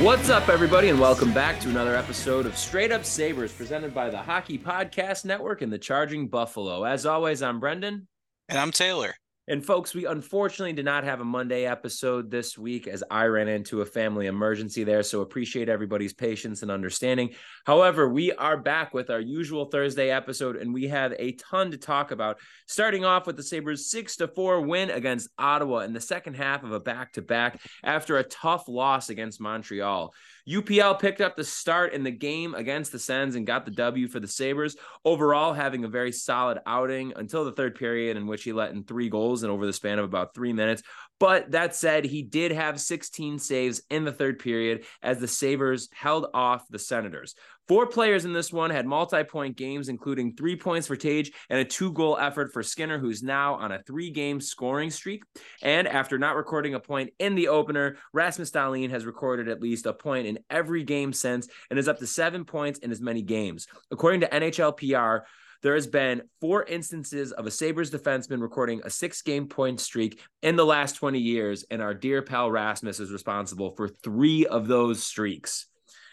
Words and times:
What's 0.00 0.30
up, 0.30 0.48
everybody, 0.48 0.88
and 0.88 0.98
welcome 0.98 1.30
back 1.34 1.60
to 1.60 1.68
another 1.68 1.94
episode 1.94 2.46
of 2.46 2.56
Straight 2.56 2.90
Up 2.90 3.04
Sabres 3.04 3.52
presented 3.52 3.92
by 3.92 4.08
the 4.08 4.16
Hockey 4.16 4.58
Podcast 4.58 5.26
Network 5.26 5.60
and 5.60 5.70
the 5.70 5.78
Charging 5.78 6.26
Buffalo. 6.26 6.84
As 6.84 7.04
always, 7.04 7.42
I'm 7.42 7.60
Brendan. 7.60 8.08
And 8.48 8.58
I'm 8.58 8.70
Taylor. 8.70 9.14
And 9.50 9.66
folks, 9.66 9.96
we 9.96 10.06
unfortunately 10.06 10.74
did 10.74 10.84
not 10.84 11.02
have 11.02 11.20
a 11.20 11.24
Monday 11.24 11.66
episode 11.66 12.30
this 12.30 12.56
week 12.56 12.86
as 12.86 13.02
I 13.10 13.24
ran 13.24 13.48
into 13.48 13.80
a 13.80 13.84
family 13.84 14.26
emergency 14.26 14.84
there. 14.84 15.02
So 15.02 15.22
appreciate 15.22 15.68
everybody's 15.68 16.12
patience 16.12 16.62
and 16.62 16.70
understanding. 16.70 17.30
However, 17.64 18.08
we 18.08 18.30
are 18.30 18.56
back 18.56 18.94
with 18.94 19.10
our 19.10 19.18
usual 19.18 19.64
Thursday 19.64 20.10
episode, 20.10 20.54
and 20.54 20.72
we 20.72 20.86
have 20.86 21.14
a 21.18 21.32
ton 21.32 21.72
to 21.72 21.76
talk 21.78 22.12
about. 22.12 22.38
Starting 22.68 23.04
off 23.04 23.26
with 23.26 23.36
the 23.36 23.42
Sabres' 23.42 23.90
six 23.90 24.14
to 24.18 24.28
four 24.28 24.60
win 24.60 24.88
against 24.88 25.28
Ottawa 25.36 25.80
in 25.80 25.94
the 25.94 26.00
second 26.00 26.34
half 26.34 26.62
of 26.62 26.70
a 26.70 26.78
back 26.78 27.14
to 27.14 27.22
back 27.22 27.60
after 27.82 28.18
a 28.18 28.22
tough 28.22 28.68
loss 28.68 29.10
against 29.10 29.40
Montreal. 29.40 30.14
UPL 30.48 30.98
picked 30.98 31.20
up 31.20 31.36
the 31.36 31.44
start 31.44 31.92
in 31.92 32.02
the 32.02 32.10
game 32.10 32.54
against 32.54 32.92
the 32.92 32.98
Sens 32.98 33.34
and 33.34 33.46
got 33.46 33.64
the 33.64 33.70
W 33.70 34.08
for 34.08 34.20
the 34.20 34.28
Sabres. 34.28 34.76
Overall, 35.04 35.52
having 35.52 35.84
a 35.84 35.88
very 35.88 36.12
solid 36.12 36.58
outing 36.66 37.12
until 37.16 37.44
the 37.44 37.52
third 37.52 37.74
period, 37.74 38.16
in 38.16 38.26
which 38.26 38.44
he 38.44 38.52
let 38.52 38.72
in 38.72 38.84
three 38.84 39.08
goals 39.08 39.39
and 39.42 39.52
over 39.52 39.66
the 39.66 39.72
span 39.72 39.98
of 39.98 40.04
about 40.04 40.34
three 40.34 40.52
minutes. 40.52 40.82
But 41.18 41.50
that 41.50 41.74
said, 41.74 42.04
he 42.04 42.22
did 42.22 42.50
have 42.50 42.80
16 42.80 43.38
saves 43.38 43.82
in 43.90 44.04
the 44.04 44.12
third 44.12 44.38
period 44.38 44.84
as 45.02 45.18
the 45.18 45.28
Sabres 45.28 45.90
held 45.92 46.26
off 46.32 46.66
the 46.70 46.78
Senators. 46.78 47.34
Four 47.68 47.86
players 47.86 48.24
in 48.24 48.32
this 48.32 48.52
one 48.52 48.70
had 48.70 48.84
multi 48.84 49.22
point 49.22 49.56
games, 49.56 49.88
including 49.88 50.34
three 50.34 50.56
points 50.56 50.88
for 50.88 50.96
Tage 50.96 51.30
and 51.50 51.60
a 51.60 51.64
two 51.64 51.92
goal 51.92 52.18
effort 52.18 52.52
for 52.52 52.64
Skinner, 52.64 52.98
who's 52.98 53.22
now 53.22 53.54
on 53.54 53.70
a 53.70 53.80
three 53.82 54.10
game 54.10 54.40
scoring 54.40 54.90
streak. 54.90 55.22
And 55.62 55.86
after 55.86 56.18
not 56.18 56.34
recording 56.34 56.74
a 56.74 56.80
point 56.80 57.10
in 57.20 57.36
the 57.36 57.46
opener, 57.46 57.98
Rasmus 58.12 58.50
Dahlin 58.50 58.90
has 58.90 59.06
recorded 59.06 59.48
at 59.48 59.62
least 59.62 59.86
a 59.86 59.92
point 59.92 60.26
in 60.26 60.40
every 60.50 60.82
game 60.82 61.12
since 61.12 61.46
and 61.70 61.78
is 61.78 61.86
up 61.86 61.98
to 61.98 62.08
seven 62.08 62.44
points 62.44 62.80
in 62.80 62.90
as 62.90 63.00
many 63.00 63.22
games. 63.22 63.68
According 63.92 64.22
to 64.22 64.28
NHL 64.28 64.76
PR, 64.76 65.24
there 65.62 65.74
has 65.74 65.86
been 65.86 66.22
four 66.40 66.64
instances 66.64 67.32
of 67.32 67.46
a 67.46 67.50
Sabres 67.50 67.90
defenseman 67.90 68.40
recording 68.40 68.80
a 68.84 68.90
six 68.90 69.22
game 69.22 69.46
point 69.46 69.80
streak 69.80 70.20
in 70.42 70.56
the 70.56 70.64
last 70.64 70.96
20 70.96 71.18
years, 71.18 71.64
and 71.70 71.82
our 71.82 71.94
dear 71.94 72.22
pal 72.22 72.50
Rasmus 72.50 73.00
is 73.00 73.12
responsible 73.12 73.72
for 73.76 73.88
three 73.88 74.46
of 74.46 74.68
those 74.68 75.02
streaks. 75.02 75.66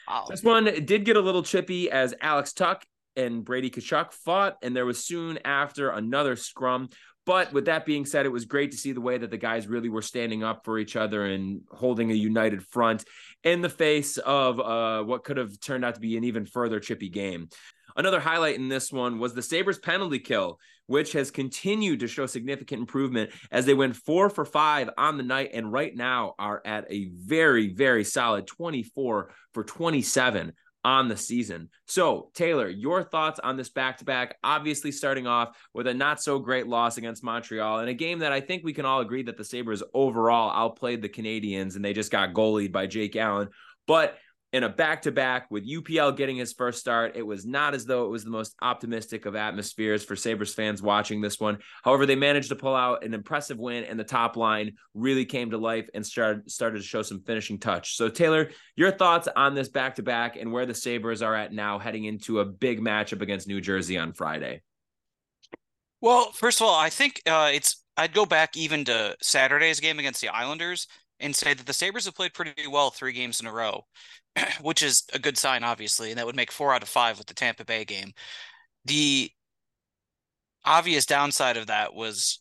Wow. 0.08 0.26
This 0.30 0.44
one 0.44 0.66
did 0.86 1.06
get 1.06 1.18
a 1.18 1.22
little 1.22 1.44
chippy 1.44 1.92
as 1.92 2.14
Alex 2.22 2.54
Tuch 2.54 2.84
and 3.16 3.44
Brady 3.44 3.70
Tkachuk 3.70 4.14
fought, 4.14 4.58
and 4.62 4.76
there 4.76 4.86
was 4.86 5.04
soon 5.04 5.40
after 5.44 5.90
another 5.90 6.36
scrum. 6.36 6.90
But 7.26 7.52
with 7.52 7.66
that 7.66 7.86
being 7.86 8.06
said, 8.06 8.26
it 8.26 8.32
was 8.32 8.46
great 8.46 8.72
to 8.72 8.78
see 8.78 8.94
the 8.94 9.02
way 9.02 9.18
that 9.18 9.30
the 9.30 9.38
guys 9.38 9.68
really 9.68 9.90
were 9.90 10.02
standing 10.02 10.46
up 10.46 10.64
for 10.64 10.80
each 10.80 10.96
other 10.96 11.26
and 11.26 11.60
holding 11.70 12.10
a 12.10 12.14
united 12.14 12.64
front 12.64 13.04
in 13.44 13.62
the 13.62 13.70
face 13.70 14.18
of 14.18 14.62
uh, 14.62 15.04
what 15.04 15.26
could 15.26 15.36
have 15.36 15.60
turned 15.60 15.84
out 15.84 15.96
to 15.96 16.00
be 16.00 16.16
an 16.16 16.24
even 16.24 16.46
further 16.46 16.80
chippy 16.80 17.10
game. 17.10 17.50
Another 17.98 18.20
highlight 18.20 18.56
in 18.56 18.70
this 18.70 18.94
one 18.94 19.18
was 19.18 19.34
the 19.34 19.42
Sabres 19.42 19.80
penalty 19.80 20.20
kill, 20.20 20.60
which 20.86 21.14
has 21.14 21.32
continued 21.32 22.00
to 22.02 22.08
show 22.08 22.28
significant 22.28 22.82
improvement 22.82 23.32
as 23.52 23.66
they 23.66 23.74
went 23.74 23.96
four 23.96 24.30
for 24.30 24.46
five 24.46 24.90
on 24.98 25.18
the 25.18 25.24
night 25.24 25.50
and 25.54 25.72
right 25.72 25.96
now 25.96 26.36
are 26.38 26.62
at 26.64 26.86
a 26.92 27.10
very, 27.12 27.74
very 27.74 28.04
solid 28.04 28.46
24 28.46 29.32
for 29.54 29.64
27 29.64 30.54
on 30.86 31.08
the 31.10 31.18
season. 31.18 31.70
So, 31.86 32.30
Taylor, 32.34 32.70
your 32.70 33.04
thoughts 33.04 33.40
on 33.44 33.58
this 33.58 33.70
back 33.70 33.98
to 33.98 34.06
back? 34.06 34.38
Obviously, 34.44 34.92
starting 34.92 35.28
off 35.28 35.58
with 35.74 35.88
a 35.88 35.94
not 35.94 36.22
so 36.22 36.40
great 36.40 36.68
loss 36.68 36.98
against 36.98 37.24
Montreal 37.24 37.80
in 37.80 37.90
a 37.90 37.94
game 37.94 38.20
that 38.20 38.32
I 38.32 38.40
think 38.40 38.64
we 38.64 38.74
can 38.74 38.86
all 38.86 39.02
agree 39.02 39.24
that 39.24 39.38
the 39.38 39.44
Sabres 39.44 39.84
overall 39.94 40.52
outplayed 40.52 41.02
the 41.02 41.10
Canadiens 41.10 41.76
and 41.76 41.84
they 41.84 41.94
just 41.94 42.12
got 42.12 42.34
goalied 42.34 42.72
by 42.72 42.88
Jake 42.88 43.16
Allen. 43.16 43.50
But 43.88 44.18
in 44.58 44.64
a 44.64 44.70
back 44.70 45.04
to 45.04 45.12
back 45.12 45.50
with 45.52 45.70
UPL 45.70 46.18
getting 46.18 46.36
his 46.36 46.52
first 46.52 46.80
start. 46.80 47.16
It 47.16 47.26
was 47.26 47.46
not 47.46 47.76
as 47.76 47.86
though 47.86 48.06
it 48.06 48.10
was 48.10 48.24
the 48.24 48.32
most 48.32 48.56
optimistic 48.62 49.26
of 49.26 49.36
atmospheres 49.36 50.04
for 50.04 50.16
Sabres 50.16 50.54
fans 50.54 50.82
watching 50.82 51.22
this 51.22 51.40
one. 51.40 51.60
However, 51.84 52.06
they 52.06 52.16
managed 52.16 52.50
to 52.50 52.56
pull 52.56 52.76
out 52.76 53.04
an 53.06 53.14
impressive 53.14 53.60
win, 53.60 53.84
and 53.84 54.00
the 54.00 54.04
top 54.04 54.36
line 54.36 54.74
really 54.96 55.26
came 55.26 55.52
to 55.52 55.58
life 55.58 55.90
and 55.94 56.06
started, 56.06 56.50
started 56.50 56.80
to 56.80 56.84
show 56.84 57.04
some 57.04 57.22
finishing 57.22 57.60
touch. 57.60 57.96
So, 57.96 58.10
Taylor, 58.10 58.50
your 58.76 58.92
thoughts 58.92 59.28
on 59.36 59.54
this 59.54 59.70
back 59.70 59.96
to 59.96 60.04
back 60.04 60.36
and 60.36 60.52
where 60.52 60.66
the 60.66 60.74
Sabres 60.74 61.22
are 61.22 61.36
at 61.36 61.54
now 61.54 61.78
heading 61.78 62.06
into 62.06 62.40
a 62.40 62.46
big 62.46 62.82
matchup 62.82 63.22
against 63.22 63.48
New 63.48 63.62
Jersey 63.62 63.98
on 63.98 64.12
Friday? 64.12 64.64
Well, 66.02 66.32
first 66.32 66.62
of 66.62 66.68
all, 66.68 66.76
I 66.76 66.90
think 66.90 67.22
uh, 67.28 67.52
it's 67.54 67.84
I'd 67.96 68.14
go 68.14 68.26
back 68.26 68.58
even 68.58 68.86
to 68.86 69.16
Saturday's 69.22 69.80
game 69.80 70.00
against 70.00 70.22
the 70.22 70.30
Islanders 70.30 70.88
and 71.20 71.36
say 71.36 71.54
that 71.54 71.66
the 71.66 71.74
Sabres 71.74 72.06
have 72.06 72.16
played 72.16 72.34
pretty 72.34 72.68
well 72.68 72.92
three 72.92 73.14
games 73.14 73.40
in 73.40 73.48
a 73.48 73.52
row. 73.52 73.86
which 74.62 74.84
is 74.84 75.04
a 75.14 75.20
good 75.20 75.38
sign, 75.38 75.64
obviously, 75.64 76.10
and 76.10 76.18
that 76.18 76.26
would 76.26 76.36
make 76.36 76.52
four 76.52 76.74
out 76.74 76.84
of 76.84 76.90
five 76.90 77.18
with 77.18 77.28
the 77.28 77.34
Tampa 77.34 77.66
Bay 77.66 77.86
game. 77.86 78.12
The 78.86 79.32
obvious 80.66 81.06
downside 81.06 81.58
of 81.58 81.68
that 81.68 81.94
was 81.94 82.40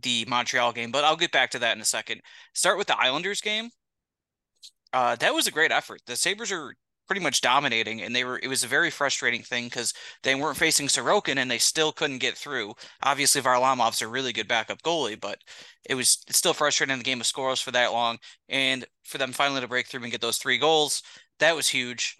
the 0.00 0.24
Montreal 0.26 0.72
game, 0.72 0.90
but 0.90 1.04
I'll 1.04 1.16
get 1.16 1.32
back 1.32 1.50
to 1.50 1.58
that 1.60 1.76
in 1.76 1.82
a 1.82 1.86
second. 1.86 2.20
Start 2.54 2.78
with 2.78 2.86
the 2.86 2.98
Islanders 2.98 3.40
game. 3.40 3.70
Uh, 4.92 5.16
that 5.16 5.34
was 5.34 5.46
a 5.46 5.52
great 5.52 5.72
effort. 5.72 6.00
The 6.06 6.16
Sabres 6.16 6.50
are 6.50 6.74
pretty 7.06 7.20
much 7.22 7.40
dominating, 7.40 8.02
and 8.02 8.14
they 8.14 8.24
were. 8.24 8.38
It 8.42 8.48
was 8.48 8.64
a 8.64 8.68
very 8.68 8.90
frustrating 8.90 9.42
thing 9.42 9.64
because 9.64 9.92
they 10.22 10.34
weren't 10.34 10.56
facing 10.56 10.86
Sorokin, 10.86 11.36
and 11.36 11.50
they 11.50 11.58
still 11.58 11.92
couldn't 11.92 12.18
get 12.18 12.36
through. 12.36 12.74
Obviously, 13.02 13.42
Varlamov's 13.42 14.02
a 14.02 14.08
really 14.08 14.32
good 14.32 14.48
backup 14.48 14.82
goalie, 14.82 15.20
but 15.20 15.38
it 15.88 15.94
was 15.94 16.18
still 16.30 16.54
frustrating. 16.54 16.96
The 16.96 17.04
game 17.04 17.20
of 17.20 17.26
scores 17.26 17.60
for 17.60 17.70
that 17.72 17.92
long, 17.92 18.18
and 18.48 18.86
for 19.04 19.18
them 19.18 19.32
finally 19.32 19.60
to 19.60 19.68
break 19.68 19.88
through 19.88 20.02
and 20.02 20.12
get 20.12 20.20
those 20.20 20.38
three 20.38 20.58
goals 20.58 21.02
that 21.40 21.56
was 21.56 21.68
huge. 21.68 22.16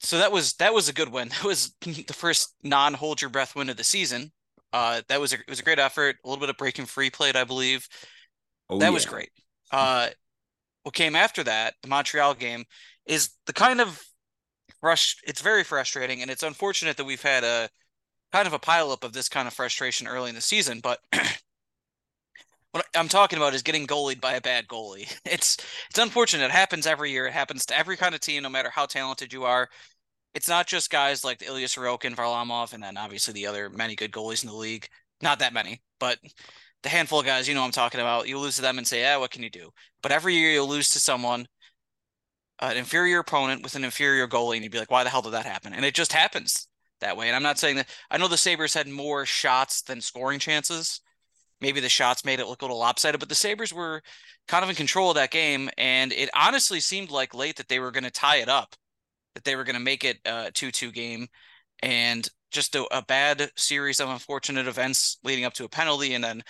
So 0.00 0.18
that 0.18 0.32
was 0.32 0.54
that 0.54 0.72
was 0.74 0.88
a 0.88 0.92
good 0.92 1.10
win. 1.10 1.28
That 1.40 1.44
was 1.44 1.74
the 1.80 2.14
first 2.14 2.54
non 2.62 2.94
hold 2.94 3.20
your 3.20 3.30
breath 3.30 3.54
win 3.54 3.70
of 3.70 3.76
the 3.76 3.84
season. 3.84 4.32
Uh, 4.72 5.02
that 5.08 5.20
was 5.20 5.32
a, 5.32 5.36
it 5.36 5.48
was 5.48 5.60
a 5.60 5.64
great 5.64 5.78
effort. 5.78 6.16
A 6.24 6.28
little 6.28 6.40
bit 6.40 6.50
of 6.50 6.56
breaking 6.56 6.86
free 6.86 7.10
played, 7.10 7.36
I 7.36 7.44
believe. 7.44 7.86
Oh, 8.68 8.78
that 8.78 8.86
yeah. 8.86 8.90
was 8.90 9.04
great. 9.04 9.30
Uh, 9.70 10.08
what 10.84 10.94
came 10.94 11.16
after 11.16 11.42
that, 11.44 11.74
the 11.82 11.88
Montreal 11.88 12.34
game, 12.34 12.64
is 13.04 13.30
the 13.46 13.52
kind 13.52 13.80
of 13.80 14.02
rush. 14.82 15.16
It's 15.24 15.42
very 15.42 15.64
frustrating, 15.64 16.22
and 16.22 16.30
it's 16.30 16.42
unfortunate 16.42 16.96
that 16.96 17.04
we've 17.04 17.22
had 17.22 17.44
a 17.44 17.68
kind 18.32 18.46
of 18.46 18.52
a 18.52 18.58
pileup 18.58 19.04
of 19.04 19.12
this 19.12 19.28
kind 19.28 19.48
of 19.48 19.54
frustration 19.54 20.06
early 20.06 20.28
in 20.28 20.34
the 20.34 20.40
season. 20.40 20.80
But 20.80 21.00
what 22.72 22.86
I'm 22.94 23.08
talking 23.08 23.38
about 23.38 23.54
is 23.54 23.62
getting 23.62 23.86
goalied 23.86 24.20
by 24.20 24.34
a 24.34 24.40
bad 24.40 24.68
goalie. 24.68 25.12
It's 25.24 25.56
it's 25.88 25.98
unfortunate. 25.98 26.46
It 26.46 26.50
happens 26.50 26.86
every 26.86 27.10
year. 27.10 27.26
It 27.26 27.32
happens 27.32 27.66
to 27.66 27.78
every 27.78 27.96
kind 27.96 28.14
of 28.14 28.20
team, 28.20 28.42
no 28.42 28.48
matter 28.48 28.70
how 28.70 28.86
talented 28.86 29.32
you 29.32 29.44
are. 29.44 29.68
It's 30.34 30.48
not 30.48 30.66
just 30.66 30.90
guys 30.90 31.24
like 31.24 31.42
Ilya 31.42 31.66
Sorokin, 31.66 32.14
Varlamov, 32.14 32.72
and 32.72 32.82
then 32.82 32.96
obviously 32.96 33.34
the 33.34 33.46
other 33.46 33.68
many 33.70 33.96
good 33.96 34.12
goalies 34.12 34.44
in 34.44 34.48
the 34.48 34.54
league. 34.56 34.88
Not 35.22 35.40
that 35.40 35.52
many, 35.52 35.82
but 35.98 36.18
the 36.82 36.88
handful 36.88 37.20
of 37.20 37.26
guys 37.26 37.48
you 37.48 37.54
know 37.54 37.64
I'm 37.64 37.72
talking 37.72 38.00
about. 38.00 38.28
You 38.28 38.38
lose 38.38 38.56
to 38.56 38.62
them 38.62 38.78
and 38.78 38.86
say, 38.86 39.00
"Yeah, 39.00 39.16
what 39.18 39.30
can 39.32 39.42
you 39.42 39.50
do?" 39.50 39.70
But 40.02 40.12
every 40.12 40.34
year 40.34 40.52
you'll 40.52 40.68
lose 40.68 40.90
to 40.90 41.00
someone, 41.00 41.46
an 42.60 42.76
inferior 42.76 43.18
opponent 43.20 43.62
with 43.62 43.74
an 43.74 43.84
inferior 43.84 44.28
goalie, 44.28 44.54
and 44.56 44.62
you'd 44.62 44.72
be 44.72 44.78
like, 44.78 44.90
"Why 44.90 45.04
the 45.04 45.10
hell 45.10 45.22
did 45.22 45.32
that 45.32 45.46
happen?" 45.46 45.72
And 45.74 45.84
it 45.84 45.94
just 45.94 46.12
happens 46.12 46.68
that 47.00 47.16
way. 47.16 47.26
And 47.28 47.36
I'm 47.36 47.42
not 47.42 47.58
saying 47.58 47.76
that 47.76 47.88
I 48.10 48.18
know 48.18 48.28
the 48.28 48.36
Sabres 48.36 48.74
had 48.74 48.86
more 48.88 49.26
shots 49.26 49.82
than 49.82 50.00
scoring 50.00 50.38
chances 50.38 51.00
maybe 51.60 51.80
the 51.80 51.88
shots 51.88 52.24
made 52.24 52.40
it 52.40 52.46
look 52.46 52.62
a 52.62 52.64
little 52.64 52.78
lopsided, 52.78 53.20
but 53.20 53.28
the 53.28 53.34
Sabres 53.34 53.72
were 53.72 54.02
kind 54.48 54.64
of 54.64 54.70
in 54.70 54.76
control 54.76 55.10
of 55.10 55.16
that 55.16 55.30
game. 55.30 55.70
And 55.78 56.12
it 56.12 56.30
honestly 56.34 56.80
seemed 56.80 57.10
like 57.10 57.34
late 57.34 57.56
that 57.56 57.68
they 57.68 57.80
were 57.80 57.90
going 57.90 58.04
to 58.04 58.10
tie 58.10 58.36
it 58.36 58.48
up, 58.48 58.74
that 59.34 59.44
they 59.44 59.56
were 59.56 59.64
going 59.64 59.74
to 59.74 59.80
make 59.80 60.04
it 60.04 60.18
a 60.24 60.50
2 60.52 60.70
2 60.70 60.92
game. 60.92 61.26
And 61.82 62.28
just 62.50 62.74
a, 62.74 62.84
a, 62.94 63.02
bad 63.02 63.50
series 63.56 64.00
of 64.00 64.08
unfortunate 64.08 64.66
events 64.66 65.18
leading 65.22 65.44
up 65.44 65.54
to 65.54 65.64
a 65.64 65.68
penalty 65.68 66.14
and 66.14 66.22
then 66.22 66.42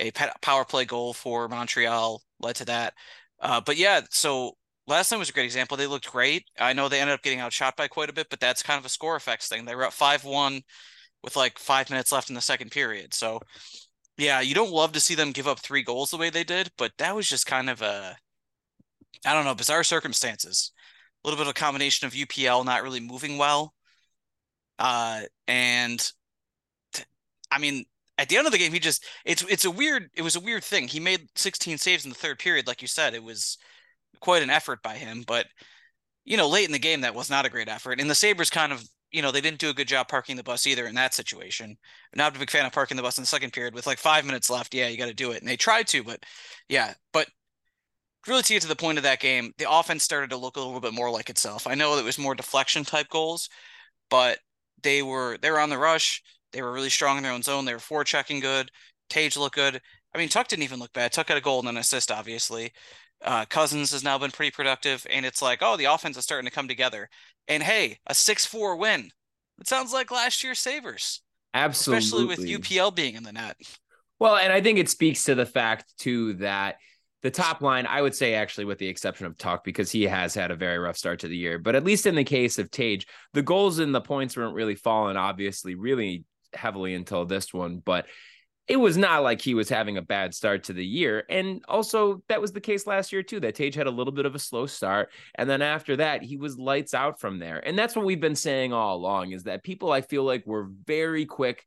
a 0.00 0.10
power 0.42 0.64
play 0.64 0.84
goal 0.84 1.12
for 1.12 1.48
Montreal 1.48 2.20
led 2.40 2.56
to 2.56 2.64
that. 2.66 2.94
Uh, 3.40 3.60
but 3.64 3.76
yeah, 3.76 4.00
so 4.10 4.52
last 4.86 5.08
time 5.08 5.18
was 5.18 5.30
a 5.30 5.32
great 5.32 5.44
example. 5.44 5.76
They 5.76 5.86
looked 5.86 6.10
great. 6.10 6.44
I 6.58 6.72
know 6.72 6.88
they 6.88 7.00
ended 7.00 7.14
up 7.14 7.22
getting 7.22 7.40
outshot 7.40 7.76
by 7.76 7.88
quite 7.88 8.10
a 8.10 8.12
bit, 8.12 8.26
but 8.28 8.40
that's 8.40 8.62
kind 8.62 8.78
of 8.78 8.84
a 8.84 8.90
score 8.90 9.16
effects 9.16 9.48
thing. 9.48 9.64
They 9.64 9.74
were 9.74 9.86
up 9.86 9.92
5 9.92 10.24
1 10.24 10.62
with 11.22 11.36
like 11.36 11.58
five 11.58 11.90
minutes 11.90 12.12
left 12.12 12.28
in 12.28 12.34
the 12.34 12.40
second 12.40 12.70
period. 12.70 13.14
So, 13.14 13.40
yeah, 14.18 14.40
you 14.40 14.54
don't 14.54 14.72
love 14.72 14.92
to 14.92 15.00
see 15.00 15.14
them 15.14 15.32
give 15.32 15.48
up 15.48 15.60
three 15.60 15.82
goals 15.82 16.10
the 16.10 16.16
way 16.16 16.30
they 16.30 16.44
did, 16.44 16.70
but 16.78 16.92
that 16.98 17.14
was 17.14 17.28
just 17.28 17.46
kind 17.46 17.68
of 17.68 17.82
a, 17.82 18.16
I 19.24 19.34
don't 19.34 19.44
know, 19.44 19.54
bizarre 19.54 19.84
circumstances. 19.84 20.72
A 21.24 21.28
little 21.28 21.38
bit 21.38 21.48
of 21.48 21.56
a 21.56 21.60
combination 21.60 22.06
of 22.06 22.12
UPL 22.14 22.64
not 22.64 22.82
really 22.82 23.00
moving 23.00 23.38
well. 23.38 23.74
Uh, 24.78 25.22
and 25.48 26.12
I 27.50 27.58
mean, 27.58 27.84
at 28.18 28.28
the 28.28 28.36
end 28.36 28.46
of 28.46 28.52
the 28.52 28.58
game, 28.58 28.72
he 28.72 28.78
just 28.78 29.04
it's 29.24 29.42
it's 29.44 29.64
a 29.64 29.70
weird 29.70 30.10
it 30.14 30.22
was 30.22 30.36
a 30.36 30.40
weird 30.40 30.64
thing. 30.64 30.88
He 30.88 31.00
made 31.00 31.28
16 31.34 31.78
saves 31.78 32.04
in 32.04 32.10
the 32.10 32.16
third 32.16 32.38
period, 32.38 32.66
like 32.66 32.82
you 32.82 32.88
said. 32.88 33.14
It 33.14 33.22
was 33.22 33.58
quite 34.20 34.42
an 34.42 34.50
effort 34.50 34.82
by 34.82 34.96
him, 34.96 35.24
but 35.26 35.46
you 36.24 36.36
know, 36.36 36.48
late 36.48 36.66
in 36.66 36.72
the 36.72 36.78
game, 36.78 37.02
that 37.02 37.14
was 37.14 37.30
not 37.30 37.46
a 37.46 37.50
great 37.50 37.68
effort. 37.68 38.00
And 38.00 38.10
the 38.10 38.14
Sabres 38.14 38.50
kind 38.50 38.72
of, 38.72 38.84
you 39.16 39.22
know, 39.22 39.32
they 39.32 39.40
didn't 39.40 39.58
do 39.58 39.70
a 39.70 39.74
good 39.74 39.88
job 39.88 40.08
parking 40.08 40.36
the 40.36 40.42
bus 40.42 40.66
either 40.66 40.86
in 40.86 40.94
that 40.94 41.14
situation. 41.14 41.78
Not 42.14 42.36
a 42.36 42.38
big 42.38 42.50
fan 42.50 42.66
of 42.66 42.72
parking 42.72 42.96
the 42.96 43.02
bus 43.02 43.16
in 43.16 43.22
the 43.22 43.26
second 43.26 43.52
period 43.52 43.74
with 43.74 43.86
like 43.86 43.98
five 43.98 44.26
minutes 44.26 44.50
left. 44.50 44.74
Yeah, 44.74 44.88
you 44.88 44.98
got 44.98 45.06
to 45.06 45.14
do 45.14 45.32
it. 45.32 45.40
And 45.40 45.48
they 45.48 45.56
tried 45.56 45.86
to, 45.88 46.04
but 46.04 46.22
yeah, 46.68 46.92
but 47.12 47.28
really 48.26 48.42
to 48.42 48.52
get 48.52 48.62
to 48.62 48.68
the 48.68 48.76
point 48.76 48.98
of 48.98 49.04
that 49.04 49.20
game, 49.20 49.52
the 49.58 49.70
offense 49.70 50.04
started 50.04 50.30
to 50.30 50.36
look 50.36 50.56
a 50.56 50.60
little 50.60 50.80
bit 50.80 50.92
more 50.92 51.10
like 51.10 51.30
itself. 51.30 51.66
I 51.66 51.74
know 51.74 51.96
it 51.98 52.04
was 52.04 52.18
more 52.18 52.34
deflection 52.34 52.84
type 52.84 53.08
goals, 53.08 53.48
but 54.10 54.38
they 54.82 55.02
were 55.02 55.38
they 55.40 55.50
were 55.50 55.60
on 55.60 55.70
the 55.70 55.78
rush. 55.78 56.22
They 56.52 56.62
were 56.62 56.72
really 56.72 56.90
strong 56.90 57.16
in 57.16 57.22
their 57.22 57.32
own 57.32 57.42
zone. 57.42 57.64
They 57.64 57.74
were 57.74 57.80
forechecking 57.80 58.42
good. 58.42 58.70
Tage 59.08 59.36
looked 59.36 59.56
good. 59.56 59.80
I 60.14 60.18
mean, 60.18 60.28
Tuch 60.28 60.48
didn't 60.48 60.62
even 60.64 60.78
look 60.78 60.92
bad. 60.92 61.12
Tuch 61.12 61.28
had 61.28 61.36
a 61.36 61.40
goal 61.40 61.60
and 61.60 61.68
an 61.68 61.76
assist, 61.76 62.10
obviously. 62.10 62.72
Uh, 63.24 63.44
Cozens 63.46 63.92
has 63.92 64.04
now 64.04 64.18
been 64.18 64.30
pretty 64.30 64.50
productive, 64.50 65.06
and 65.10 65.24
it's 65.24 65.42
like, 65.42 65.60
oh, 65.62 65.76
the 65.76 65.86
offense 65.86 66.16
is 66.16 66.24
starting 66.24 66.48
to 66.48 66.54
come 66.54 66.68
together. 66.68 67.08
And 67.48 67.62
hey, 67.62 67.98
a 68.06 68.14
six-four 68.14 68.76
win. 68.76 69.10
It 69.60 69.68
sounds 69.68 69.92
like 69.92 70.10
last 70.10 70.44
year's 70.44 70.58
Sabres. 70.58 71.22
Absolutely, 71.54 71.98
especially 71.98 72.26
with 72.26 72.40
UPL 72.40 72.94
being 72.94 73.14
in 73.14 73.22
the 73.22 73.32
net. 73.32 73.56
Well, 74.18 74.36
and 74.36 74.52
I 74.52 74.60
think 74.60 74.78
it 74.78 74.90
speaks 74.90 75.24
to 75.24 75.34
the 75.34 75.46
fact 75.46 75.84
too 75.98 76.34
that 76.34 76.76
the 77.22 77.30
top 77.30 77.60
line, 77.62 77.86
I 77.86 78.02
would 78.02 78.14
say, 78.14 78.34
actually, 78.34 78.66
with 78.66 78.78
the 78.78 78.88
exception 78.88 79.26
of 79.26 79.36
Tuch, 79.38 79.62
because 79.64 79.90
he 79.90 80.04
has 80.04 80.34
had 80.34 80.50
a 80.50 80.56
very 80.56 80.78
rough 80.78 80.96
start 80.96 81.20
to 81.20 81.28
the 81.28 81.36
year. 81.36 81.58
But 81.58 81.74
at 81.74 81.84
least 81.84 82.06
in 82.06 82.14
the 82.14 82.24
case 82.24 82.58
of 82.58 82.70
Tage, 82.70 83.06
the 83.32 83.42
goals 83.42 83.78
and 83.78 83.94
the 83.94 84.00
points 84.00 84.36
weren't 84.36 84.54
really 84.54 84.74
falling, 84.74 85.16
obviously, 85.16 85.74
really 85.74 86.24
heavily 86.52 86.94
until 86.94 87.24
this 87.24 87.52
one. 87.52 87.78
But 87.78 88.06
it 88.68 88.76
was 88.76 88.96
not 88.96 89.22
like 89.22 89.40
he 89.40 89.54
was 89.54 89.68
having 89.68 89.96
a 89.96 90.02
bad 90.02 90.34
start 90.34 90.64
to 90.64 90.72
the 90.72 90.84
year. 90.84 91.24
And 91.28 91.62
also, 91.68 92.22
that 92.28 92.40
was 92.40 92.52
the 92.52 92.60
case 92.60 92.86
last 92.86 93.12
year, 93.12 93.22
too. 93.22 93.38
That 93.38 93.54
Tage 93.54 93.76
had 93.76 93.86
a 93.86 93.92
little 93.92 94.12
bit 94.12 94.26
of 94.26 94.34
a 94.34 94.40
slow 94.40 94.66
start. 94.66 95.10
And 95.36 95.48
then 95.48 95.62
after 95.62 95.96
that, 95.96 96.22
he 96.22 96.36
was 96.36 96.58
lights 96.58 96.92
out 96.92 97.20
from 97.20 97.38
there. 97.38 97.64
And 97.64 97.78
that's 97.78 97.94
what 97.94 98.04
we've 98.04 98.20
been 98.20 98.34
saying 98.34 98.72
all 98.72 98.96
along 98.96 99.30
is 99.30 99.44
that 99.44 99.62
people, 99.62 99.92
I 99.92 100.00
feel 100.00 100.24
like, 100.24 100.44
were 100.46 100.68
very 100.84 101.26
quick 101.26 101.64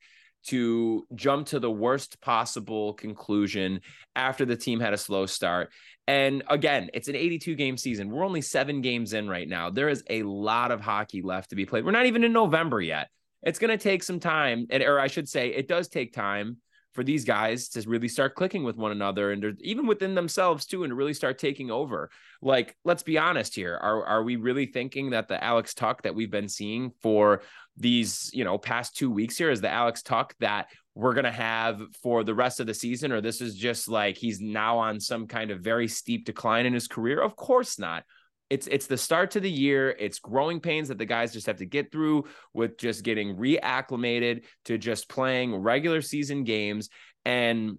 to 0.48 1.06
jump 1.16 1.48
to 1.48 1.60
the 1.60 1.72
worst 1.72 2.20
possible 2.22 2.94
conclusion 2.94 3.82
after 4.16 4.46
the 4.46 4.56
team 4.56 4.80
had 4.80 4.94
a 4.94 4.98
slow 4.98 5.26
start. 5.26 5.72
And 6.08 6.44
again, 6.50 6.90
it's 6.94 7.08
an 7.08 7.16
82 7.16 7.56
game 7.56 7.78
season. 7.78 8.10
We're 8.10 8.26
only 8.26 8.42
seven 8.42 8.82
games 8.82 9.14
in 9.14 9.30
right 9.30 9.48
now. 9.48 9.70
There 9.70 9.90
is 9.90 10.04
a 10.10 10.24
lot 10.24 10.72
of 10.72 10.82
hockey 10.82 11.22
left 11.22 11.52
to 11.52 11.56
be 11.56 11.66
played. 11.66 11.86
We're 11.86 11.92
not 11.92 12.08
even 12.08 12.24
in 12.24 12.34
November 12.34 12.82
yet. 12.82 13.10
It's 13.44 13.60
going 13.60 13.78
to 13.78 13.82
take 13.82 14.04
some 14.04 14.20
time, 14.20 14.68
or 14.72 15.00
I 15.00 15.08
should 15.08 15.30
say, 15.30 15.50
it 15.50 15.68
does 15.68 15.88
take 15.88 16.14
time 16.14 16.58
for 16.94 17.04
these 17.04 17.24
guys 17.24 17.70
to 17.70 17.82
really 17.88 18.08
start 18.08 18.36
clicking 18.36 18.64
with 18.64 18.76
one 18.76 18.92
another 18.92 19.32
and 19.32 19.58
even 19.62 19.86
within 19.86 20.16
themselves 20.16 20.66
too 20.66 20.84
and 20.84 20.92
to 20.92 20.96
really 20.96 21.14
start 21.14 21.38
taking 21.38 21.70
over. 21.70 22.10
Like 22.42 22.76
let's 22.84 23.04
be 23.04 23.18
honest 23.18 23.56
here. 23.56 23.76
Are 23.76 24.06
are 24.06 24.24
we 24.24 24.36
really 24.36 24.66
thinking 24.66 25.12
that 25.12 25.28
the 25.28 25.44
Alex 25.44 25.74
Tuch 25.74 26.00
that 26.04 26.16
we've 26.16 26.32
been 26.32 26.50
seeing 26.50 26.92
for 27.02 27.42
these 27.78 28.30
you 28.34 28.44
know 28.44 28.58
past 28.58 28.98
2 28.98 29.10
weeks 29.12 29.38
here 29.38 29.52
is 29.52 29.62
the 29.62 29.70
Alex 29.70 30.02
Tuch 30.02 30.32
that 30.40 30.68
we're 30.96 31.14
going 31.14 31.24
to 31.24 31.32
have 31.32 31.82
for 32.02 32.24
the 32.24 32.36
rest 32.36 32.60
of 32.60 32.68
the 32.68 32.74
season 32.74 33.12
or 33.12 33.22
this 33.22 33.40
is 33.40 33.56
just 33.56 33.88
like 33.88 34.18
he's 34.18 34.42
now 34.42 34.80
on 34.80 35.00
some 35.00 35.28
kind 35.28 35.52
of 35.52 35.62
very 35.62 35.88
steep 35.88 36.26
decline 36.26 36.66
in 36.66 36.74
his 36.74 36.88
career? 36.88 37.22
Of 37.22 37.36
course 37.36 37.80
not 37.80 38.04
it's 38.50 38.68
it's 38.68 38.88
the 38.88 38.98
start 38.98 39.32
to 39.32 39.40
the 39.40 39.52
year. 39.52 39.96
It's 40.00 40.20
growing 40.20 40.60
pains 40.60 40.88
that 40.88 40.98
the 40.98 41.06
guys 41.06 41.34
just 41.34 41.48
have 41.48 41.58
to 41.58 41.66
get 41.66 41.92
through 41.92 42.26
with 42.54 42.78
just 42.78 43.04
getting 43.04 43.36
reacclimated 43.36 44.46
to 44.66 44.78
just 44.78 45.08
playing 45.08 45.56
regular 45.56 46.02
season 46.02 46.44
games. 46.44 46.90
And 47.26 47.78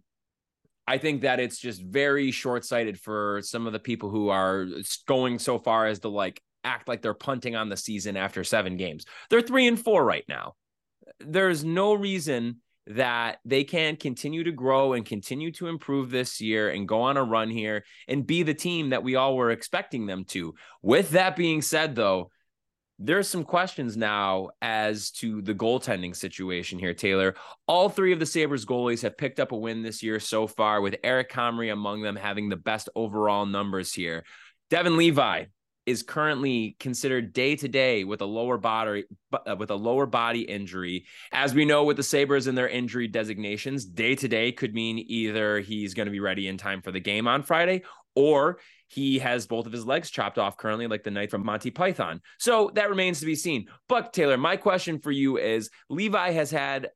I 0.87 0.99
think 0.99 1.23
that 1.23 1.41
it's 1.41 1.59
just 1.59 1.83
very 1.83 2.31
short 2.31 2.65
sighted 2.65 3.01
for 3.01 3.41
some 3.43 3.67
of 3.67 3.73
the 3.73 3.79
people 3.79 4.11
who 4.11 4.29
are 4.29 4.67
going 5.07 5.39
so 5.39 5.59
far 5.59 5.87
as 5.87 6.01
to 6.01 6.09
like 6.09 6.41
act 6.65 6.89
like 6.89 7.03
they're 7.03 7.15
punting 7.15 7.57
on 7.57 7.69
the 7.69 7.77
season 7.77 8.17
after 8.17 8.45
seven 8.45 8.77
games. 8.77 9.05
They're 9.29 9.41
three 9.41 9.67
and 9.67 9.79
four 9.79 10.05
right 10.05 10.25
now. 10.29 10.55
There's 11.19 11.65
no 11.65 11.95
reason 11.95 12.61
that 12.91 13.39
they 13.45 13.63
can 13.65 13.97
continue 13.97 14.43
to 14.45 14.53
grow 14.53 14.95
and 14.95 15.07
continue 15.07 15.53
to 15.53 15.69
improve 15.69 16.11
this 16.11 16.41
year 16.41 16.71
and 16.71 16.89
go 16.89 17.03
on 17.03 17.17
a 17.17 17.23
run 17.23 17.49
here 17.49 17.85
and 18.09 18.27
be 18.27 18.43
the 18.43 18.55
team 18.55 18.91
that 18.91 19.03
we 19.03 19.15
all 19.15 19.37
were 19.37 19.53
expecting 19.53 20.07
them 20.07 20.25
to. 20.25 20.55
With 20.83 21.11
that 21.11 21.37
being 21.37 21.63
said, 21.63 21.95
though, 21.95 22.31
there's 22.99 23.29
some 23.29 23.45
questions 23.45 23.97
now 23.97 24.51
as 24.61 25.11
to 25.13 25.41
the 25.41 25.55
goaltending 25.55 26.15
situation 26.15 26.79
here, 26.79 26.93
Taylor. 26.93 27.35
All 27.67 27.89
three 27.89 28.13
of 28.13 28.19
the 28.19 28.27
Sabres 28.27 28.67
goalies 28.67 29.03
have 29.03 29.17
picked 29.17 29.41
up 29.41 29.53
a 29.53 29.57
win 29.57 29.83
this 29.83 30.03
year 30.03 30.21
so 30.21 30.47
far, 30.47 30.81
with 30.81 30.97
Eric 31.03 31.31
Comrie 31.31 31.73
among 31.73 32.03
them 32.03 32.17
having 32.17 32.49
the 32.49 32.57
best 32.57 32.91
overall 32.95 33.47
numbers 33.47 33.95
here. 33.95 34.25
Devon 34.69 34.97
Levi, 34.97 35.45
is 35.91 36.03
currently 36.03 36.77
considered 36.81 37.33
day 37.33 37.57
to 37.57 37.69
day 37.69 38.05
with 38.05 38.21
a 38.23 38.27
lower 38.27 38.57
body 38.57 39.05
uh, 39.33 39.57
with 39.57 39.71
a 39.71 39.77
lower 39.77 40.07
body 40.07 40.43
injury. 40.43 41.05
As 41.33 41.55
we 41.55 41.65
know 41.65 41.85
with 41.85 41.97
the 41.97 42.03
Sabres 42.03 42.47
and 42.47 42.57
their 42.57 42.69
injury 42.69 43.09
designations, 43.09 43.85
day 43.85 44.15
to 44.15 44.29
day 44.29 44.53
could 44.53 44.75
mean 44.75 45.05
either 45.07 45.61
he's 45.61 45.95
going 45.95 46.07
to 46.07 46.13
be 46.13 46.21
ready 46.21 46.49
in 46.49 46.57
time 46.57 46.81
for 46.81 46.93
the 46.93 47.01
game 47.01 47.29
on 47.29 47.43
Friday 47.43 47.83
or 48.15 48.59
he 48.89 49.21
has 49.21 49.47
both 49.47 49.67
of 49.67 49.73
his 49.73 49.87
legs 49.87 50.11
chopped 50.11 50.37
off 50.37 50.57
currently, 50.57 50.89
like 50.89 51.05
the 51.05 51.13
knight 51.13 51.31
from 51.31 51.45
Monty 51.45 51.71
Python. 51.71 52.21
So 52.39 52.73
that 52.75 52.91
remains 52.91 53.21
to 53.21 53.27
be 53.27 53.37
seen. 53.37 53.67
But 53.89 54.13
Taylor, 54.13 54.37
my 54.37 54.57
question 54.57 54.99
for 54.99 55.13
you 55.13 55.39
is 55.39 55.71
Levi 55.89 56.33
has 56.33 56.51
had 56.51 56.91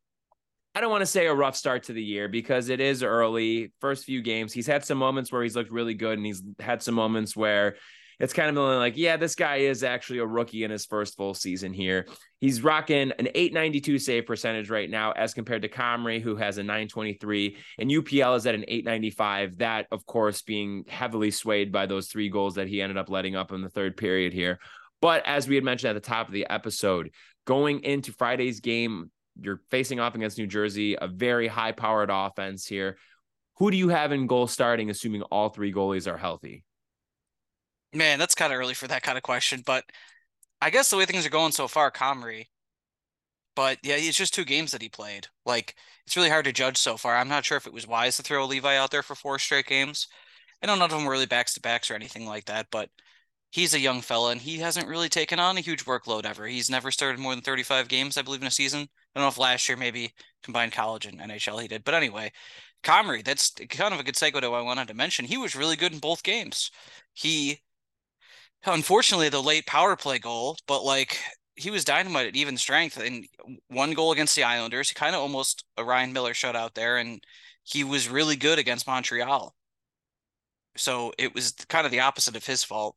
I 0.77 0.81
don't 0.81 0.91
want 0.91 1.03
to 1.03 1.07
say 1.07 1.27
a 1.27 1.35
rough 1.35 1.55
start 1.55 1.85
to 1.85 1.93
the 1.93 2.03
year 2.03 2.27
because 2.27 2.69
it 2.69 2.81
is 2.81 3.05
early, 3.05 3.73
first 3.81 4.05
few 4.05 4.23
games. 4.23 4.53
He's 4.53 4.67
had 4.67 4.85
some 4.85 4.99
moments 4.99 5.31
where 5.31 5.45
he's 5.45 5.55
looked 5.55 5.71
really 5.71 5.95
good, 5.95 6.19
and 6.19 6.27
he's 6.27 6.43
had 6.59 6.83
some 6.83 6.97
moments 6.97 7.37
where 7.37 7.77
it's 8.21 8.33
kind 8.33 8.57
of 8.57 8.79
like, 8.79 8.97
yeah, 8.97 9.17
this 9.17 9.35
guy 9.35 9.57
is 9.57 9.83
actually 9.83 10.19
a 10.19 10.27
rookie 10.27 10.65
in 10.65 10.71
his 10.71 10.87
first 10.87 11.17
full 11.17 11.35
season 11.35 11.73
here. 11.73 12.07
He's 12.41 12.63
rocking 12.63 13.13
an 13.13 13.29
892 13.35 13.99
save 13.99 14.27
percentage 14.27 14.71
right 14.71 14.89
now 14.89 15.13
as 15.13 15.35
compared 15.35 15.63
to 15.63 15.69
Comrie, 15.69 16.21
who 16.21 16.37
has 16.37 16.59
a 16.59 16.63
923, 16.63 17.57
and 17.79 17.91
UPL 17.91 18.37
is 18.37 18.47
at 18.47 18.55
an 18.55 18.65
895. 18.69 19.59
That, 19.59 19.87
of 19.91 20.07
course, 20.07 20.43
being 20.43 20.85
heavily 20.89 21.31
swayed 21.31 21.73
by 21.73 21.87
those 21.87 22.09
three 22.09 22.29
goals 22.29 22.55
that 22.57 22.69
he 22.69 22.83
ended 22.83 22.99
up 22.99 23.11
letting 23.11 23.37
up 23.37 23.53
in 23.53 23.63
the 23.63 23.71
third 23.71 23.97
period 23.97 24.33
here. 24.33 24.59
But 25.01 25.27
as 25.27 25.49
we 25.49 25.55
had 25.55 25.65
mentioned 25.65 25.91
at 25.91 26.03
the 26.03 26.09
top 26.09 26.29
of 26.29 26.33
the 26.33 26.47
episode, 26.49 27.11
going 27.47 27.83
into 27.83 28.13
Friday's 28.13 28.61
game, 28.61 29.11
you're 29.41 29.61
facing 29.71 30.01
off 30.01 30.15
against 30.15 30.39
New 30.39 30.47
Jersey, 30.47 30.97
a 31.01 31.09
very 31.09 31.49
high 31.49 31.73
powered 31.73 32.11
offense 32.13 32.67
here. 32.67 32.97
Who 33.57 33.71
do 33.71 33.77
you 33.77 33.89
have 33.89 34.13
in 34.13 34.27
goal 34.27 34.47
starting, 34.47 34.91
assuming 34.91 35.23
all 35.23 35.49
three 35.49 35.73
goalies 35.73 36.11
are 36.11 36.17
healthy? 36.17 36.65
Man, 37.95 38.19
that's 38.19 38.35
kind 38.35 38.53
of 38.53 38.59
early 38.59 38.75
for 38.75 38.89
that 38.89 39.03
kind 39.03 39.17
of 39.17 39.23
question, 39.23 39.63
but 39.65 39.85
I 40.61 40.71
guess 40.71 40.91
the 40.91 40.97
way 40.97 41.07
things 41.07 41.27
are 41.27 41.31
going 41.31 41.53
so 41.53 41.69
far, 41.69 41.91
Comrie. 41.91 42.49
But 43.57 43.79
yeah, 43.83 43.97
it's 43.97 44.17
just 44.17 44.35
two 44.35 44.45
games 44.45 44.73
that 44.73 44.83
he 44.83 44.89
played. 44.89 45.29
Like 45.47 45.75
it's 46.07 46.17
really 46.17 46.29
hard 46.31 46.45
to 46.47 46.53
judge 46.53 46.77
so 46.77 46.97
far. 46.97 47.17
I'm 47.17 47.29
not 47.29 47.45
sure 47.45 47.57
if 47.57 47.67
it 47.67 47.73
was 47.73 47.87
wise 47.87 48.17
to 48.17 48.23
throw 48.23 48.45
Levi 48.47 48.77
out 48.77 48.91
there 48.91 49.03
for 49.03 49.15
four 49.15 49.39
straight 49.39 49.67
games. 49.67 50.09
I 50.63 50.67
know 50.67 50.75
none 50.75 50.85
of 50.85 50.91
them 50.91 51.05
were 51.05 51.13
really 51.13 51.27
backs 51.27 51.55
to 51.55 51.61
backs 51.61 51.91
or 51.91 51.95
anything 51.95 52.27
like 52.27 52.47
that, 52.47 52.69
but 52.71 52.91
he's 53.51 53.75
a 53.75 53.81
young 53.81 54.01
fella 54.03 54.33
and 54.33 54.41
he 54.43 54.59
hasn't 54.59 54.89
really 54.89 55.09
taken 55.09 55.41
on 55.41 55.57
a 55.59 55.61
huge 55.61 55.85
workload 55.85 56.27
ever. 56.27 56.47
He's 56.47 56.71
never 56.71 56.91
started 56.91 57.21
more 57.21 57.35
than 57.35 57.43
35 57.43 57.89
games, 57.89 58.17
I 58.19 58.23
believe, 58.23 58.43
in 58.43 58.49
a 58.49 58.51
season. 58.53 58.83
I 58.83 59.21
don't 59.21 59.25
know 59.25 59.29
if 59.29 59.39
last 59.39 59.69
year 59.69 59.77
maybe 59.79 60.15
combined 60.43 60.73
college 60.73 61.07
and 61.07 61.21
NHL 61.21 61.63
he 61.63 61.69
did, 61.69 61.85
but 61.85 61.95
anyway, 61.95 62.33
Comrie, 62.83 63.25
that's 63.25 63.51
kind 63.71 63.95
of 63.95 64.01
a 64.01 64.05
good 64.05 64.17
segue 64.17 64.41
to 64.41 64.51
what 64.51 64.61
I 64.61 64.63
wanted 64.63 64.89
to 64.89 64.95
mention. 64.95 65.27
He 65.27 65.39
was 65.39 65.57
really 65.57 65.77
good 65.77 65.93
in 65.93 66.01
both 66.01 66.23
games. 66.23 66.71
He 67.15 67.63
unfortunately 68.67 69.29
the 69.29 69.43
late 69.43 69.67
power 69.67 69.97
play 69.97 70.19
goal, 70.19 70.57
but 70.67 70.85
like 70.85 71.19
he 71.57 71.71
was 71.71 71.85
dynamite 71.85 72.27
at 72.27 72.37
even 72.37 72.57
strength 72.57 72.99
and 72.99 73.27
one 73.69 73.93
goal 73.93 74.13
against 74.13 74.35
the 74.35 74.45
Islanders. 74.45 74.89
He 74.89 74.95
kind 74.95 75.15
of 75.15 75.23
almost 75.23 75.65
a 75.77 75.85
Ryan 75.85 76.13
Miller 76.13 76.33
shutout 76.33 76.75
there, 76.75 76.97
and 76.97 77.23
he 77.63 77.85
was 77.85 78.09
really 78.09 78.37
good 78.37 78.59
against 78.59 78.87
Montreal. 78.87 79.55
So 80.77 81.13
it 81.19 81.35
was 81.35 81.53
kind 81.69 81.87
of 81.87 81.93
the 81.93 82.01
opposite 82.01 82.37
of 82.37 82.45
his 82.45 82.65
fault 82.65 82.97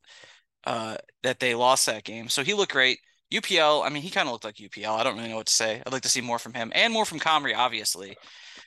uh, 0.64 0.96
that 1.22 1.38
they 1.38 1.54
lost 1.54 1.86
that 1.86 2.04
game. 2.04 2.28
So 2.28 2.42
he 2.42 2.54
looked 2.54 2.72
great. 2.72 2.98
UPL, 3.32 3.84
I 3.84 3.90
mean, 3.90 4.02
he 4.02 4.10
kind 4.10 4.26
of 4.26 4.32
looked 4.32 4.44
like 4.44 4.56
UPL. 4.56 4.98
I 4.98 5.04
don't 5.04 5.16
really 5.16 5.28
know 5.28 5.36
what 5.36 5.46
to 5.46 5.52
say. 5.52 5.82
I'd 5.84 5.92
like 5.92 6.02
to 6.02 6.08
see 6.08 6.22
more 6.22 6.38
from 6.38 6.54
him 6.54 6.72
and 6.74 6.92
more 6.92 7.04
from 7.04 7.20
Comrie, 7.20 7.56
obviously. 7.56 8.16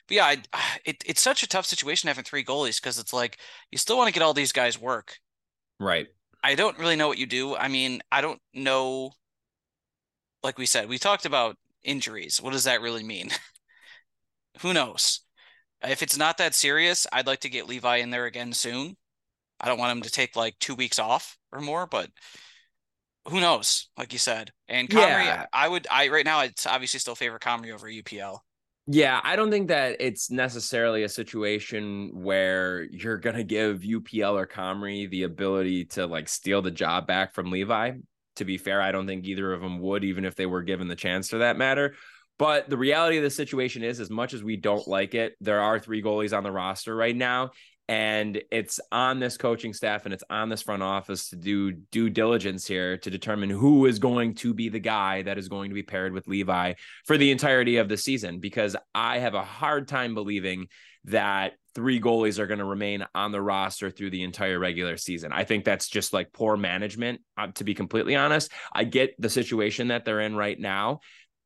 But 0.08 0.14
yeah, 0.14 0.24
I, 0.24 0.36
it, 0.86 1.02
it's 1.04 1.20
such 1.20 1.42
a 1.42 1.48
tough 1.48 1.66
situation 1.66 2.08
having 2.08 2.24
three 2.24 2.44
goalies 2.44 2.80
because 2.80 2.98
it's 2.98 3.12
like 3.12 3.38
you 3.70 3.78
still 3.78 3.98
want 3.98 4.08
to 4.08 4.14
get 4.14 4.22
all 4.22 4.34
these 4.34 4.52
guys 4.52 4.80
work. 4.80 5.18
Right 5.80 6.06
I 6.42 6.54
don't 6.54 6.78
really 6.78 6.96
know 6.96 7.08
what 7.08 7.18
you 7.18 7.26
do. 7.26 7.56
I 7.56 7.68
mean, 7.68 8.02
I 8.10 8.20
don't 8.20 8.40
know. 8.52 9.12
Like 10.42 10.58
we 10.58 10.66
said, 10.66 10.88
we 10.88 10.98
talked 10.98 11.24
about 11.24 11.56
injuries. 11.84 12.40
What 12.40 12.52
does 12.52 12.64
that 12.64 12.80
really 12.80 13.04
mean? 13.04 13.30
Who 14.60 14.72
knows? 14.72 15.20
If 15.82 16.02
it's 16.02 16.16
not 16.16 16.38
that 16.38 16.54
serious, 16.54 17.06
I'd 17.12 17.26
like 17.26 17.40
to 17.40 17.48
get 17.48 17.68
Levi 17.68 17.96
in 17.96 18.10
there 18.10 18.26
again 18.26 18.52
soon. 18.52 18.96
I 19.60 19.68
don't 19.68 19.78
want 19.78 19.96
him 19.96 20.02
to 20.02 20.10
take 20.10 20.36
like 20.36 20.58
two 20.58 20.74
weeks 20.74 20.98
off 20.98 21.38
or 21.52 21.60
more, 21.60 21.86
but 21.86 22.10
who 23.28 23.40
knows? 23.40 23.88
Like 23.96 24.12
you 24.12 24.18
said, 24.18 24.50
and 24.68 24.88
Comrie, 24.88 25.24
yeah. 25.24 25.46
I 25.52 25.68
would, 25.68 25.86
I 25.90 26.08
right 26.08 26.24
now, 26.24 26.40
it's 26.40 26.66
obviously 26.66 26.98
still 26.98 27.14
favor 27.14 27.38
Comrie 27.38 27.72
over 27.72 27.88
UPL. 27.88 28.38
Yeah, 28.88 29.20
I 29.22 29.36
don't 29.36 29.50
think 29.50 29.68
that 29.68 29.96
it's 30.00 30.30
necessarily 30.30 31.04
a 31.04 31.08
situation 31.08 32.10
where 32.12 32.82
you're 32.82 33.18
gonna 33.18 33.44
give 33.44 33.82
UPL 33.82 34.34
or 34.34 34.46
Comrie 34.46 35.08
the 35.08 35.22
ability 35.22 35.84
to 35.86 36.06
like 36.06 36.28
steal 36.28 36.62
the 36.62 36.72
job 36.72 37.06
back 37.06 37.32
from 37.32 37.50
Levi. 37.50 37.92
To 38.36 38.44
be 38.44 38.58
fair, 38.58 38.80
I 38.80 38.90
don't 38.90 39.06
think 39.06 39.24
either 39.24 39.52
of 39.52 39.60
them 39.60 39.78
would, 39.78 40.02
even 40.02 40.24
if 40.24 40.34
they 40.34 40.46
were 40.46 40.62
given 40.62 40.88
the 40.88 40.96
chance 40.96 41.28
for 41.28 41.38
that 41.38 41.56
matter. 41.56 41.94
But 42.38 42.68
the 42.68 42.78
reality 42.78 43.18
of 43.18 43.22
the 43.22 43.30
situation 43.30 43.84
is, 43.84 44.00
as 44.00 44.10
much 44.10 44.34
as 44.34 44.42
we 44.42 44.56
don't 44.56 44.88
like 44.88 45.14
it, 45.14 45.34
there 45.40 45.60
are 45.60 45.78
three 45.78 46.02
goalies 46.02 46.36
on 46.36 46.42
the 46.42 46.50
roster 46.50 46.96
right 46.96 47.14
now. 47.14 47.50
And 47.88 48.42
it's 48.50 48.80
on 48.90 49.18
this 49.18 49.36
coaching 49.36 49.74
staff 49.74 50.04
and 50.04 50.14
it's 50.14 50.24
on 50.30 50.48
this 50.48 50.62
front 50.62 50.82
office 50.82 51.28
to 51.30 51.36
do 51.36 51.72
due 51.72 52.08
diligence 52.08 52.66
here 52.66 52.96
to 52.98 53.10
determine 53.10 53.50
who 53.50 53.86
is 53.86 53.98
going 53.98 54.34
to 54.36 54.54
be 54.54 54.68
the 54.68 54.78
guy 54.78 55.22
that 55.22 55.36
is 55.36 55.48
going 55.48 55.70
to 55.70 55.74
be 55.74 55.82
paired 55.82 56.12
with 56.12 56.28
Levi 56.28 56.74
for 57.04 57.18
the 57.18 57.30
entirety 57.30 57.76
of 57.76 57.88
the 57.88 57.96
season. 57.96 58.38
Because 58.38 58.76
I 58.94 59.18
have 59.18 59.34
a 59.34 59.44
hard 59.44 59.88
time 59.88 60.14
believing 60.14 60.68
that 61.04 61.54
three 61.74 62.00
goalies 62.00 62.38
are 62.38 62.46
going 62.46 62.58
to 62.58 62.64
remain 62.64 63.04
on 63.14 63.32
the 63.32 63.40
roster 63.40 63.90
through 63.90 64.10
the 64.10 64.22
entire 64.22 64.58
regular 64.58 64.96
season. 64.96 65.32
I 65.32 65.44
think 65.44 65.64
that's 65.64 65.88
just 65.88 66.12
like 66.12 66.32
poor 66.32 66.56
management, 66.56 67.20
uh, 67.36 67.48
to 67.54 67.64
be 67.64 67.74
completely 67.74 68.14
honest. 68.14 68.52
I 68.72 68.84
get 68.84 69.14
the 69.18 69.30
situation 69.30 69.88
that 69.88 70.04
they're 70.04 70.20
in 70.20 70.36
right 70.36 70.58
now. 70.58 71.00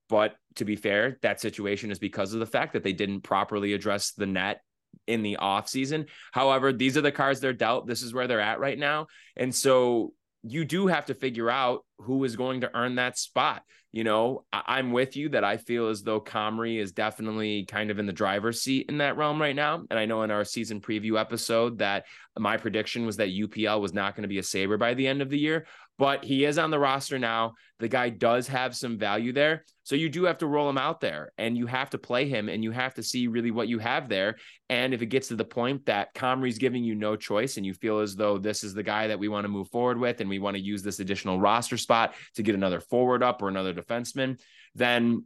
But 0.08 0.36
to 0.56 0.64
be 0.64 0.76
fair, 0.76 1.18
that 1.22 1.40
situation 1.40 1.90
is 1.90 1.98
because 1.98 2.32
of 2.32 2.40
the 2.40 2.46
fact 2.46 2.74
that 2.74 2.82
they 2.82 2.92
didn't 2.92 3.22
properly 3.22 3.72
address 3.72 4.12
the 4.12 4.26
net 4.26 4.60
in 5.06 5.22
the 5.22 5.36
off 5.36 5.68
season. 5.68 6.06
However, 6.32 6.72
these 6.72 6.96
are 6.96 7.02
the 7.02 7.12
cards 7.12 7.40
they're 7.40 7.52
dealt. 7.52 7.86
This 7.86 8.02
is 8.02 8.14
where 8.14 8.26
they're 8.26 8.40
at 8.40 8.60
right 8.60 8.78
now. 8.78 9.06
And 9.36 9.54
so 9.54 10.12
you 10.42 10.64
do 10.64 10.86
have 10.86 11.06
to 11.06 11.14
figure 11.14 11.50
out 11.50 11.84
who 11.98 12.22
is 12.24 12.36
going 12.36 12.60
to 12.60 12.70
earn 12.74 12.96
that 12.96 13.18
spot. 13.18 13.62
You 13.92 14.04
know, 14.04 14.44
I- 14.52 14.78
am 14.78 14.92
with 14.92 15.16
you 15.16 15.30
that 15.30 15.42
I 15.42 15.56
feel 15.56 15.88
as 15.88 16.02
though 16.02 16.20
Comrie 16.20 16.78
is 16.78 16.92
definitely 16.92 17.64
kind 17.64 17.90
of 17.90 17.98
in 17.98 18.06
the 18.06 18.12
driver's 18.12 18.60
seat 18.62 18.86
in 18.88 18.98
that 18.98 19.16
realm 19.16 19.40
right 19.40 19.56
now. 19.56 19.84
And 19.90 19.98
I 19.98 20.04
know 20.04 20.22
in 20.22 20.30
our 20.30 20.44
season 20.44 20.80
preview 20.80 21.18
episode 21.18 21.78
that 21.78 22.04
my 22.38 22.58
prediction 22.58 23.06
was 23.06 23.16
that 23.16 23.30
UPL 23.30 23.80
was 23.80 23.94
not 23.94 24.14
going 24.14 24.22
to 24.22 24.28
be 24.28 24.38
a 24.38 24.42
saber 24.42 24.76
by 24.76 24.94
the 24.94 25.06
end 25.06 25.22
of 25.22 25.30
the 25.30 25.38
year 25.38 25.66
but 25.98 26.24
he 26.24 26.44
is 26.44 26.58
on 26.58 26.70
the 26.70 26.78
roster 26.78 27.18
now. 27.18 27.54
The 27.78 27.88
guy 27.88 28.08
does 28.10 28.48
have 28.48 28.76
some 28.76 28.98
value 28.98 29.32
there. 29.32 29.64
So 29.82 29.94
you 29.94 30.08
do 30.08 30.24
have 30.24 30.38
to 30.38 30.46
roll 30.46 30.68
him 30.68 30.78
out 30.78 31.00
there 31.00 31.32
and 31.38 31.56
you 31.56 31.66
have 31.66 31.90
to 31.90 31.98
play 31.98 32.28
him 32.28 32.48
and 32.48 32.62
you 32.62 32.70
have 32.70 32.94
to 32.94 33.02
see 33.02 33.28
really 33.28 33.50
what 33.50 33.68
you 33.68 33.78
have 33.78 34.08
there. 34.08 34.36
And 34.68 34.92
if 34.92 35.02
it 35.02 35.06
gets 35.06 35.28
to 35.28 35.36
the 35.36 35.44
point 35.44 35.86
that 35.86 36.12
Comrie's 36.14 36.58
giving 36.58 36.84
you 36.84 36.94
no 36.94 37.16
choice 37.16 37.56
and 37.56 37.64
you 37.64 37.72
feel 37.72 38.00
as 38.00 38.16
though 38.16 38.38
this 38.38 38.64
is 38.64 38.74
the 38.74 38.82
guy 38.82 39.06
that 39.06 39.18
we 39.18 39.28
want 39.28 39.44
to 39.44 39.48
move 39.48 39.68
forward 39.68 39.98
with 39.98 40.20
and 40.20 40.28
we 40.28 40.38
want 40.38 40.56
to 40.56 40.62
use 40.62 40.82
this 40.82 41.00
additional 41.00 41.40
roster 41.40 41.76
spot 41.76 42.14
to 42.34 42.42
get 42.42 42.54
another 42.54 42.80
forward 42.80 43.22
up 43.22 43.42
or 43.42 43.48
another 43.48 43.72
defenseman, 43.72 44.40
then 44.74 45.24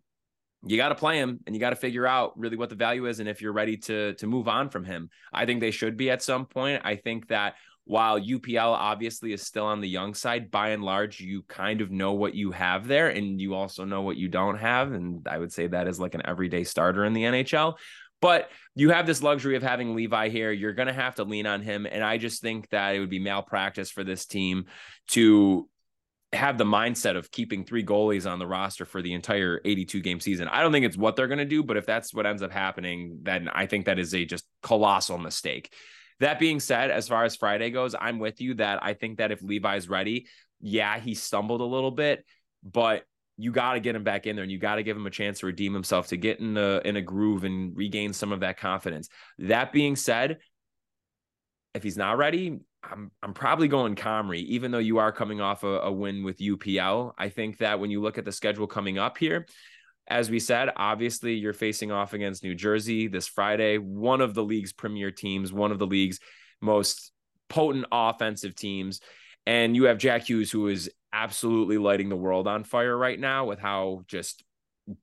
you 0.66 0.76
got 0.76 0.90
to 0.90 0.94
play 0.94 1.18
him 1.18 1.40
and 1.46 1.54
you 1.54 1.60
got 1.60 1.70
to 1.70 1.76
figure 1.76 2.06
out 2.06 2.38
really 2.38 2.56
what 2.56 2.68
the 2.68 2.74
value 2.74 3.06
is 3.06 3.18
and 3.18 3.28
if 3.28 3.40
you're 3.40 3.52
ready 3.52 3.76
to 3.78 4.14
to 4.14 4.26
move 4.26 4.46
on 4.46 4.68
from 4.68 4.84
him. 4.84 5.08
I 5.32 5.46
think 5.46 5.60
they 5.60 5.70
should 5.70 5.96
be 5.96 6.10
at 6.10 6.22
some 6.22 6.46
point. 6.46 6.82
I 6.84 6.96
think 6.96 7.28
that 7.28 7.54
while 7.90 8.20
UPL 8.20 8.72
obviously 8.72 9.32
is 9.32 9.42
still 9.42 9.66
on 9.66 9.80
the 9.80 9.88
young 9.88 10.14
side, 10.14 10.48
by 10.48 10.68
and 10.68 10.84
large, 10.84 11.18
you 11.18 11.42
kind 11.48 11.80
of 11.80 11.90
know 11.90 12.12
what 12.12 12.36
you 12.36 12.52
have 12.52 12.86
there 12.86 13.08
and 13.08 13.40
you 13.40 13.52
also 13.52 13.84
know 13.84 14.02
what 14.02 14.16
you 14.16 14.28
don't 14.28 14.58
have. 14.58 14.92
And 14.92 15.26
I 15.26 15.38
would 15.38 15.52
say 15.52 15.66
that 15.66 15.88
is 15.88 15.98
like 15.98 16.14
an 16.14 16.22
everyday 16.24 16.62
starter 16.62 17.04
in 17.04 17.14
the 17.14 17.24
NHL. 17.24 17.74
But 18.20 18.48
you 18.76 18.90
have 18.90 19.08
this 19.08 19.24
luxury 19.24 19.56
of 19.56 19.64
having 19.64 19.96
Levi 19.96 20.28
here. 20.28 20.52
You're 20.52 20.72
going 20.72 20.86
to 20.86 20.94
have 20.94 21.16
to 21.16 21.24
lean 21.24 21.48
on 21.48 21.62
him. 21.62 21.84
And 21.84 22.04
I 22.04 22.16
just 22.16 22.40
think 22.40 22.68
that 22.68 22.94
it 22.94 23.00
would 23.00 23.10
be 23.10 23.18
malpractice 23.18 23.90
for 23.90 24.04
this 24.04 24.24
team 24.24 24.66
to 25.08 25.68
have 26.32 26.58
the 26.58 26.64
mindset 26.64 27.16
of 27.16 27.32
keeping 27.32 27.64
three 27.64 27.84
goalies 27.84 28.30
on 28.30 28.38
the 28.38 28.46
roster 28.46 28.84
for 28.84 29.02
the 29.02 29.14
entire 29.14 29.60
82 29.64 30.00
game 30.00 30.20
season. 30.20 30.46
I 30.46 30.62
don't 30.62 30.70
think 30.70 30.86
it's 30.86 30.96
what 30.96 31.16
they're 31.16 31.26
going 31.26 31.38
to 31.38 31.44
do, 31.44 31.64
but 31.64 31.76
if 31.76 31.86
that's 31.86 32.14
what 32.14 32.24
ends 32.24 32.42
up 32.42 32.52
happening, 32.52 33.18
then 33.22 33.48
I 33.48 33.66
think 33.66 33.86
that 33.86 33.98
is 33.98 34.14
a 34.14 34.24
just 34.24 34.46
colossal 34.62 35.18
mistake. 35.18 35.72
That 36.20 36.38
being 36.38 36.60
said, 36.60 36.90
as 36.90 37.08
far 37.08 37.24
as 37.24 37.36
Friday 37.36 37.70
goes, 37.70 37.94
I'm 37.98 38.18
with 38.18 38.40
you 38.40 38.54
that 38.54 38.82
I 38.82 38.94
think 38.94 39.18
that 39.18 39.32
if 39.32 39.42
Levi's 39.42 39.88
ready, 39.88 40.26
yeah, 40.60 40.98
he 40.98 41.14
stumbled 41.14 41.60
a 41.60 41.64
little 41.64 41.90
bit, 41.90 42.24
but 42.62 43.04
you 43.38 43.52
got 43.52 43.72
to 43.72 43.80
get 43.80 43.96
him 43.96 44.04
back 44.04 44.26
in 44.26 44.36
there 44.36 44.42
and 44.42 44.52
you 44.52 44.58
got 44.58 44.74
to 44.74 44.82
give 44.82 44.96
him 44.96 45.06
a 45.06 45.10
chance 45.10 45.40
to 45.40 45.46
redeem 45.46 45.72
himself 45.72 46.08
to 46.08 46.16
get 46.18 46.40
in 46.40 46.56
a 46.58 46.82
in 46.84 46.96
a 46.96 47.02
groove 47.02 47.44
and 47.44 47.74
regain 47.74 48.12
some 48.12 48.32
of 48.32 48.40
that 48.40 48.58
confidence. 48.58 49.08
That 49.38 49.72
being 49.72 49.96
said, 49.96 50.38
if 51.74 51.82
he's 51.82 51.96
not 51.96 52.18
ready, 52.18 52.58
I'm 52.82 53.10
I'm 53.22 53.32
probably 53.32 53.68
going 53.68 53.94
Comrie, 53.94 54.44
even 54.44 54.70
though 54.70 54.78
you 54.78 54.98
are 54.98 55.12
coming 55.12 55.40
off 55.40 55.64
a, 55.64 55.80
a 55.80 55.92
win 55.92 56.22
with 56.22 56.38
UPL. 56.38 57.12
I 57.16 57.30
think 57.30 57.58
that 57.58 57.80
when 57.80 57.90
you 57.90 58.02
look 58.02 58.18
at 58.18 58.26
the 58.26 58.32
schedule 58.32 58.66
coming 58.66 58.98
up 58.98 59.16
here, 59.16 59.46
as 60.10 60.28
we 60.28 60.40
said, 60.40 60.70
obviously 60.76 61.34
you're 61.34 61.52
facing 61.52 61.92
off 61.92 62.12
against 62.12 62.42
New 62.42 62.54
Jersey 62.54 63.06
this 63.06 63.28
Friday, 63.28 63.78
one 63.78 64.20
of 64.20 64.34
the 64.34 64.42
league's 64.42 64.72
premier 64.72 65.12
teams, 65.12 65.52
one 65.52 65.70
of 65.70 65.78
the 65.78 65.86
league's 65.86 66.18
most 66.60 67.12
potent 67.48 67.86
offensive 67.92 68.56
teams. 68.56 69.00
And 69.46 69.74
you 69.76 69.84
have 69.84 69.98
Jack 69.98 70.28
Hughes, 70.28 70.50
who 70.50 70.66
is 70.66 70.90
absolutely 71.12 71.78
lighting 71.78 72.08
the 72.08 72.16
world 72.16 72.48
on 72.48 72.64
fire 72.64 72.96
right 72.96 73.18
now 73.18 73.46
with 73.46 73.60
how 73.60 74.04
just 74.08 74.42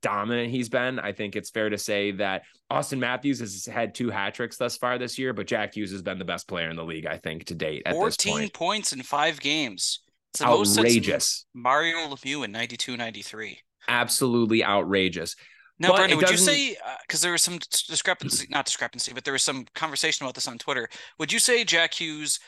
dominant 0.02 0.50
he's 0.50 0.68
been. 0.68 0.98
I 0.98 1.12
think 1.12 1.36
it's 1.36 1.50
fair 1.50 1.70
to 1.70 1.78
say 1.78 2.12
that 2.12 2.42
Auston 2.70 2.98
Matthews 2.98 3.40
has 3.40 3.64
had 3.64 3.94
two 3.94 4.10
hat 4.10 4.34
tricks 4.34 4.58
thus 4.58 4.76
far 4.76 4.98
this 4.98 5.18
year, 5.18 5.32
but 5.32 5.46
Jack 5.46 5.74
Hughes 5.74 5.90
has 5.92 6.02
been 6.02 6.18
the 6.18 6.24
best 6.24 6.46
player 6.46 6.68
in 6.68 6.76
the 6.76 6.84
league, 6.84 7.06
I 7.06 7.16
think, 7.16 7.46
to 7.46 7.54
date. 7.54 7.82
At 7.86 7.94
14 7.94 8.50
points 8.50 8.92
in 8.92 9.02
five 9.02 9.40
games. 9.40 10.00
It's 10.34 10.42
outrageous. 10.42 11.46
Mario 11.54 11.96
Lemieux 12.08 12.44
in 12.44 12.52
92 12.52 12.96
93 12.98 13.58
absolutely 13.88 14.64
outrageous. 14.64 15.34
Now, 15.80 15.88
but 15.88 15.96
Brendan, 15.98 16.18
would 16.18 16.30
you 16.30 16.36
say 16.36 16.76
because 17.06 17.22
uh, 17.22 17.26
there 17.26 17.32
was 17.32 17.42
some 17.42 17.58
discrepancy, 17.88 18.46
not 18.50 18.64
discrepancy, 18.64 19.12
but 19.12 19.24
there 19.24 19.32
was 19.32 19.44
some 19.44 19.64
conversation 19.74 20.24
about 20.24 20.34
this 20.34 20.48
on 20.48 20.58
Twitter? 20.58 20.88
Would 21.18 21.32
you 21.32 21.38
say 21.38 21.64
Jack 21.64 21.94
Hughes 21.94 22.40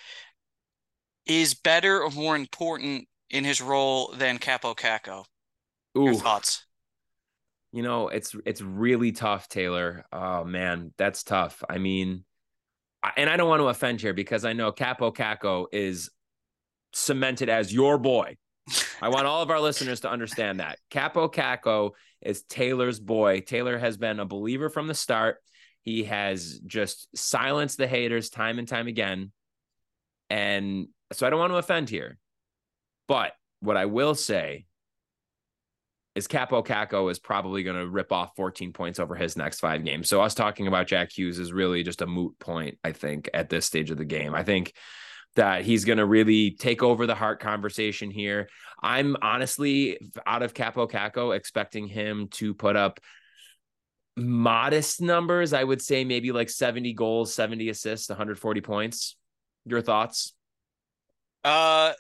is 1.27 1.55
better 1.55 2.03
or 2.03 2.11
more 2.11 2.35
important 2.35 3.07
in 3.31 3.45
his 3.45 3.61
role 3.61 4.13
than 4.17 4.39
Kaapo 4.39 4.77
Kakko? 4.77 5.25
Your 5.95 6.15
thoughts? 6.15 6.65
You 7.73 7.83
know, 7.83 8.09
it's 8.09 8.35
it's 8.45 8.61
really 8.61 9.13
tough, 9.13 9.49
Taylor. 9.49 10.05
Oh 10.13 10.43
man, 10.43 10.93
that's 10.99 11.23
tough. 11.23 11.63
I 11.69 11.79
mean, 11.79 12.25
and 13.17 13.31
I 13.31 13.37
don't 13.37 13.49
want 13.49 13.61
to 13.61 13.69
offend 13.69 14.01
here 14.01 14.15
because 14.15 14.45
I 14.45 14.55
know 14.55 14.73
Kaapo 14.73 15.15
Kakko 15.15 15.67
is 15.73 16.11
cemented 16.93 17.49
as 17.49 17.73
your 17.73 17.97
boy. 17.97 18.37
I 19.03 19.09
want 19.09 19.27
all 19.27 19.43
of 19.43 19.51
our 19.51 19.61
listeners 19.61 20.01
to 20.01 20.11
understand 20.11 20.61
that. 20.61 20.79
Kaapo 20.91 21.33
Kakko 21.33 21.93
is 22.21 22.43
Taylor's 22.43 23.01
boy. 23.01 23.41
Taylor 23.41 23.79
has 23.79 23.97
been 23.97 24.21
a 24.21 24.25
believer 24.25 24.69
from 24.69 24.87
the 24.87 24.95
start. 24.95 25.39
He 25.83 26.05
has 26.05 26.61
just 26.67 27.09
silenced 27.17 27.79
the 27.79 27.87
haters 27.87 28.31
time 28.31 28.59
and 28.59 28.69
time 28.69 28.87
again. 28.87 29.33
And 30.29 30.89
so 31.13 31.27
I 31.27 31.31
don't 31.31 31.41
want 31.41 31.53
to 31.53 31.57
offend 31.57 31.89
here. 31.89 32.19
But 33.09 33.33
what 33.61 33.77
I 33.77 33.87
will 33.87 34.15
say 34.15 34.67
is 36.15 36.29
Kaapo 36.29 36.65
Kakko 36.65 37.11
is 37.11 37.19
probably 37.19 37.63
going 37.63 37.77
to 37.77 37.89
rip 37.89 38.13
off 38.13 38.35
14 38.37 38.73
points 38.73 38.99
over 38.99 39.15
his 39.15 39.37
next 39.37 39.61
five 39.61 39.85
games. 39.85 40.09
So 40.09 40.21
us 40.21 40.35
talking 40.35 40.67
about 40.67 40.87
Jack 40.87 41.17
Hughes 41.17 41.39
is 41.39 41.53
really 41.53 41.83
just 41.83 42.03
a 42.03 42.07
moot 42.07 42.39
point, 42.39 42.79
I 42.85 42.93
think, 42.93 43.31
at 43.33 43.49
this 43.49 43.67
stage 43.67 43.91
of 43.91 43.97
the 43.97 44.05
game. 44.05 44.35
I 44.35 44.43
think 44.43 44.75
that 45.37 45.63
he's 45.63 45.85
going 45.85 45.99
to 45.99 46.07
really 46.07 46.53
take 46.53 46.83
over 46.83 47.07
the 47.07 47.15
Hart 47.15 47.41
conversation 47.41 48.11
here. 48.11 48.49
I'm 48.83 49.17
honestly 49.23 49.99
out 50.27 50.43
of 50.43 50.55
Kaapo 50.55 50.91
Kakko 50.91 51.37
expecting 51.37 51.87
him 51.87 52.29
to 52.33 52.55
put 52.55 52.77
up 52.77 53.01
modest 54.17 55.01
numbers. 55.01 55.53
I 55.53 55.63
would 55.63 55.83
say 55.83 56.05
maybe 56.05 56.33
like 56.33 56.51
70 56.51 56.93
goals, 56.95 57.35
70 57.35 57.69
assists, 57.69 58.09
140 58.09 58.61
points. 58.61 59.17
Your 59.67 59.83
thoughts? 59.83 60.35
Uh, 61.45 61.93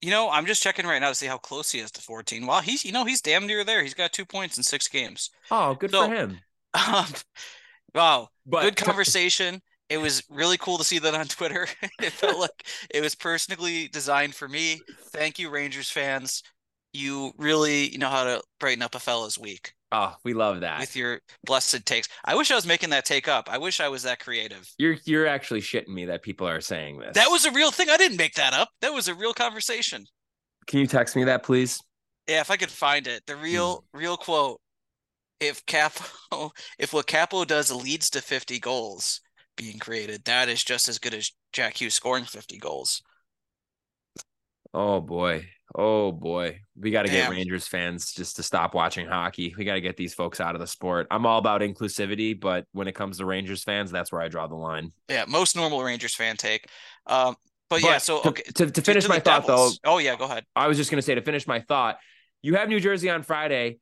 you 0.00 0.10
know, 0.10 0.30
I'm 0.30 0.46
just 0.46 0.62
checking 0.62 0.86
right 0.86 0.98
now 0.98 1.10
to 1.10 1.14
see 1.14 1.26
how 1.26 1.38
close 1.38 1.70
he 1.70 1.78
is 1.80 1.90
to 1.92 2.02
14. 2.02 2.46
Well, 2.46 2.60
he's, 2.60 2.84
you 2.84 2.92
know, 2.92 3.04
he's 3.04 3.20
damn 3.20 3.46
near 3.46 3.64
there. 3.64 3.82
He's 3.82 3.94
got 3.94 4.12
two 4.12 4.24
points 4.24 4.56
in 4.56 4.62
six 4.62 4.88
games. 4.88 5.30
Oh, 5.50 5.74
good 5.74 5.90
so, 5.90 6.06
for 6.06 6.14
him. 6.14 6.38
Um, 6.72 7.06
wow. 7.96 8.28
But 8.46 8.62
good 8.62 8.76
conversation 8.76 9.60
it 9.90 10.00
was 10.00 10.22
really 10.30 10.56
cool 10.56 10.78
to 10.78 10.84
see 10.84 10.98
that 11.00 11.14
on 11.14 11.26
Twitter. 11.28 11.66
it 12.00 12.12
felt 12.12 12.38
like 12.40 12.66
it 12.88 13.02
was 13.02 13.14
personally 13.14 13.88
designed 13.88 14.34
for 14.34 14.48
me. 14.48 14.80
Thank 15.08 15.38
you, 15.38 15.50
Rangers 15.50 15.90
fans. 15.90 16.42
you 16.94 17.32
really 17.36 17.94
know 17.98 18.08
how 18.08 18.24
to 18.24 18.42
brighten 18.58 18.82
up 18.82 18.94
a 18.94 19.00
fella's 19.00 19.38
week. 19.38 19.74
Oh, 19.92 20.14
we 20.24 20.34
love 20.34 20.60
that. 20.60 20.78
With 20.78 20.94
your 20.94 21.20
blessed 21.44 21.84
takes. 21.84 22.08
I 22.24 22.36
wish 22.36 22.52
I 22.52 22.54
was 22.54 22.66
making 22.66 22.90
that 22.90 23.04
take 23.04 23.26
up. 23.26 23.48
I 23.50 23.58
wish 23.58 23.80
I 23.80 23.88
was 23.88 24.04
that 24.04 24.20
creative. 24.20 24.72
You're 24.78 24.96
you're 25.04 25.26
actually 25.26 25.60
shitting 25.60 25.88
me 25.88 26.04
that 26.04 26.22
people 26.22 26.46
are 26.46 26.60
saying 26.60 27.00
this. 27.00 27.14
That 27.14 27.28
was 27.28 27.44
a 27.44 27.50
real 27.50 27.72
thing. 27.72 27.90
I 27.90 27.96
didn't 27.96 28.16
make 28.16 28.34
that 28.34 28.52
up. 28.52 28.68
That 28.82 28.94
was 28.94 29.08
a 29.08 29.14
real 29.14 29.34
conversation. 29.34 30.06
Can 30.68 30.78
you 30.78 30.86
text 30.86 31.16
me 31.16 31.24
that, 31.24 31.42
please? 31.42 31.80
Yeah, 32.28 32.40
if 32.40 32.52
I 32.52 32.56
could 32.56 32.70
find 32.70 33.08
it. 33.08 33.26
The 33.26 33.34
real 33.34 33.78
mm. 33.78 33.98
real 33.98 34.16
quote. 34.16 34.60
If 35.40 35.64
Kaapo 35.66 36.50
if 36.78 36.92
what 36.92 37.08
Kaapo 37.08 37.44
does 37.44 37.72
leads 37.72 38.10
to 38.10 38.20
50 38.20 38.60
goals 38.60 39.20
being 39.60 39.78
created, 39.78 40.24
that 40.24 40.48
is 40.48 40.64
just 40.64 40.88
as 40.88 40.98
good 40.98 41.14
as 41.14 41.32
Jack 41.52 41.80
Hughes 41.80 41.94
scoring 41.94 42.24
50 42.24 42.58
goals. 42.58 43.02
Oh 44.72 45.00
boy. 45.00 45.46
Oh 45.72 46.10
boy, 46.10 46.62
we 46.76 46.90
got 46.90 47.02
to 47.02 47.12
get 47.12 47.30
Rangers 47.30 47.68
fans 47.68 48.12
just 48.12 48.36
to 48.36 48.42
stop 48.42 48.74
watching 48.74 49.06
hockey. 49.06 49.54
We 49.56 49.64
got 49.64 49.74
to 49.74 49.80
get 49.80 49.96
these 49.96 50.14
folks 50.14 50.40
out 50.40 50.56
of 50.56 50.60
the 50.60 50.66
sport. 50.66 51.06
I'm 51.12 51.26
all 51.26 51.38
about 51.38 51.60
inclusivity, 51.60 52.38
but 52.38 52.66
when 52.72 52.88
it 52.88 52.96
comes 52.96 53.18
to 53.18 53.24
Rangers 53.24 53.62
fans, 53.62 53.92
that's 53.92 54.10
where 54.10 54.20
I 54.20 54.26
draw 54.26 54.48
the 54.48 54.56
line. 54.56 54.90
Yeah, 55.08 55.26
most 55.28 55.54
normal 55.54 55.84
Rangers 55.84 56.14
fan 56.14 56.36
take. 56.36 56.66
Um, 57.06 57.36
but, 57.68 57.82
but 57.82 57.82
yeah, 57.82 57.98
so 57.98 58.20
to, 58.22 58.28
okay, 58.30 58.42
to, 58.54 58.68
to 58.68 58.82
finish 58.82 59.04
to 59.04 59.08
my 59.08 59.20
thought 59.20 59.46
Devils. 59.46 59.78
though. 59.84 59.92
Oh 59.92 59.98
yeah, 59.98 60.16
go 60.16 60.24
ahead. 60.24 60.44
I 60.56 60.66
was 60.66 60.76
just 60.76 60.90
gonna 60.90 61.02
say 61.02 61.14
to 61.14 61.22
finish 61.22 61.46
my 61.46 61.60
thought, 61.60 61.98
you 62.42 62.56
have 62.56 62.68
New 62.68 62.80
Jersey 62.80 63.08
on 63.08 63.22
Friday. 63.22 63.78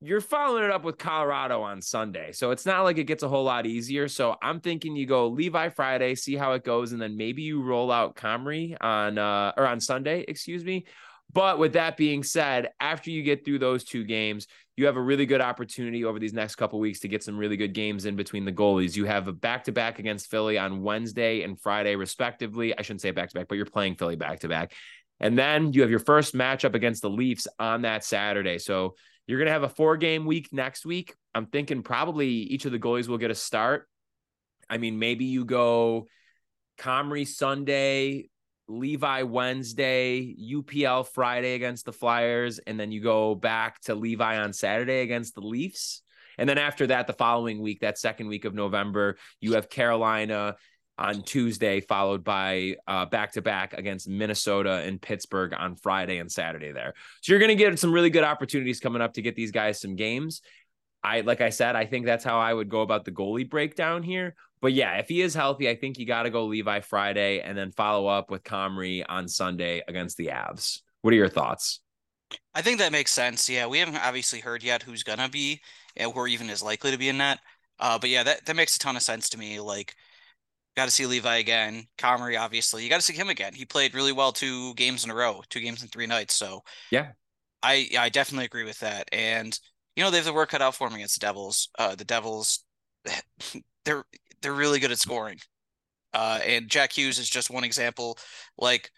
You're 0.00 0.20
following 0.20 0.62
it 0.62 0.70
up 0.70 0.84
with 0.84 0.96
Colorado 0.96 1.60
on 1.62 1.82
Sunday. 1.82 2.30
So 2.30 2.52
it's 2.52 2.64
not 2.64 2.84
like 2.84 2.98
it 2.98 3.04
gets 3.04 3.24
a 3.24 3.28
whole 3.28 3.42
lot 3.42 3.66
easier. 3.66 4.06
So 4.06 4.36
I'm 4.40 4.60
thinking 4.60 4.94
you 4.94 5.06
go 5.06 5.26
Levi 5.26 5.70
Friday, 5.70 6.14
see 6.14 6.36
how 6.36 6.52
it 6.52 6.62
goes, 6.62 6.92
and 6.92 7.02
then 7.02 7.16
maybe 7.16 7.42
you 7.42 7.60
roll 7.62 7.90
out 7.90 8.14
Comrie 8.14 8.76
on 8.80 9.18
uh 9.18 9.52
or 9.56 9.66
on 9.66 9.80
Sunday, 9.80 10.24
excuse 10.28 10.64
me. 10.64 10.86
But 11.32 11.58
with 11.58 11.72
that 11.72 11.96
being 11.96 12.22
said, 12.22 12.70
after 12.78 13.10
you 13.10 13.24
get 13.24 13.44
through 13.44 13.58
those 13.58 13.82
two 13.82 14.04
games, 14.04 14.46
you 14.76 14.86
have 14.86 14.96
a 14.96 15.02
really 15.02 15.26
good 15.26 15.40
opportunity 15.40 16.04
over 16.04 16.20
these 16.20 16.32
next 16.32 16.54
couple 16.54 16.78
weeks 16.78 17.00
to 17.00 17.08
get 17.08 17.24
some 17.24 17.36
really 17.36 17.56
good 17.56 17.74
games 17.74 18.06
in 18.06 18.14
between 18.14 18.44
the 18.44 18.52
goalies. 18.52 18.96
You 18.96 19.04
have 19.06 19.26
a 19.26 19.32
back 19.32 19.64
to 19.64 19.72
back 19.72 19.98
against 19.98 20.30
Philly 20.30 20.56
on 20.56 20.82
Wednesday 20.82 21.42
and 21.42 21.60
Friday, 21.60 21.96
respectively. 21.96 22.76
I 22.78 22.82
shouldn't 22.82 23.00
say 23.00 23.10
back 23.10 23.30
to 23.30 23.34
back, 23.34 23.48
but 23.48 23.56
you're 23.56 23.66
playing 23.66 23.96
Philly 23.96 24.16
back 24.16 24.40
to 24.40 24.48
back. 24.48 24.72
And 25.18 25.36
then 25.36 25.72
you 25.72 25.82
have 25.82 25.90
your 25.90 25.98
first 25.98 26.34
matchup 26.34 26.74
against 26.74 27.02
the 27.02 27.10
Leafs 27.10 27.48
on 27.58 27.82
that 27.82 28.04
Saturday. 28.04 28.58
So 28.58 28.94
you're 29.28 29.38
going 29.38 29.46
to 29.46 29.52
have 29.52 29.62
a 29.62 29.68
four 29.68 29.96
game 29.98 30.24
week 30.24 30.48
next 30.52 30.86
week. 30.86 31.14
I'm 31.34 31.46
thinking 31.46 31.82
probably 31.82 32.28
each 32.28 32.64
of 32.64 32.72
the 32.72 32.78
goalies 32.78 33.06
will 33.06 33.18
get 33.18 33.30
a 33.30 33.34
start. 33.34 33.86
I 34.68 34.78
mean, 34.78 34.98
maybe 34.98 35.26
you 35.26 35.44
go 35.44 36.08
Comrie 36.78 37.26
Sunday, 37.26 38.30
Levi 38.68 39.22
Wednesday, 39.22 40.34
UPL 40.34 41.06
Friday 41.06 41.54
against 41.54 41.84
the 41.84 41.92
Flyers, 41.92 42.58
and 42.58 42.80
then 42.80 42.90
you 42.90 43.02
go 43.02 43.34
back 43.34 43.80
to 43.82 43.94
Levi 43.94 44.38
on 44.38 44.54
Saturday 44.54 45.00
against 45.00 45.34
the 45.34 45.42
Leafs. 45.42 46.02
And 46.38 46.48
then 46.48 46.58
after 46.58 46.86
that, 46.86 47.06
the 47.06 47.12
following 47.12 47.60
week, 47.60 47.80
that 47.80 47.98
second 47.98 48.28
week 48.28 48.46
of 48.46 48.54
November, 48.54 49.18
you 49.40 49.54
have 49.54 49.68
Carolina 49.68 50.56
on 50.98 51.22
Tuesday, 51.22 51.80
followed 51.80 52.24
by 52.24 52.74
back 53.10 53.32
to 53.32 53.42
back 53.42 53.72
against 53.72 54.08
Minnesota 54.08 54.82
and 54.84 55.00
Pittsburgh 55.00 55.54
on 55.56 55.76
Friday 55.76 56.18
and 56.18 56.30
Saturday 56.30 56.72
there. 56.72 56.94
So 57.22 57.32
you're 57.32 57.40
going 57.40 57.56
to 57.56 57.64
get 57.64 57.78
some 57.78 57.92
really 57.92 58.10
good 58.10 58.24
opportunities 58.24 58.80
coming 58.80 59.00
up 59.00 59.14
to 59.14 59.22
get 59.22 59.36
these 59.36 59.52
guys 59.52 59.80
some 59.80 59.96
games. 59.96 60.42
I 61.02 61.20
like 61.20 61.40
I 61.40 61.50
said, 61.50 61.76
I 61.76 61.86
think 61.86 62.06
that's 62.06 62.24
how 62.24 62.40
I 62.40 62.52
would 62.52 62.68
go 62.68 62.80
about 62.80 63.04
the 63.04 63.12
goalie 63.12 63.48
breakdown 63.48 64.02
here. 64.02 64.34
But 64.60 64.72
yeah, 64.72 64.96
if 64.96 65.08
he 65.08 65.20
is 65.22 65.32
healthy, 65.34 65.68
I 65.68 65.76
think 65.76 65.98
you 65.98 66.04
got 66.04 66.24
to 66.24 66.30
go 66.30 66.46
Levi 66.46 66.80
Friday 66.80 67.40
and 67.40 67.56
then 67.56 67.70
follow 67.70 68.08
up 68.08 68.28
with 68.28 68.42
Comrie 68.42 69.04
on 69.08 69.28
Sunday 69.28 69.82
against 69.86 70.16
the 70.16 70.26
Avs. 70.26 70.80
What 71.02 71.14
are 71.14 71.16
your 71.16 71.28
thoughts? 71.28 71.80
I 72.54 72.62
think 72.62 72.80
that 72.80 72.90
makes 72.90 73.12
sense. 73.12 73.48
Yeah, 73.48 73.66
we 73.68 73.78
haven't 73.78 73.96
obviously 73.96 74.40
heard 74.40 74.64
yet 74.64 74.82
who's 74.82 75.04
gonna 75.04 75.28
be 75.28 75.60
or 76.14 76.26
even 76.26 76.50
is 76.50 76.62
likely 76.62 76.90
to 76.90 76.98
be 76.98 77.08
in 77.08 77.18
that. 77.18 77.38
Uh, 77.78 77.98
but 78.00 78.10
yeah, 78.10 78.24
that, 78.24 78.44
that 78.46 78.56
makes 78.56 78.74
a 78.74 78.80
ton 78.80 78.96
of 78.96 79.02
sense 79.02 79.28
to 79.28 79.38
me. 79.38 79.60
Like, 79.60 79.94
got 80.78 80.84
to 80.84 80.92
see 80.92 81.06
Levi 81.06 81.38
again. 81.38 81.88
Comrie, 81.98 82.40
obviously, 82.40 82.84
you 82.84 82.88
got 82.88 82.98
to 82.98 83.02
see 83.02 83.12
him 83.12 83.28
again. 83.28 83.52
He 83.52 83.64
played 83.64 83.94
really 83.94 84.12
well 84.12 84.30
two 84.30 84.74
games 84.74 85.04
in 85.04 85.10
a 85.10 85.14
row, 85.14 85.42
two 85.50 85.58
games 85.58 85.82
in 85.82 85.88
three 85.88 86.06
nights. 86.06 86.34
So 86.34 86.62
yeah, 86.92 87.08
I 87.64 87.88
I 87.98 88.08
definitely 88.10 88.44
agree 88.44 88.62
with 88.62 88.78
that. 88.78 89.08
And 89.10 89.58
you 89.96 90.04
know 90.04 90.10
they 90.12 90.18
have 90.18 90.26
the 90.26 90.32
work 90.32 90.50
cut 90.50 90.62
out 90.62 90.76
for 90.76 90.88
them 90.88 90.94
against 90.94 91.20
the 91.20 91.26
Devils. 91.26 91.68
Uh, 91.76 91.96
the 91.96 92.04
Devils, 92.04 92.64
they're 93.84 94.04
they're 94.40 94.52
really 94.52 94.78
good 94.78 94.92
at 94.92 95.00
scoring. 95.00 95.38
Uh, 96.14 96.38
and 96.46 96.68
Jack 96.68 96.92
Hughes 96.92 97.18
is 97.18 97.28
just 97.28 97.50
one 97.50 97.64
example. 97.64 98.16
Like 98.56 98.90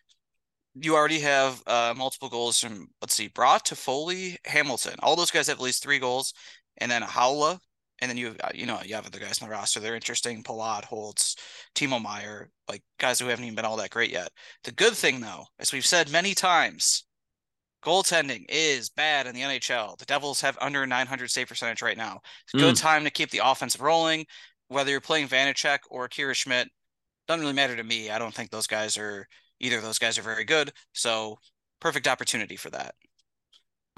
you 0.74 0.94
already 0.94 1.20
have 1.20 1.62
uh, 1.66 1.94
multiple 1.96 2.28
goals 2.28 2.60
from 2.60 2.88
let's 3.00 3.14
see, 3.14 3.30
Bratt 3.30 3.64
Toffoli, 3.64 4.36
Hamilton. 4.44 4.96
All 5.00 5.16
those 5.16 5.30
guys 5.30 5.46
have 5.46 5.56
at 5.56 5.64
least 5.64 5.82
three 5.82 5.98
goals, 5.98 6.34
and 6.76 6.90
then 6.90 7.00
Haula, 7.00 7.58
and 8.00 8.10
then 8.10 8.16
you 8.16 8.34
uh, 8.42 8.50
you 8.54 8.66
know 8.66 8.80
you 8.84 8.94
have 8.94 9.06
other 9.06 9.18
guys 9.18 9.40
on 9.40 9.48
the 9.48 9.52
roster. 9.52 9.80
They're 9.80 9.94
interesting. 9.94 10.42
Palat, 10.42 10.84
Holtz, 10.84 11.36
Timo 11.74 12.02
Meier, 12.02 12.50
like 12.68 12.82
guys 12.98 13.20
who 13.20 13.26
haven't 13.26 13.44
even 13.44 13.56
been 13.56 13.64
all 13.64 13.76
that 13.76 13.90
great 13.90 14.10
yet. 14.10 14.30
The 14.64 14.72
good 14.72 14.94
thing 14.94 15.20
though, 15.20 15.44
as 15.58 15.72
we've 15.72 15.86
said 15.86 16.10
many 16.10 16.34
times, 16.34 17.04
goaltending 17.84 18.44
is 18.48 18.90
bad 18.90 19.26
in 19.26 19.34
the 19.34 19.42
NHL. 19.42 19.98
The 19.98 20.06
Devils 20.06 20.40
have 20.40 20.58
under 20.60 20.86
900 20.86 21.30
save 21.30 21.48
percentage 21.48 21.82
right 21.82 21.96
now. 21.96 22.20
It's 22.44 22.54
a 22.54 22.58
good 22.58 22.74
mm. 22.74 22.80
time 22.80 23.04
to 23.04 23.10
keep 23.10 23.30
the 23.30 23.42
offense 23.44 23.78
rolling 23.78 24.26
whether 24.70 24.92
you're 24.92 25.00
playing 25.00 25.26
Vanecek 25.26 25.80
or 25.90 26.08
Kira 26.08 26.34
Schmid, 26.34 26.68
doesn't 27.26 27.40
really 27.40 27.52
matter 27.52 27.76
to 27.76 27.82
me. 27.84 28.08
I 28.08 28.18
don't 28.18 28.32
think 28.32 28.50
those 28.50 28.68
guys 28.68 28.96
are 28.96 29.26
either 29.58 29.78
of 29.78 29.82
those 29.82 29.98
guys 29.98 30.16
are 30.16 30.22
very 30.22 30.44
good. 30.44 30.72
So 30.94 31.38
perfect 31.80 32.06
opportunity 32.06 32.56
for 32.56 32.70
that. 32.70 32.94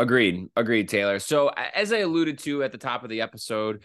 Agreed. 0.03 0.49
Agreed, 0.57 0.89
Taylor. 0.89 1.21
So 1.21 1.49
as 1.49 1.93
I 1.93 1.99
alluded 1.99 2.41
to 2.41 2.65
at 2.65 2.73
the 2.73 2.79
top 2.79 3.05
of 3.05 3.09
the 3.09 3.21
episode, 3.21 3.85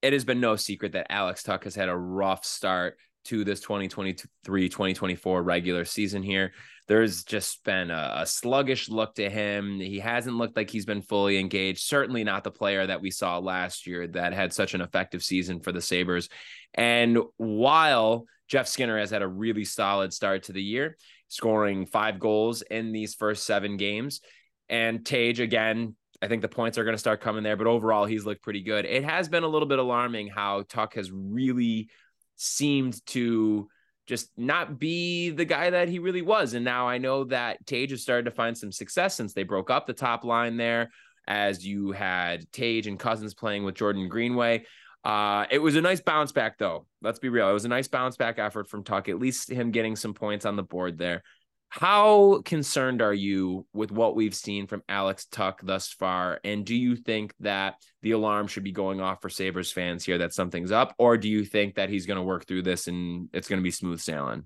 it 0.00 0.12
has 0.12 0.24
been 0.24 0.38
no 0.38 0.54
secret 0.54 0.92
that 0.92 1.10
Alex 1.10 1.42
Tuch 1.42 1.64
has 1.64 1.74
had 1.74 1.88
a 1.88 1.96
rough 1.96 2.44
start 2.44 2.98
to 3.24 3.42
this 3.42 3.58
2023 3.62 4.68
2024 4.68 5.42
regular 5.42 5.84
season 5.84 6.22
here. 6.22 6.52
There's 6.86 7.24
just 7.24 7.64
been 7.64 7.90
a, 7.90 8.14
a, 8.18 8.26
sluggish 8.26 8.88
look 8.88 9.16
to 9.16 9.28
him. 9.28 9.80
He 9.80 9.98
hasn't 9.98 10.36
looked 10.36 10.56
like 10.56 10.70
he's 10.70 10.86
been 10.86 11.02
fully 11.02 11.36
engaged. 11.36 11.80
Certainly 11.80 12.22
not 12.22 12.44
the 12.44 12.52
player 12.52 12.86
that 12.86 13.00
we 13.00 13.10
saw 13.10 13.38
last 13.38 13.88
year 13.88 14.06
that 14.06 14.34
had 14.34 14.52
such 14.52 14.74
an 14.74 14.82
effective 14.82 15.24
season 15.24 15.58
for 15.58 15.72
the 15.72 15.82
Sabres. 15.82 16.28
And 16.74 17.18
while 17.38 18.26
Jeff 18.46 18.68
Skinner 18.68 19.00
has 19.00 19.10
had 19.10 19.22
a 19.22 19.28
really 19.28 19.64
solid 19.64 20.12
start 20.12 20.44
to 20.44 20.52
the 20.52 20.62
year, 20.62 20.96
scoring 21.26 21.86
five 21.86 22.20
goals 22.20 22.62
in 22.62 22.92
these 22.92 23.16
first 23.16 23.44
seven 23.44 23.76
games, 23.76 24.20
and 24.68 25.04
Tage 25.04 25.40
again 25.40 25.96
I 26.22 26.28
think 26.28 26.42
the 26.42 26.48
points 26.48 26.78
are 26.78 26.84
going 26.84 26.94
to 26.94 26.98
start 26.98 27.20
coming 27.20 27.42
there, 27.42 27.56
but 27.56 27.66
overall, 27.66 28.06
he's 28.06 28.24
looked 28.24 28.42
pretty 28.42 28.62
good. 28.62 28.84
It 28.84 29.04
has 29.04 29.28
been 29.28 29.42
a 29.42 29.48
little 29.48 29.68
bit 29.68 29.78
alarming 29.78 30.28
how 30.28 30.64
Tuch 30.68 30.94
has 30.94 31.10
really 31.12 31.88
seemed 32.36 33.04
to 33.08 33.68
just 34.06 34.30
not 34.36 34.78
be 34.78 35.30
the 35.30 35.44
guy 35.44 35.70
that 35.70 35.88
he 35.88 35.98
really 35.98 36.22
was. 36.22 36.54
And 36.54 36.64
now 36.64 36.88
I 36.88 36.98
know 36.98 37.24
that 37.24 37.66
Tage 37.66 37.90
has 37.90 38.02
started 38.02 38.24
to 38.24 38.30
find 38.30 38.56
some 38.56 38.72
success 38.72 39.14
since 39.14 39.34
they 39.34 39.42
broke 39.42 39.70
up 39.70 39.86
the 39.86 39.92
top 39.92 40.24
line 40.24 40.56
there, 40.56 40.90
as 41.26 41.66
you 41.66 41.92
had 41.92 42.50
Tage 42.52 42.86
and 42.86 42.98
Cozens 42.98 43.34
playing 43.34 43.64
with 43.64 43.74
Jordan 43.74 44.08
Greenway. 44.08 44.64
Uh, 45.04 45.46
it 45.50 45.58
was 45.58 45.76
a 45.76 45.80
nice 45.80 46.00
bounce 46.00 46.32
back, 46.32 46.58
though. 46.58 46.86
Let's 47.02 47.18
be 47.18 47.28
real. 47.28 47.48
It 47.48 47.52
was 47.52 47.64
a 47.64 47.68
nice 47.68 47.88
bounce 47.88 48.16
back 48.16 48.38
effort 48.38 48.68
from 48.68 48.84
Tuch, 48.84 49.08
at 49.08 49.18
least 49.18 49.50
him 49.50 49.70
getting 49.70 49.96
some 49.96 50.14
points 50.14 50.46
on 50.46 50.56
the 50.56 50.62
board 50.62 50.98
there. 50.98 51.22
How 51.68 52.40
concerned 52.44 53.02
are 53.02 53.12
you 53.12 53.66
with 53.74 53.90
what 53.90 54.16
we've 54.16 54.34
seen 54.34 54.66
from 54.66 54.82
Alex 54.88 55.26
Tuch 55.26 55.58
thus 55.62 55.88
far? 55.88 56.40
And 56.42 56.64
do 56.64 56.74
you 56.74 56.96
think 56.96 57.34
that 57.40 57.74
the 58.02 58.12
alarm 58.12 58.46
should 58.46 58.64
be 58.64 58.72
going 58.72 59.00
off 59.00 59.20
for 59.20 59.28
Sabres 59.28 59.72
fans 59.72 60.04
here 60.04 60.18
that 60.18 60.32
something's 60.32 60.72
up? 60.72 60.94
Or 60.98 61.18
do 61.18 61.28
you 61.28 61.44
think 61.44 61.74
that 61.74 61.90
he's 61.90 62.06
going 62.06 62.16
to 62.16 62.22
work 62.22 62.46
through 62.46 62.62
this 62.62 62.86
and 62.86 63.28
it's 63.32 63.48
going 63.48 63.60
to 63.60 63.64
be 63.64 63.70
smooth 63.70 64.00
sailing? 64.00 64.44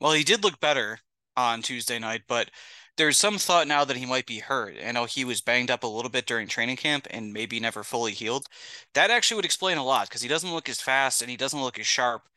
Well, 0.00 0.12
he 0.12 0.24
did 0.24 0.44
look 0.44 0.60
better 0.60 0.98
on 1.36 1.62
Tuesday 1.62 1.98
night, 1.98 2.22
but 2.28 2.50
there's 2.98 3.16
some 3.16 3.38
thought 3.38 3.68
now 3.68 3.84
that 3.84 3.96
he 3.96 4.04
might 4.04 4.26
be 4.26 4.40
hurt. 4.40 4.74
I 4.84 4.92
know 4.92 5.04
he 5.04 5.24
was 5.24 5.40
banged 5.40 5.70
up 5.70 5.84
a 5.84 5.88
little 5.88 6.10
bit 6.10 6.26
during 6.26 6.48
training 6.48 6.76
camp 6.76 7.06
and 7.10 7.32
maybe 7.32 7.60
never 7.60 7.82
fully 7.84 8.12
healed. 8.12 8.46
That 8.94 9.10
actually 9.10 9.36
would 9.36 9.44
explain 9.44 9.78
a 9.78 9.84
lot 9.84 10.08
because 10.08 10.20
he 10.20 10.28
doesn't 10.28 10.52
look 10.52 10.68
as 10.68 10.80
fast 10.80 11.22
and 11.22 11.30
he 11.30 11.36
doesn't 11.36 11.62
look 11.62 11.78
as 11.78 11.86
sharp 11.86 12.28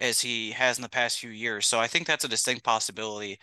as 0.00 0.20
he 0.20 0.50
has 0.52 0.78
in 0.78 0.82
the 0.82 0.88
past 0.88 1.18
few 1.18 1.30
years. 1.30 1.66
So 1.66 1.78
I 1.78 1.86
think 1.86 2.06
that's 2.06 2.24
a 2.24 2.28
distinct 2.28 2.64
possibility. 2.64 3.38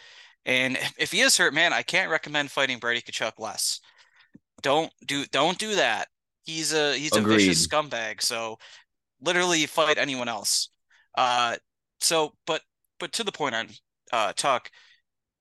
And 0.46 0.78
if 0.98 1.12
he 1.12 1.22
is 1.22 1.38
hurt, 1.38 1.54
man, 1.54 1.74
I 1.74 1.84
can't 1.84 2.12
recommend 2.12 2.52
fighting 2.52 2.80
Brady 2.80 3.02
Tkachuk 3.02 3.34
less. 3.39 3.80
Don't 4.62 4.91
do 5.06 5.26
don't 5.26 5.60
do 5.60 5.76
that. 5.76 6.08
He's 6.43 6.74
a 6.74 6.96
he's 6.98 7.15
Agreed. 7.15 7.36
a 7.36 7.38
vicious 7.38 7.67
scumbag. 7.67 8.22
So 8.22 8.58
literally 9.22 9.65
fight 9.67 9.98
anyone 9.98 10.28
else. 10.28 10.70
Uh 11.15 11.58
so 12.00 12.34
but 12.46 12.62
but 13.00 13.12
to 13.13 13.24
the 13.24 13.32
point 13.32 13.56
on 13.56 13.67
uh 14.12 14.34
Tuch, 14.34 14.72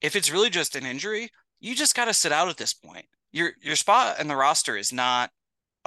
if 0.03 0.17
it's 0.17 0.31
really 0.31 0.51
just 0.51 0.77
an 0.77 0.85
injury, 0.85 1.31
you 1.61 1.75
just 1.75 1.97
gotta 1.97 2.13
sit 2.13 2.33
out 2.33 2.49
at 2.49 2.59
this 2.59 2.75
point. 2.75 3.07
Your 3.33 3.53
your 3.63 3.77
spot 3.77 4.21
in 4.21 4.29
the 4.29 4.37
roster 4.37 4.77
is 4.77 4.93
not 4.93 5.31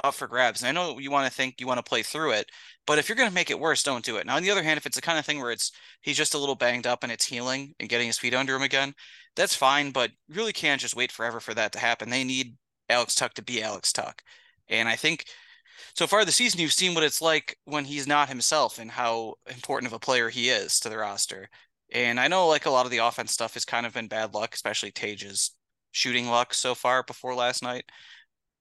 up 0.03 0.13
for 0.13 0.27
grabs. 0.27 0.61
And 0.61 0.69
I 0.69 0.71
know 0.71 0.99
you 0.99 1.11
want 1.11 1.27
to 1.27 1.33
think 1.35 1.59
you 1.59 1.67
want 1.67 1.77
to 1.77 1.89
play 1.89 2.03
through 2.03 2.31
it, 2.31 2.49
but 2.85 2.99
if 2.99 3.07
you're 3.07 3.15
going 3.15 3.29
to 3.29 3.35
make 3.35 3.51
it 3.51 3.59
worse, 3.59 3.83
don't 3.83 4.05
do 4.05 4.17
it. 4.17 4.25
Now, 4.25 4.35
on 4.35 4.43
the 4.43 4.51
other 4.51 4.63
hand, 4.63 4.77
if 4.77 4.85
it's 4.85 4.95
the 4.95 5.01
kind 5.01 5.19
of 5.19 5.25
thing 5.25 5.39
where 5.39 5.51
it's 5.51 5.71
he's 6.01 6.17
just 6.17 6.33
a 6.33 6.37
little 6.37 6.55
banged 6.55 6.87
up 6.87 7.03
and 7.03 7.11
it's 7.11 7.25
healing 7.25 7.73
and 7.79 7.89
getting 7.89 8.07
his 8.07 8.17
feet 8.17 8.33
under 8.33 8.55
him 8.55 8.61
again, 8.61 8.93
that's 9.35 9.55
fine. 9.55 9.91
But 9.91 10.11
you 10.27 10.35
really 10.35 10.53
can't 10.53 10.81
just 10.81 10.95
wait 10.95 11.11
forever 11.11 11.39
for 11.39 11.53
that 11.53 11.71
to 11.73 11.79
happen. 11.79 12.09
They 12.09 12.23
need 12.23 12.55
Alex 12.89 13.15
Tuch 13.15 13.33
to 13.35 13.41
be 13.41 13.61
Alex 13.61 13.91
Tuch, 13.93 14.19
and 14.67 14.89
I 14.89 14.95
think 14.95 15.25
so 15.95 16.07
far 16.07 16.25
this 16.25 16.35
season 16.35 16.59
you've 16.59 16.73
seen 16.73 16.93
what 16.93 17.03
it's 17.03 17.21
like 17.21 17.57
when 17.65 17.85
he's 17.85 18.07
not 18.07 18.29
himself 18.29 18.79
and 18.79 18.91
how 18.91 19.35
important 19.47 19.87
of 19.87 19.93
a 19.93 19.99
player 19.99 20.29
he 20.29 20.49
is 20.49 20.79
to 20.79 20.89
the 20.89 20.97
roster. 20.97 21.49
And 21.91 22.19
I 22.19 22.27
know 22.27 22.47
like 22.47 22.65
a 22.65 22.69
lot 22.69 22.85
of 22.85 22.91
the 22.91 22.99
offense 22.99 23.31
stuff 23.31 23.55
has 23.55 23.65
kind 23.65 23.85
of 23.85 23.93
been 23.93 24.07
bad 24.07 24.33
luck, 24.33 24.53
especially 24.53 24.91
Tage's 24.91 25.51
shooting 25.91 26.27
luck 26.27 26.53
so 26.53 26.75
far 26.75 27.03
before 27.03 27.35
last 27.35 27.63
night. 27.63 27.85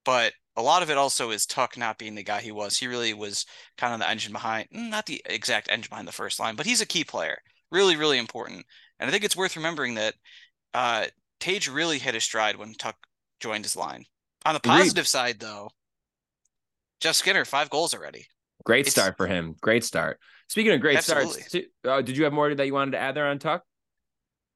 But 0.05 0.33
a 0.59 0.62
lot 0.62 0.83
of 0.83 0.90
it 0.90 0.99
also 0.99 1.31
is 1.31 1.47
Tuch 1.47 1.77
not 1.79 1.99
being 1.99 2.16
the 2.16 2.23
guy 2.25 2.40
he 2.40 2.51
was. 2.51 2.77
He 2.77 2.88
really 2.88 3.14
was 3.14 3.47
kind 3.77 3.94
of 3.94 4.01
the 4.01 4.11
engine 4.11 4.33
behind, 4.33 4.68
mm, 4.75 4.90
not 4.90 5.07
the 5.07 5.23
exact 5.25 5.71
engine 5.71 5.88
behind 5.88 6.09
the 6.09 6.12
first 6.12 6.40
line, 6.40 6.57
but 6.57 6.66
he's 6.66 6.81
a 6.81 6.87
key 6.87 7.05
player. 7.05 7.38
Really, 7.71 7.97
really 7.97 8.18
important. 8.18 8.66
And 8.99 9.09
I 9.09 9.12
think 9.12 9.25
it's 9.25 9.37
worth 9.37 9.57
remembering 9.57 9.94
that 9.94 10.14
uh, 10.75 11.07
Tage 11.38 11.68
really 11.68 11.99
hit 11.99 12.14
his 12.14 12.25
stride 12.25 12.57
when 12.57 12.75
Tuch 12.75 12.97
joined 13.38 13.64
his 13.64 13.77
line. 13.77 14.05
On 14.44 14.55
the 14.55 14.61
positive 14.61 15.03
Agreed. 15.03 15.07
side, 15.07 15.40
though, 15.40 15.71
Jeff 17.01 17.14
Skinner, 17.14 17.44
five 17.44 17.71
goals 17.71 17.94
already. 17.94 18.27
Great 18.64 18.87
it's, 18.87 18.90
start 18.90 19.16
for 19.16 19.27
him. 19.27 19.55
Great 19.61 19.85
start. 19.85 20.18
Speaking 20.49 20.73
of 20.73 20.81
great 20.81 20.99
absolutely. 20.99 21.42
starts, 21.42 21.66
uh, 21.85 22.03
did 22.03 22.16
you 22.16 22.25
have 22.25 22.33
more 22.33 22.53
that 22.53 22.66
you 22.66 22.75
wanted 22.75 22.92
to 22.92 22.99
add 22.99 23.14
there 23.14 23.27
on 23.27 23.38
Tuch? 23.38 23.62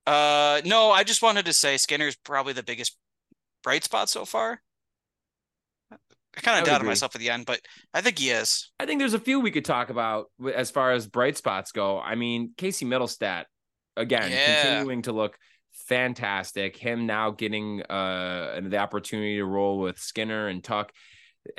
Uh, 0.06 0.60
no, 0.64 0.90
I 0.90 1.04
just 1.04 1.22
wanted 1.22 1.44
to 1.44 1.52
say 1.52 1.76
Skinner's 1.76 2.16
probably 2.16 2.54
the 2.54 2.64
biggest 2.64 2.96
bright 3.62 3.84
spot 3.84 4.08
so 4.08 4.24
far. 4.24 4.60
I 6.36 6.40
kind 6.40 6.58
of 6.58 6.66
doubted 6.66 6.86
myself 6.86 7.14
at 7.14 7.20
the 7.20 7.30
end, 7.30 7.44
but 7.46 7.60
I 7.92 8.00
think 8.00 8.18
he 8.18 8.30
is. 8.30 8.70
I 8.80 8.86
think 8.86 9.00
there's 9.00 9.14
a 9.14 9.18
few 9.18 9.40
we 9.40 9.50
could 9.50 9.64
talk 9.64 9.90
about 9.90 10.26
as 10.54 10.70
far 10.70 10.92
as 10.92 11.06
bright 11.06 11.36
spots 11.36 11.72
go. 11.72 11.98
I 11.98 12.14
mean, 12.14 12.54
Casey 12.56 12.86
Mittelstadt 12.86 13.44
again, 13.96 14.30
yeah. 14.30 14.62
continuing 14.62 15.02
to 15.02 15.12
look 15.12 15.36
fantastic. 15.72 16.76
Him 16.76 17.06
now 17.06 17.30
getting 17.30 17.82
uh 17.82 18.60
the 18.62 18.78
opportunity 18.78 19.36
to 19.36 19.44
roll 19.44 19.78
with 19.78 19.98
Skinner 19.98 20.48
and 20.48 20.64
Tuch. 20.64 20.90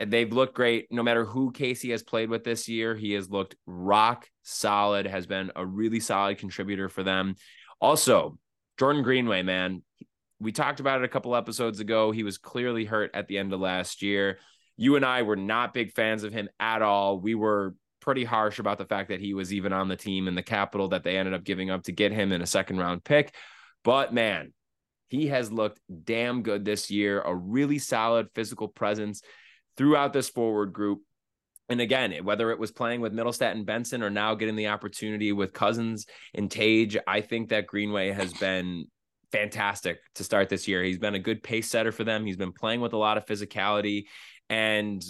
They've 0.04 0.32
looked 0.32 0.56
great 0.56 0.88
no 0.92 1.04
matter 1.04 1.26
who 1.26 1.52
Casey 1.52 1.92
has 1.92 2.04
played 2.04 2.30
with 2.30 2.44
this 2.44 2.68
year. 2.68 2.96
He 2.96 3.12
has 3.14 3.30
looked 3.30 3.56
rock 3.68 4.28
solid, 4.42 5.06
has 5.06 5.28
been 5.28 5.52
a 5.56 5.66
really 5.66 6.00
solid 6.00 6.38
contributor 6.38 6.90
for 6.90 7.04
them. 7.04 7.36
Also, 7.82 8.38
Jordan 8.80 9.04
Greenway, 9.04 9.44
man, 9.44 9.84
we 10.40 10.52
talked 10.52 10.80
about 10.80 11.02
it 11.02 11.06
a 11.06 11.10
couple 11.10 11.36
episodes 11.36 11.80
ago. 11.80 12.12
He 12.12 12.24
was 12.24 12.38
clearly 12.38 12.86
hurt 12.86 13.12
at 13.14 13.28
the 13.28 13.38
end 13.38 13.54
of 13.54 13.60
last 13.60 14.02
year. 14.02 14.40
You 14.78 14.96
and 14.96 15.06
I 15.06 15.22
were 15.22 15.36
not 15.36 15.74
big 15.74 15.94
fans 15.94 16.24
of 16.24 16.34
him 16.34 16.50
at 16.60 16.82
all. 16.82 17.20
We 17.20 17.36
were 17.36 17.76
pretty 18.00 18.24
harsh 18.24 18.60
about 18.60 18.78
the 18.78 18.86
fact 18.86 19.10
that 19.10 19.22
he 19.22 19.34
was 19.34 19.54
even 19.54 19.72
on 19.72 19.88
the 19.88 19.96
team 19.96 20.28
and 20.28 20.38
the 20.38 20.44
capital 20.44 20.90
that 20.90 21.04
they 21.04 21.18
ended 21.18 21.34
up 21.34 21.44
giving 21.44 21.70
up 21.70 21.84
to 21.84 21.92
get 21.92 22.12
him 22.12 22.32
in 22.32 22.42
a 22.42 22.48
second 22.48 22.78
round 22.78 23.04
pick. 23.04 23.34
But 23.84 24.14
man, 24.14 24.54
he 25.08 25.28
has 25.28 25.52
looked 25.52 25.80
damn 26.04 26.42
good 26.42 26.66
this 26.66 26.90
year, 26.90 27.22
a 27.22 27.34
really 27.34 27.80
solid 27.80 28.28
physical 28.34 28.68
presence 28.68 29.22
throughout 29.78 30.12
this 30.12 30.30
forward 30.30 30.74
group. 30.74 31.02
And 31.70 31.80
again, 31.80 32.14
whether 32.24 32.52
it 32.52 32.60
was 32.60 32.72
playing 32.72 33.00
with 33.00 33.14
Mittelstadt 33.14 33.52
and 33.52 33.66
Benson 33.66 34.04
or 34.04 34.10
now 34.10 34.36
getting 34.36 34.56
the 34.56 34.68
opportunity 34.68 35.32
with 35.32 35.54
Cozens 35.54 36.06
and 36.34 36.52
Tage, 36.52 36.98
I 37.08 37.22
think 37.22 37.50
that 37.50 37.68
Greenway 37.68 38.12
has 38.12 38.34
been 38.34 38.86
fantastic 39.32 40.00
to 40.16 40.24
start 40.24 40.50
this 40.50 40.68
year. 40.68 40.84
He's 40.84 41.00
been 41.00 41.16
a 41.16 41.20
good 41.20 41.42
pace 41.42 41.70
setter 41.70 41.92
for 41.92 42.04
them. 42.04 42.26
He's 42.26 42.38
been 42.38 42.52
playing 42.52 42.82
with 42.82 42.94
a 42.94 42.98
lot 42.98 43.18
of 43.18 43.26
physicality. 43.26 44.06
And 44.50 45.04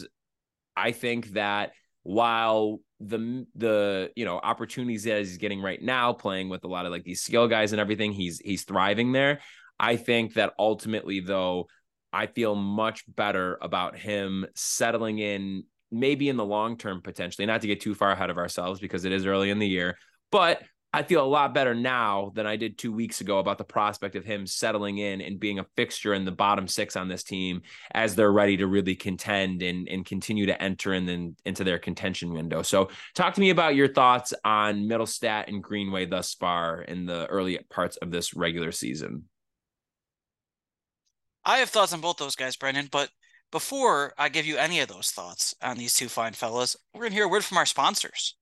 I 0.76 0.92
think 0.92 1.30
that 1.34 1.72
while 2.04 2.80
the 3.00 3.46
the 3.56 4.12
you 4.16 4.26
know 4.26 4.40
opportunities 4.42 5.04
that 5.04 5.20
he's 5.20 5.38
getting 5.38 5.62
right 5.62 5.82
now 5.82 6.14
playing 6.14 6.50
with 6.50 6.64
a 6.64 6.68
lot 6.68 6.86
of 6.86 6.92
like 6.92 7.04
these 7.04 7.22
skill 7.22 7.48
guys 7.48 7.74
and 7.74 7.82
everything 7.82 8.14
he's 8.14 8.40
he's 8.40 8.64
thriving 8.64 9.12
there 9.12 9.42
i 9.78 9.98
think 9.98 10.36
that 10.36 10.54
ultimately 10.58 11.20
though 11.20 11.68
I 12.14 12.28
feel 12.28 12.56
much 12.56 13.04
better 13.08 13.58
about 13.60 13.98
him 13.98 14.46
settling 14.54 15.18
in, 15.18 15.64
maybe 15.92 16.30
in 16.30 16.38
the 16.38 16.46
long 16.46 16.78
term, 16.78 17.02
potentially, 17.02 17.48
not 17.48 17.62
to 17.62 17.68
get 17.68 17.82
too 17.82 17.96
far 17.96 18.12
ahead 18.12 18.30
of 18.30 18.38
ourselves 18.38 18.80
because 18.80 19.04
it 19.04 19.12
is 19.12 19.26
early 19.26 19.50
in 19.50 19.58
the 19.58 19.68
year. 19.68 19.98
But 20.32 20.62
I 20.96 21.02
feel 21.02 21.24
a 21.24 21.26
lot 21.26 21.56
better 21.56 21.74
now 21.74 22.32
than 22.36 22.46
I 22.46 22.56
did 22.56 22.78
two 22.78 22.94
weeks 22.94 23.20
ago 23.20 23.40
about 23.40 23.58
the 23.58 23.64
prospect 23.64 24.16
of 24.16 24.24
him 24.24 24.46
settling 24.46 25.00
in 25.00 25.22
and 25.22 25.40
being 25.40 25.58
a 25.58 25.66
fixture 25.76 26.14
in 26.14 26.24
the 26.24 26.32
bottom 26.32 26.68
six 26.68 26.96
on 26.96 27.08
this 27.08 27.24
team 27.24 27.64
as 27.92 28.14
they're 28.14 28.32
ready 28.32 28.58
to 28.58 28.68
really 28.68 28.96
contend 28.96 29.64
and, 29.64 29.90
and 29.90 30.06
continue 30.06 30.46
to 30.46 30.62
enter 30.62 30.94
in, 30.94 31.10
in 31.10 31.36
into 31.46 31.64
their 31.64 31.80
contention 31.80 32.32
window. 32.32 32.62
So, 32.62 32.90
talk 33.16 33.34
to 33.34 33.42
me 33.42 33.50
about 33.50 33.76
your 33.76 33.92
thoughts 33.92 34.36
on 34.46 34.84
Mittelstadt 34.84 35.48
and 35.48 35.64
Greenway 35.64 36.06
thus 36.06 36.36
far 36.36 36.84
in 36.84 37.08
the 37.08 37.26
early 37.26 37.58
parts 37.72 37.98
of 37.98 38.12
this 38.12 38.36
regular 38.36 38.72
season. 38.72 39.24
I 41.44 41.58
have 41.58 41.70
thoughts 41.70 41.92
on 41.92 42.02
both 42.02 42.18
those 42.18 42.36
guys, 42.36 42.56
Brendan, 42.56 42.90
but 42.92 43.10
before 43.52 44.14
I 44.18 44.30
give 44.30 44.46
you 44.46 44.58
any 44.58 44.80
of 44.80 44.90
those 44.90 45.10
thoughts 45.10 45.56
on 45.62 45.78
these 45.78 45.94
two 45.94 46.08
fine 46.08 46.34
fellas, 46.34 46.76
we're 46.94 47.02
going 47.02 47.12
to 47.12 47.16
hear 47.16 47.26
a 47.26 47.30
word 47.30 47.44
from 47.44 47.58
our 47.58 47.66
sponsors. 47.66 48.36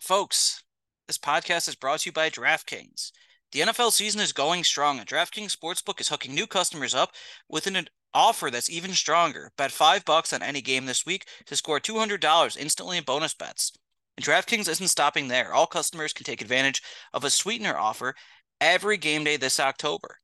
Folks, 0.00 0.62
this 1.08 1.18
podcast 1.18 1.68
is 1.68 1.74
brought 1.74 2.00
to 2.00 2.08
you 2.10 2.12
by 2.12 2.28
DraftKings. 2.30 3.12
The 3.52 3.60
NFL 3.60 3.92
season 3.92 4.20
is 4.20 4.32
going 4.32 4.62
strong, 4.62 4.98
and 4.98 5.08
DraftKings 5.08 5.56
Sportsbook 5.56 6.00
is 6.00 6.08
hooking 6.08 6.34
new 6.34 6.46
customers 6.46 6.94
up 6.94 7.12
with 7.48 7.66
an 7.66 7.88
offer 8.12 8.50
that's 8.50 8.70
even 8.70 8.92
stronger. 8.92 9.52
Bet 9.56 9.72
five 9.72 10.04
bucks 10.04 10.32
on 10.32 10.42
any 10.42 10.60
game 10.60 10.84
this 10.86 11.06
week 11.06 11.26
to 11.46 11.56
score 11.56 11.80
$200 11.80 12.56
instantly 12.58 12.98
in 12.98 13.04
bonus 13.04 13.34
bets. 13.34 13.72
And 14.16 14.24
DraftKings 14.24 14.68
isn't 14.68 14.88
stopping 14.88 15.28
there. 15.28 15.52
All 15.52 15.66
customers 15.66 16.12
can 16.12 16.24
take 16.24 16.42
advantage 16.42 16.82
of 17.12 17.24
a 17.24 17.30
sweetener 17.30 17.76
offer 17.76 18.14
every 18.60 18.98
game 18.98 19.24
day 19.24 19.36
this 19.36 19.58
October. 19.58 20.18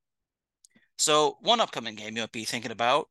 So, 0.98 1.38
one 1.40 1.60
upcoming 1.60 1.94
game 1.94 2.14
you 2.14 2.22
might 2.22 2.32
be 2.32 2.44
thinking 2.44 2.70
about 2.70 3.08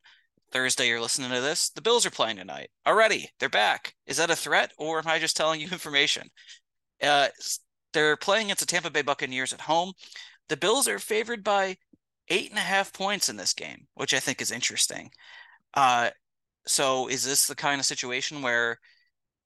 Thursday, 0.52 0.88
you're 0.88 1.02
listening 1.02 1.32
to 1.32 1.42
this. 1.42 1.70
The 1.70 1.82
Bills 1.82 2.06
are 2.06 2.12
playing 2.12 2.38
tonight 2.38 2.70
already. 2.86 3.30
They're 3.40 3.50
back. 3.50 3.94
Is 4.06 4.18
that 4.18 4.30
a 4.30 4.36
threat, 4.36 4.72
or 4.78 5.00
am 5.00 5.08
I 5.08 5.20
just 5.20 5.38
telling 5.38 5.62
you 5.62 5.68
information? 5.72 6.30
Uh, 7.02 7.30
they're 7.94 8.18
playing 8.18 8.48
against 8.48 8.62
the 8.62 8.66
Tampa 8.66 8.90
Bay 8.90 9.02
Buccaneers 9.02 9.54
at 9.54 9.62
home. 9.62 9.94
The 10.50 10.58
Bills 10.58 10.88
are 10.88 11.00
favored 11.00 11.44
by 11.44 11.78
eight 12.30 12.50
and 12.50 12.60
a 12.60 12.64
half 12.64 12.94
points 12.94 13.30
in 13.30 13.38
this 13.38 13.54
game, 13.54 13.88
which 13.96 14.14
I 14.14 14.20
think 14.20 14.42
is 14.42 14.52
interesting. 14.52 15.12
Uh, 15.74 16.10
so, 16.68 17.08
is 17.08 17.26
this 17.26 17.48
the 17.48 17.56
kind 17.56 17.80
of 17.80 17.86
situation 17.86 18.42
where 18.42 18.78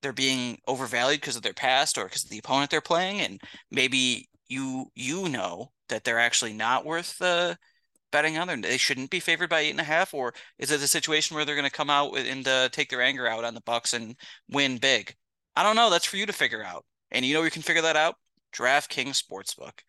they're 0.02 0.14
being 0.14 0.58
overvalued 0.68 1.22
because 1.22 1.36
of 1.36 1.42
their 1.42 1.54
past 1.54 1.98
or 1.98 2.06
because 2.06 2.24
of 2.24 2.30
the 2.30 2.40
opponent 2.40 2.70
they're 2.72 2.82
playing, 2.82 3.22
and 3.22 3.40
maybe 3.72 4.30
you 4.48 4.92
you 4.96 5.30
know 5.30 5.72
that 5.90 6.04
they're 6.04 6.20
actually 6.20 6.54
not 6.54 6.86
worth 6.86 7.18
the 7.18 7.58
betting 8.16 8.38
on 8.38 8.48
them. 8.48 8.62
They 8.62 8.78
shouldn't 8.78 9.10
be 9.10 9.20
favored 9.20 9.50
by 9.50 9.60
eight 9.60 9.72
and 9.72 9.80
a 9.82 9.84
half, 9.84 10.14
or 10.14 10.34
is 10.58 10.72
it 10.72 10.82
a 10.82 10.88
situation 10.88 11.36
where 11.36 11.44
they're 11.44 11.54
going 11.54 11.70
to 11.70 11.72
come 11.72 11.90
out 11.90 12.18
and 12.18 12.48
uh, 12.48 12.70
take 12.70 12.90
their 12.90 13.02
anger 13.02 13.28
out 13.28 13.44
on 13.44 13.54
the 13.54 13.60
Bucks 13.66 13.94
and 13.94 14.16
win 14.50 14.78
big? 14.78 15.14
I 15.54 15.64
don't 15.64 15.76
know. 15.76 15.90
That's 15.90 16.06
for 16.06 16.16
you 16.16 16.26
to 16.26 16.32
figure 16.32 16.64
out. 16.64 16.86
And 17.12 17.26
you 17.26 17.34
know 17.34 17.44
you 17.44 17.52
can 17.52 17.62
figure 17.62 17.82
that 17.82 17.98
out? 17.98 18.16
DraftKings 18.56 19.22
Sportsbook. 19.22 19.80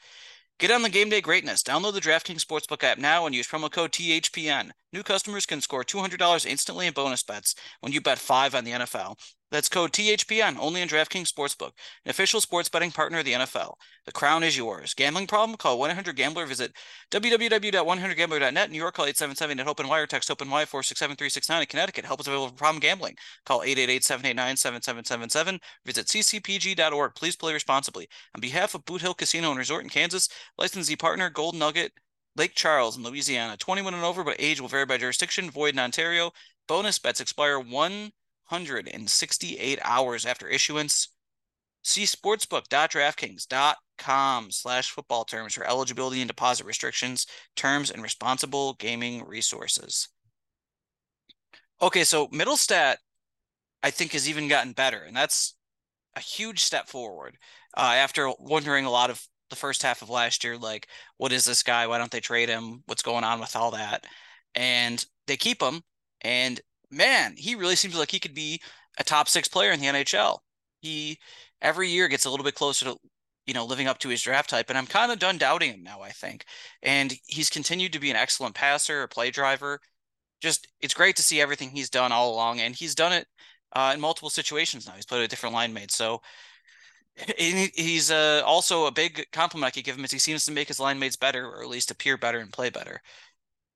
Get 0.58 0.72
on 0.72 0.82
the 0.82 0.88
game 0.88 1.08
day 1.08 1.20
greatness. 1.20 1.62
Download 1.62 1.92
the 1.92 2.00
DraftKings 2.00 2.44
Sportsbook 2.44 2.82
app 2.82 2.98
now 2.98 3.26
and 3.26 3.34
use 3.34 3.46
promo 3.46 3.70
code 3.70 3.92
THPN. 3.92 4.70
New 4.92 5.04
customers 5.04 5.46
can 5.46 5.60
score 5.60 5.84
$200 5.84 6.46
instantly 6.46 6.88
in 6.88 6.94
bonus 6.94 7.22
bets 7.22 7.54
when 7.80 7.92
you 7.92 8.00
bet 8.00 8.18
five 8.18 8.56
on 8.56 8.64
the 8.64 8.72
NFL. 8.72 9.14
That's 9.52 9.68
code 9.68 9.92
THPN 9.92 10.56
only 10.58 10.82
in 10.82 10.88
DraftKings 10.88 11.28
Sportsbook, 11.28 11.70
an 12.04 12.10
official 12.10 12.40
sports 12.40 12.68
betting 12.68 12.90
partner 12.90 13.20
of 13.20 13.24
the 13.24 13.34
NFL. 13.34 13.74
The 14.04 14.10
crown 14.10 14.42
is 14.42 14.56
yours. 14.56 14.92
Gambling 14.92 15.28
problem? 15.28 15.56
Call 15.56 15.78
1-800-GAMBLER. 15.78 16.46
Visit 16.46 16.72
www.100gambler.net. 17.12 18.70
New 18.70 18.76
York, 18.76 18.94
call 18.94 19.06
877-HOPE-NY 19.06 20.06
text 20.06 20.28
HOPE-NY 20.28 20.64
467-369. 20.64 21.60
In 21.60 21.66
Connecticut, 21.66 22.04
help 22.04 22.20
is 22.20 22.26
available 22.26 22.48
for 22.48 22.56
problem 22.56 22.80
gambling. 22.80 23.14
Call 23.44 23.60
888-789-7777. 23.60 25.60
Visit 25.84 26.06
ccpg.org. 26.06 27.14
Please 27.14 27.36
play 27.36 27.52
responsibly. 27.52 28.08
On 28.34 28.40
behalf 28.40 28.74
of 28.74 28.84
Boot 28.84 29.02
Hill 29.02 29.14
Casino 29.14 29.50
and 29.50 29.58
Resort 29.58 29.84
in 29.84 29.90
Kansas, 29.90 30.28
licensee 30.58 30.96
partner 30.96 31.30
Golden 31.30 31.60
Nugget, 31.60 31.92
Lake 32.34 32.56
Charles 32.56 32.96
in 32.96 33.04
Louisiana. 33.04 33.56
21 33.56 33.94
and 33.94 34.02
over, 34.02 34.24
but 34.24 34.36
age 34.40 34.60
will 34.60 34.68
vary 34.68 34.86
by 34.86 34.98
jurisdiction. 34.98 35.50
Void 35.50 35.74
in 35.74 35.78
Ontario. 35.78 36.32
Bonus 36.66 36.98
bets 36.98 37.20
expire 37.20 37.60
1- 37.60 38.10
168 38.48 39.78
hours 39.82 40.26
after 40.26 40.48
issuance. 40.48 41.08
See 41.82 42.04
sportsbook.draftkings.com 42.04 44.50
slash 44.50 44.90
football 44.90 45.24
terms 45.24 45.54
for 45.54 45.66
eligibility 45.66 46.20
and 46.20 46.28
deposit 46.28 46.66
restrictions, 46.66 47.26
terms, 47.54 47.90
and 47.90 48.02
responsible 48.02 48.74
gaming 48.74 49.24
resources. 49.24 50.08
Okay, 51.80 52.04
so 52.04 52.28
Mittelstadt, 52.28 52.96
I 53.82 53.90
think, 53.90 54.12
has 54.12 54.28
even 54.28 54.48
gotten 54.48 54.72
better, 54.72 54.98
and 55.02 55.16
that's 55.16 55.54
a 56.16 56.20
huge 56.20 56.62
step 56.64 56.88
forward. 56.88 57.36
Uh, 57.76 57.94
after 57.96 58.32
wondering 58.38 58.84
a 58.86 58.90
lot 58.90 59.10
of 59.10 59.22
the 59.50 59.56
first 59.56 59.82
half 59.82 60.02
of 60.02 60.10
last 60.10 60.42
year, 60.44 60.56
like, 60.56 60.88
what 61.18 61.32
is 61.32 61.44
this 61.44 61.62
guy? 61.62 61.86
Why 61.86 61.98
don't 61.98 62.10
they 62.10 62.20
trade 62.20 62.48
him? 62.48 62.82
What's 62.86 63.02
going 63.02 63.24
on 63.24 63.40
with 63.40 63.54
all 63.56 63.72
that? 63.72 64.06
And 64.54 65.04
they 65.26 65.36
keep 65.36 65.62
him 65.62 65.82
And 66.22 66.60
man, 66.90 67.34
he 67.36 67.54
really 67.54 67.76
seems 67.76 67.96
like 67.96 68.10
he 68.10 68.20
could 68.20 68.34
be 68.34 68.60
a 68.98 69.04
top 69.04 69.28
six 69.28 69.48
player 69.48 69.72
in 69.72 69.80
the 69.80 69.86
NHL. 69.86 70.38
He 70.80 71.18
every 71.62 71.88
year 71.88 72.08
gets 72.08 72.24
a 72.24 72.30
little 72.30 72.44
bit 72.44 72.54
closer 72.54 72.86
to 72.86 72.96
you 73.46 73.54
know 73.54 73.64
living 73.64 73.86
up 73.86 73.98
to 73.98 74.08
his 74.08 74.22
draft 74.22 74.50
type 74.50 74.68
and 74.68 74.76
i'm 74.76 74.86
kind 74.86 75.10
of 75.10 75.18
done 75.18 75.38
doubting 75.38 75.72
him 75.72 75.82
now 75.82 76.00
i 76.02 76.10
think. 76.10 76.44
And 76.82 77.14
he's 77.26 77.50
continued 77.50 77.92
to 77.92 78.00
be 78.00 78.10
an 78.10 78.16
excellent 78.16 78.54
passer 78.54 79.02
a 79.02 79.08
play 79.08 79.30
driver. 79.30 79.80
Just 80.40 80.68
it's 80.80 80.94
great 80.94 81.16
to 81.16 81.22
see 81.22 81.40
everything 81.40 81.70
he's 81.70 81.90
done 81.90 82.12
all 82.12 82.32
along 82.34 82.60
and 82.60 82.74
he's 82.74 82.94
done 82.94 83.12
it 83.12 83.26
uh, 83.74 83.92
in 83.94 84.00
multiple 84.00 84.30
situations 84.30 84.86
now. 84.86 84.94
He's 84.94 85.06
played 85.06 85.20
with 85.22 85.30
different 85.30 85.54
line 85.54 85.72
mates 85.72 85.96
so 85.96 86.20
he's 87.38 88.10
uh, 88.10 88.42
also 88.44 88.86
a 88.86 88.92
big 88.92 89.26
compliment 89.32 89.68
i 89.68 89.70
could 89.70 89.84
give 89.84 89.96
him 89.96 90.04
is 90.04 90.10
he 90.10 90.18
seems 90.18 90.44
to 90.44 90.52
make 90.52 90.68
his 90.68 90.80
line 90.80 90.98
mates 90.98 91.16
better 91.16 91.46
or 91.48 91.62
at 91.62 91.68
least 91.68 91.90
appear 91.90 92.18
better 92.18 92.40
and 92.40 92.52
play 92.52 92.68
better 92.68 93.00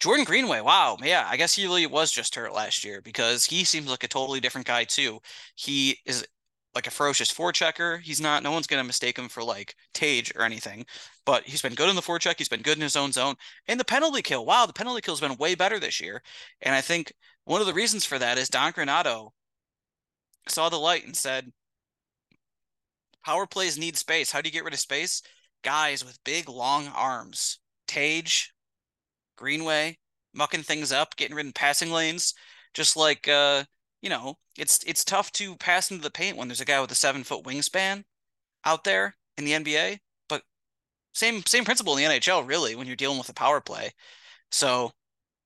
jordan 0.00 0.24
greenway 0.24 0.60
wow 0.60 0.96
yeah 1.02 1.26
i 1.30 1.36
guess 1.36 1.54
he 1.54 1.64
really 1.64 1.86
was 1.86 2.10
just 2.10 2.34
hurt 2.34 2.52
last 2.52 2.84
year 2.84 3.00
because 3.02 3.44
he 3.44 3.64
seems 3.64 3.88
like 3.88 4.04
a 4.04 4.08
totally 4.08 4.40
different 4.40 4.66
guy 4.66 4.84
too 4.84 5.20
he 5.54 5.98
is 6.04 6.26
like 6.74 6.86
a 6.86 6.90
ferocious 6.90 7.32
forechecker. 7.32 8.00
He's 8.00 8.20
not. 8.20 8.42
No 8.42 8.52
one's 8.52 8.66
gonna 8.66 8.84
mistake 8.84 9.18
him 9.18 9.28
for 9.28 9.42
like 9.42 9.74
Tage 9.92 10.32
or 10.36 10.42
anything. 10.42 10.86
But 11.26 11.44
he's 11.44 11.62
been 11.62 11.74
good 11.74 11.88
in 11.88 11.96
the 11.96 12.02
forecheck. 12.02 12.36
He's 12.38 12.48
been 12.48 12.62
good 12.62 12.76
in 12.76 12.82
his 12.82 12.96
own 12.96 13.12
zone. 13.12 13.34
And 13.66 13.78
the 13.78 13.84
penalty 13.84 14.22
kill. 14.22 14.46
Wow, 14.46 14.66
the 14.66 14.72
penalty 14.72 15.00
kill 15.00 15.14
has 15.14 15.20
been 15.20 15.36
way 15.38 15.54
better 15.54 15.78
this 15.78 16.00
year. 16.00 16.22
And 16.62 16.74
I 16.74 16.80
think 16.80 17.12
one 17.44 17.60
of 17.60 17.66
the 17.66 17.74
reasons 17.74 18.04
for 18.04 18.18
that 18.18 18.38
is 18.38 18.48
Don 18.48 18.72
Granato 18.72 19.30
saw 20.48 20.68
the 20.68 20.78
light 20.78 21.04
and 21.04 21.16
said, 21.16 21.52
"Power 23.24 23.46
plays 23.46 23.78
need 23.78 23.96
space. 23.96 24.30
How 24.30 24.40
do 24.40 24.48
you 24.48 24.52
get 24.52 24.64
rid 24.64 24.74
of 24.74 24.80
space? 24.80 25.22
Guys 25.62 26.04
with 26.04 26.22
big 26.24 26.48
long 26.48 26.88
arms. 26.88 27.58
Tage, 27.86 28.52
Greenway, 29.40 29.98
mucking 30.34 30.62
things 30.62 30.92
up, 30.92 31.16
getting 31.16 31.36
rid 31.36 31.46
of 31.46 31.54
passing 31.54 31.90
lanes, 31.92 32.34
just 32.74 32.96
like." 32.96 33.28
uh 33.28 33.64
you 34.02 34.08
know, 34.08 34.36
it's 34.58 34.82
it's 34.86 35.04
tough 35.04 35.30
to 35.32 35.56
pass 35.56 35.90
into 35.90 36.02
the 36.02 36.10
paint 36.10 36.36
when 36.36 36.48
there's 36.48 36.60
a 36.60 36.64
guy 36.64 36.80
with 36.80 36.90
a 36.90 36.94
seven 36.94 37.24
foot 37.24 37.44
wingspan 37.44 38.04
out 38.64 38.84
there 38.84 39.16
in 39.38 39.44
the 39.44 39.54
NBA. 39.54 40.00
But 40.28 40.42
same 41.14 41.44
same 41.46 41.64
principle 41.64 41.96
in 41.96 42.04
the 42.04 42.16
NHL, 42.16 42.46
really, 42.46 42.74
when 42.76 42.86
you're 42.86 42.96
dealing 42.96 43.18
with 43.18 43.28
a 43.28 43.34
power 43.34 43.60
play. 43.60 43.92
So 44.52 44.92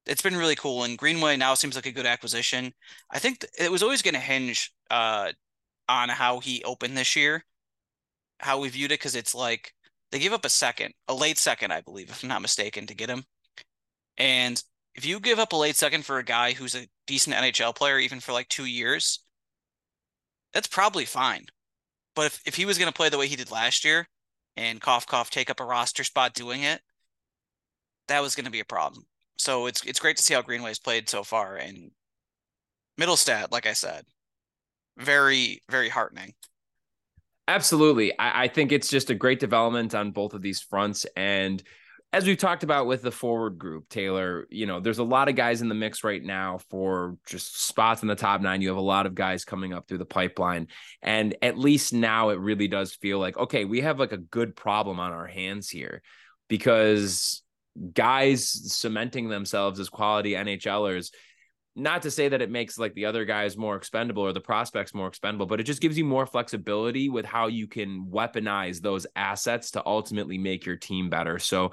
it's 0.06 0.22
been 0.22 0.36
really 0.36 0.56
cool. 0.56 0.84
And 0.84 0.98
Greenway 0.98 1.36
now 1.36 1.54
seems 1.54 1.76
like 1.76 1.86
a 1.86 1.92
good 1.92 2.06
acquisition. 2.06 2.74
I 3.10 3.18
think 3.20 3.44
it 3.58 3.70
was 3.72 3.82
always 3.82 4.02
going 4.02 4.14
to 4.14 4.20
hinge 4.20 4.72
uh, 4.90 5.32
on 5.88 6.08
how 6.10 6.40
he 6.40 6.64
opened 6.64 6.96
this 6.98 7.16
year, 7.16 7.44
how 8.40 8.60
we 8.60 8.68
viewed 8.68 8.92
it, 8.92 9.00
because 9.00 9.14
it's 9.16 9.34
like 9.34 9.74
they 10.12 10.18
gave 10.18 10.32
up 10.32 10.44
a 10.44 10.50
second, 10.50 10.94
a 11.08 11.14
late 11.14 11.38
second, 11.38 11.72
I 11.72 11.80
believe, 11.82 12.10
if 12.10 12.22
I'm 12.22 12.28
not 12.28 12.42
mistaken, 12.42 12.86
to 12.88 12.94
get 12.94 13.10
him. 13.10 13.24
And 14.16 14.62
if 14.94 15.04
you 15.04 15.20
give 15.20 15.38
up 15.38 15.52
a 15.52 15.56
late 15.56 15.76
second 15.76 16.04
for 16.04 16.18
a 16.18 16.24
guy 16.24 16.52
who's 16.52 16.74
a 16.74 16.88
decent 17.06 17.36
NHL 17.36 17.74
player, 17.74 17.98
even 17.98 18.20
for 18.20 18.32
like 18.32 18.48
two 18.48 18.66
years, 18.66 19.20
that's 20.52 20.68
probably 20.68 21.04
fine. 21.04 21.46
But 22.14 22.26
if, 22.26 22.40
if 22.46 22.54
he 22.54 22.64
was 22.64 22.78
going 22.78 22.90
to 22.90 22.96
play 22.96 23.08
the 23.08 23.18
way 23.18 23.26
he 23.26 23.36
did 23.36 23.50
last 23.50 23.84
year 23.84 24.06
and 24.56 24.80
cough 24.80 25.06
cough 25.06 25.30
take 25.30 25.50
up 25.50 25.60
a 25.60 25.64
roster 25.64 26.04
spot 26.04 26.32
doing 26.34 26.62
it, 26.62 26.80
that 28.08 28.22
was 28.22 28.34
going 28.34 28.44
to 28.44 28.50
be 28.50 28.60
a 28.60 28.64
problem. 28.64 29.04
So 29.36 29.66
it's 29.66 29.84
it's 29.84 29.98
great 29.98 30.16
to 30.16 30.22
see 30.22 30.34
how 30.34 30.42
Greenway's 30.42 30.78
played 30.78 31.08
so 31.08 31.24
far. 31.24 31.56
And 31.56 31.90
Mittelstadt, 33.00 33.50
like 33.50 33.66
I 33.66 33.72
said, 33.72 34.04
very 34.96 35.62
very 35.68 35.88
heartening. 35.88 36.34
Absolutely, 37.48 38.16
I, 38.18 38.44
I 38.44 38.48
think 38.48 38.72
it's 38.72 38.88
just 38.88 39.10
a 39.10 39.14
great 39.14 39.40
development 39.40 39.94
on 39.94 40.12
both 40.12 40.34
of 40.34 40.40
these 40.42 40.60
fronts, 40.60 41.04
and 41.16 41.62
as 42.14 42.24
we've 42.26 42.38
talked 42.38 42.62
about 42.62 42.86
with 42.86 43.02
the 43.02 43.10
forward 43.10 43.58
group, 43.58 43.88
Taylor, 43.88 44.46
you 44.48 44.66
know, 44.66 44.78
there's 44.78 45.00
a 45.00 45.04
lot 45.04 45.28
of 45.28 45.34
guys 45.34 45.62
in 45.62 45.68
the 45.68 45.74
mix 45.74 46.04
right 46.04 46.22
now 46.22 46.58
for 46.70 47.16
just 47.26 47.66
spots 47.66 48.02
in 48.02 48.08
the 48.08 48.14
top 48.14 48.40
nine. 48.40 48.62
You 48.62 48.68
have 48.68 48.76
a 48.76 48.80
lot 48.80 49.06
of 49.06 49.16
guys 49.16 49.44
coming 49.44 49.72
up 49.72 49.88
through 49.88 49.98
the 49.98 50.04
pipeline. 50.04 50.68
And 51.02 51.34
at 51.42 51.58
least 51.58 51.92
now 51.92 52.28
it 52.28 52.38
really 52.38 52.68
does 52.68 52.94
feel 52.94 53.18
like, 53.18 53.36
okay, 53.36 53.64
we 53.64 53.80
have 53.80 53.98
like 53.98 54.12
a 54.12 54.16
good 54.16 54.54
problem 54.54 55.00
on 55.00 55.12
our 55.12 55.26
hands 55.26 55.68
here 55.68 56.02
because 56.48 57.42
guys 57.92 58.48
cementing 58.72 59.28
themselves 59.28 59.80
as 59.80 59.88
quality 59.88 60.34
NHLers. 60.34 61.10
Not 61.74 62.02
to 62.02 62.12
say 62.12 62.28
that 62.28 62.40
it 62.40 62.48
makes 62.48 62.78
like 62.78 62.94
the 62.94 63.06
other 63.06 63.24
guys 63.24 63.56
more 63.56 63.74
expendable 63.74 64.22
or 64.22 64.32
the 64.32 64.40
prospects 64.40 64.94
more 64.94 65.08
expendable, 65.08 65.46
but 65.46 65.58
it 65.58 65.64
just 65.64 65.80
gives 65.80 65.98
you 65.98 66.04
more 66.04 66.24
flexibility 66.24 67.08
with 67.08 67.24
how 67.24 67.48
you 67.48 67.66
can 67.66 68.06
weaponize 68.06 68.80
those 68.80 69.08
assets 69.16 69.72
to 69.72 69.82
ultimately 69.84 70.38
make 70.38 70.64
your 70.64 70.76
team 70.76 71.10
better. 71.10 71.40
So 71.40 71.72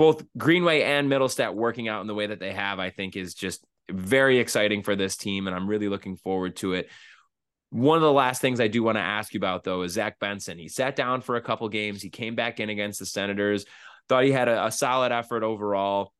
both 0.00 0.24
Greenway 0.38 0.80
and 0.80 1.12
Mittelstadt 1.12 1.54
working 1.54 1.86
out 1.86 2.00
in 2.00 2.06
the 2.06 2.14
way 2.14 2.26
that 2.26 2.40
they 2.40 2.54
have, 2.54 2.78
I 2.78 2.88
think 2.88 3.16
is 3.16 3.34
just 3.34 3.62
very 3.90 4.38
exciting 4.38 4.82
for 4.82 4.96
this 4.96 5.14
team. 5.14 5.46
And 5.46 5.54
I'm 5.54 5.68
really 5.68 5.90
looking 5.90 6.16
forward 6.16 6.56
to 6.56 6.72
it. 6.72 6.88
One 7.68 7.96
of 7.96 8.02
the 8.02 8.10
last 8.10 8.40
things 8.40 8.60
I 8.60 8.68
do 8.68 8.82
want 8.82 8.96
to 8.96 9.02
ask 9.02 9.34
you 9.34 9.38
about, 9.38 9.62
though, 9.62 9.82
is 9.82 9.92
Zach 9.92 10.18
Benson. 10.18 10.56
He 10.56 10.68
sat 10.68 10.96
down 10.96 11.20
for 11.20 11.36
a 11.36 11.42
couple 11.42 11.68
games. 11.68 12.00
He 12.00 12.08
came 12.08 12.34
back 12.34 12.60
in 12.60 12.70
against 12.70 12.98
the 12.98 13.04
Senators. 13.04 13.66
Thought 14.08 14.24
he 14.24 14.32
had 14.32 14.48
a, 14.48 14.68
a 14.68 14.72
solid 14.72 15.12
effort 15.12 15.42
overall. 15.42 16.14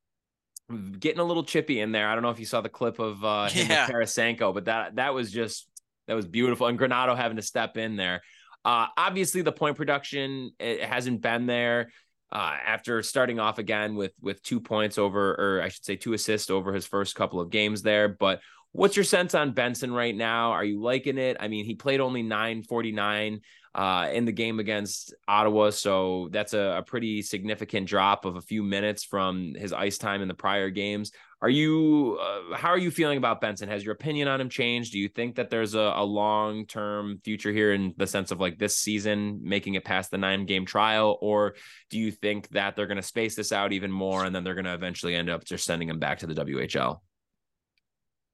Getting 0.69 1.21
a 1.21 1.25
little 1.25 1.45
chippy 1.45 1.81
in 1.81 1.90
there. 1.90 2.07
I 2.07 2.12
don't 2.12 2.23
know 2.23 2.29
if 2.29 2.38
you 2.38 2.45
saw 2.45 2.61
the 2.61 2.69
clip 2.69 2.99
of 2.99 3.25
uh, 3.25 3.49
him 3.49 3.66
yeah. 3.71 3.87
with 3.87 3.97
Tarasenko, 3.97 4.53
but 4.53 4.66
that 4.66 4.97
that 4.97 5.14
was 5.14 5.33
just 5.33 5.66
that 6.07 6.12
was 6.12 6.27
beautiful. 6.27 6.66
And 6.66 6.79
Granato 6.79 7.16
having 7.16 7.38
to 7.38 7.43
step 7.43 7.79
in 7.79 7.97
there. 7.97 8.21
Uh, 8.62 8.88
obviously, 8.95 9.40
the 9.40 9.53
point 9.53 9.79
production 9.79 10.51
it 10.59 10.85
hasn't 10.85 11.23
been 11.23 11.47
there 11.47 11.93
uh, 12.33 12.57
after 12.64 13.03
starting 13.03 13.40
off 13.40 13.59
again 13.59 13.97
with 13.97 14.12
with 14.21 14.43
two 14.43 14.61
points 14.61 14.99
over, 14.99 15.35
or 15.35 15.62
I 15.62 15.69
should 15.69 15.85
say 15.85 15.97
two 15.97 16.12
assists 16.12 16.51
over 16.51 16.73
his 16.73 16.87
first 16.87 17.14
couple 17.14 17.40
of 17.40 17.51
games 17.51 17.83
there. 17.83 18.09
But 18.09 18.40
what's 18.73 18.97
your 18.97 19.05
sense 19.05 19.35
on 19.35 19.53
Benson 19.53 19.93
right 19.93 20.14
now? 20.14 20.53
Are 20.53 20.64
you 20.64 20.81
liking 20.81 21.19
it? 21.19 21.37
I 21.40 21.49
mean, 21.49 21.64
he 21.64 21.75
played 21.75 22.01
only 22.01 22.23
949 22.23 23.40
uh, 23.75 24.09
in 24.12 24.25
the 24.25 24.33
game 24.33 24.61
against 24.61 25.14
Ottawa, 25.27 25.71
so 25.71 26.29
that's 26.31 26.55
a, 26.55 26.77
a 26.79 26.83
pretty 26.83 27.23
significant 27.23 27.88
drop 27.88 28.25
of 28.25 28.37
a 28.37 28.40
few 28.40 28.62
minutes 28.62 29.05
from 29.05 29.55
his 29.55 29.73
ice 29.73 29.99
time 29.99 30.23
in 30.23 30.29
the 30.29 30.35
prior 30.35 30.71
games. 30.71 31.12
Are 31.42 31.48
you 31.48 32.18
uh, 32.20 32.55
how 32.55 32.68
are 32.68 32.79
you 32.79 32.90
feeling 32.90 33.16
about 33.16 33.40
Benson? 33.40 33.68
Has 33.70 33.83
your 33.83 33.94
opinion 33.94 34.29
on 34.29 34.40
him 34.40 34.50
changed? 34.50 34.92
Do 34.92 34.98
you 34.98 35.09
think 35.09 35.37
that 35.37 35.48
there's 35.48 35.74
a, 35.74 35.92
a 35.96 36.05
long 36.05 36.66
term 36.66 37.18
future 37.24 37.50
here 37.50 37.72
in 37.72 37.94
the 37.96 38.07
sense 38.07 38.31
of 38.31 38.40
like 38.40 38.59
this 38.59 38.76
season 38.76 39.40
making 39.42 39.74
it 39.74 39.85
past 39.85 40.11
the 40.11 40.18
nine 40.18 40.44
game 40.44 40.66
trial, 40.66 41.18
or 41.22 41.55
do 41.88 41.98
you 41.98 42.11
think 42.11 42.48
that 42.50 42.76
they're 42.76 42.87
going 42.87 42.96
to 42.96 43.03
space 43.03 43.37
this 43.37 43.53
out 43.53 43.72
even 43.72 43.90
more 43.90 44.24
and 44.24 44.35
then 44.35 44.44
they're 44.44 44.55
going 44.55 44.66
to 44.66 44.74
eventually 44.74 45.14
end 45.14 45.31
up 45.31 45.44
just 45.44 45.64
sending 45.64 45.88
him 45.88 45.98
back 45.98 46.18
to 46.18 46.26
the 46.26 46.35
WHL? 46.35 47.00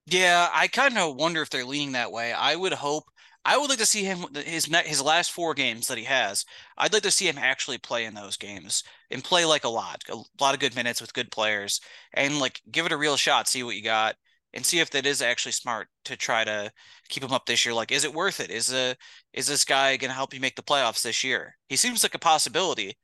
Yeah, 0.07 0.49
I 0.53 0.67
kind 0.69 0.99
of 0.99 1.17
wonder 1.17 1.43
if 1.43 1.51
they're 1.51 1.65
leaning 1.65 1.93
that 1.93 2.13
way. 2.13 2.33
I 2.33 2.57
would 2.57 2.73
hope 2.73 3.05
I 3.47 3.57
would 3.57 3.71
like 3.71 3.79
to 3.79 3.87
see 3.87 4.03
him 4.03 4.27
his 4.35 4.67
his 4.67 5.01
last 5.01 5.31
four 5.31 5.55
games 5.55 5.87
that 5.87 5.99
he 5.99 6.05
has. 6.05 6.45
I'd 6.77 6.93
like 6.93 7.05
to 7.05 7.13
see 7.13 7.29
him 7.29 7.39
actually 7.39 7.79
play 7.79 8.05
in 8.05 8.13
those 8.15 8.37
games 8.37 8.83
and 9.11 9.23
play 9.23 9.45
like 9.45 9.63
a 9.65 9.69
lot, 9.69 10.03
a 10.11 10.17
lot 10.41 10.55
of 10.55 10.59
good 10.61 10.75
minutes 10.75 11.01
with 11.01 11.15
good 11.15 11.31
players, 11.31 11.81
and 12.13 12.41
like 12.41 12.61
give 12.73 12.87
it 12.87 12.93
a 12.93 12.97
real 12.97 13.17
shot, 13.17 13.47
see 13.47 13.63
what 13.63 13.77
you 13.77 13.85
got, 13.85 14.17
and 14.53 14.67
see 14.67 14.81
if 14.81 14.91
that 14.91 15.07
is 15.07 15.23
actually 15.23 15.53
smart 15.53 15.89
to 16.07 16.17
try 16.17 16.43
to 16.43 16.73
keep 17.09 17.23
him 17.23 17.33
up 17.33 17.47
this 17.47 17.65
year. 17.65 17.73
Like, 17.73 17.93
is 17.93 18.05
it 18.05 18.13
worth 18.13 18.41
it? 18.41 18.51
Is 18.51 18.73
a 18.73 18.97
is 19.33 19.47
this 19.47 19.65
guy 19.65 19.97
going 19.97 20.11
to 20.11 20.17
help 20.17 20.35
you 20.35 20.41
make 20.41 20.57
the 20.57 20.63
playoffs 20.63 21.03
this 21.03 21.23
year? 21.23 21.57
He 21.69 21.77
seems 21.77 22.03
like 22.03 22.15
a 22.17 22.19
possibility. 22.19 22.99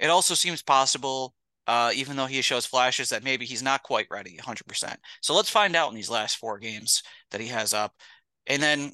It 0.00 0.08
also 0.08 0.34
seems 0.34 0.62
possible, 0.62 1.34
uh, 1.66 1.92
even 1.94 2.16
though 2.16 2.26
he 2.26 2.40
shows 2.42 2.66
flashes 2.66 3.10
that 3.10 3.24
maybe 3.24 3.44
he's 3.44 3.62
not 3.62 3.82
quite 3.82 4.06
ready 4.10 4.38
100%. 4.38 4.96
So 5.20 5.34
let's 5.34 5.50
find 5.50 5.76
out 5.76 5.90
in 5.90 5.94
these 5.96 6.10
last 6.10 6.38
four 6.38 6.58
games 6.58 7.02
that 7.32 7.40
he 7.42 7.48
has 7.48 7.74
up. 7.74 7.92
And 8.46 8.62
then 8.62 8.92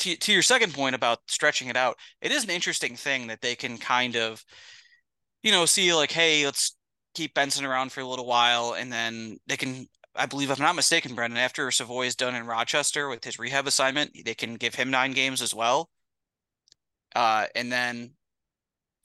to, 0.00 0.16
to 0.16 0.32
your 0.32 0.42
second 0.42 0.74
point 0.74 0.94
about 0.94 1.20
stretching 1.28 1.68
it 1.68 1.76
out, 1.76 1.98
it 2.20 2.32
is 2.32 2.44
an 2.44 2.50
interesting 2.50 2.96
thing 2.96 3.28
that 3.28 3.40
they 3.40 3.54
can 3.56 3.78
kind 3.78 4.16
of, 4.16 4.44
you 5.42 5.52
know, 5.52 5.66
see 5.66 5.92
like, 5.94 6.12
hey, 6.12 6.44
let's 6.44 6.76
keep 7.14 7.34
Benson 7.34 7.64
around 7.64 7.92
for 7.92 8.00
a 8.00 8.06
little 8.06 8.26
while, 8.26 8.74
and 8.74 8.92
then 8.92 9.38
they 9.46 9.56
can. 9.56 9.86
I 10.16 10.26
believe, 10.26 10.50
if 10.50 10.58
I'm 10.58 10.64
not 10.66 10.74
mistaken, 10.76 11.14
Brendan, 11.14 11.38
after 11.38 11.70
Savoie 11.70 12.02
is 12.02 12.16
done 12.16 12.34
in 12.34 12.46
Rochester 12.46 13.08
with 13.08 13.24
his 13.24 13.38
rehab 13.38 13.66
assignment, 13.68 14.10
they 14.24 14.34
can 14.34 14.54
give 14.56 14.74
him 14.74 14.90
nine 14.90 15.12
games 15.12 15.40
as 15.40 15.54
well. 15.54 15.88
Uh, 17.14 17.46
and 17.54 17.72
then 17.72 18.12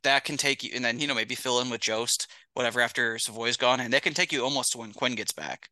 that 0.03 0.25
can 0.25 0.37
take 0.37 0.63
you, 0.63 0.71
and 0.75 0.85
then 0.85 0.99
you 0.99 1.07
know 1.07 1.15
maybe 1.15 1.35
fill 1.35 1.61
in 1.61 1.69
with 1.69 1.81
Jost, 1.81 2.27
whatever 2.53 2.81
after 2.81 3.19
Savoie's 3.19 3.57
gone, 3.57 3.79
and 3.81 3.93
that 3.93 4.03
can 4.03 4.13
take 4.13 4.31
you 4.31 4.43
almost 4.43 4.73
to 4.73 4.79
when 4.79 4.93
Quinn 4.93 5.15
gets 5.15 5.33
back. 5.33 5.69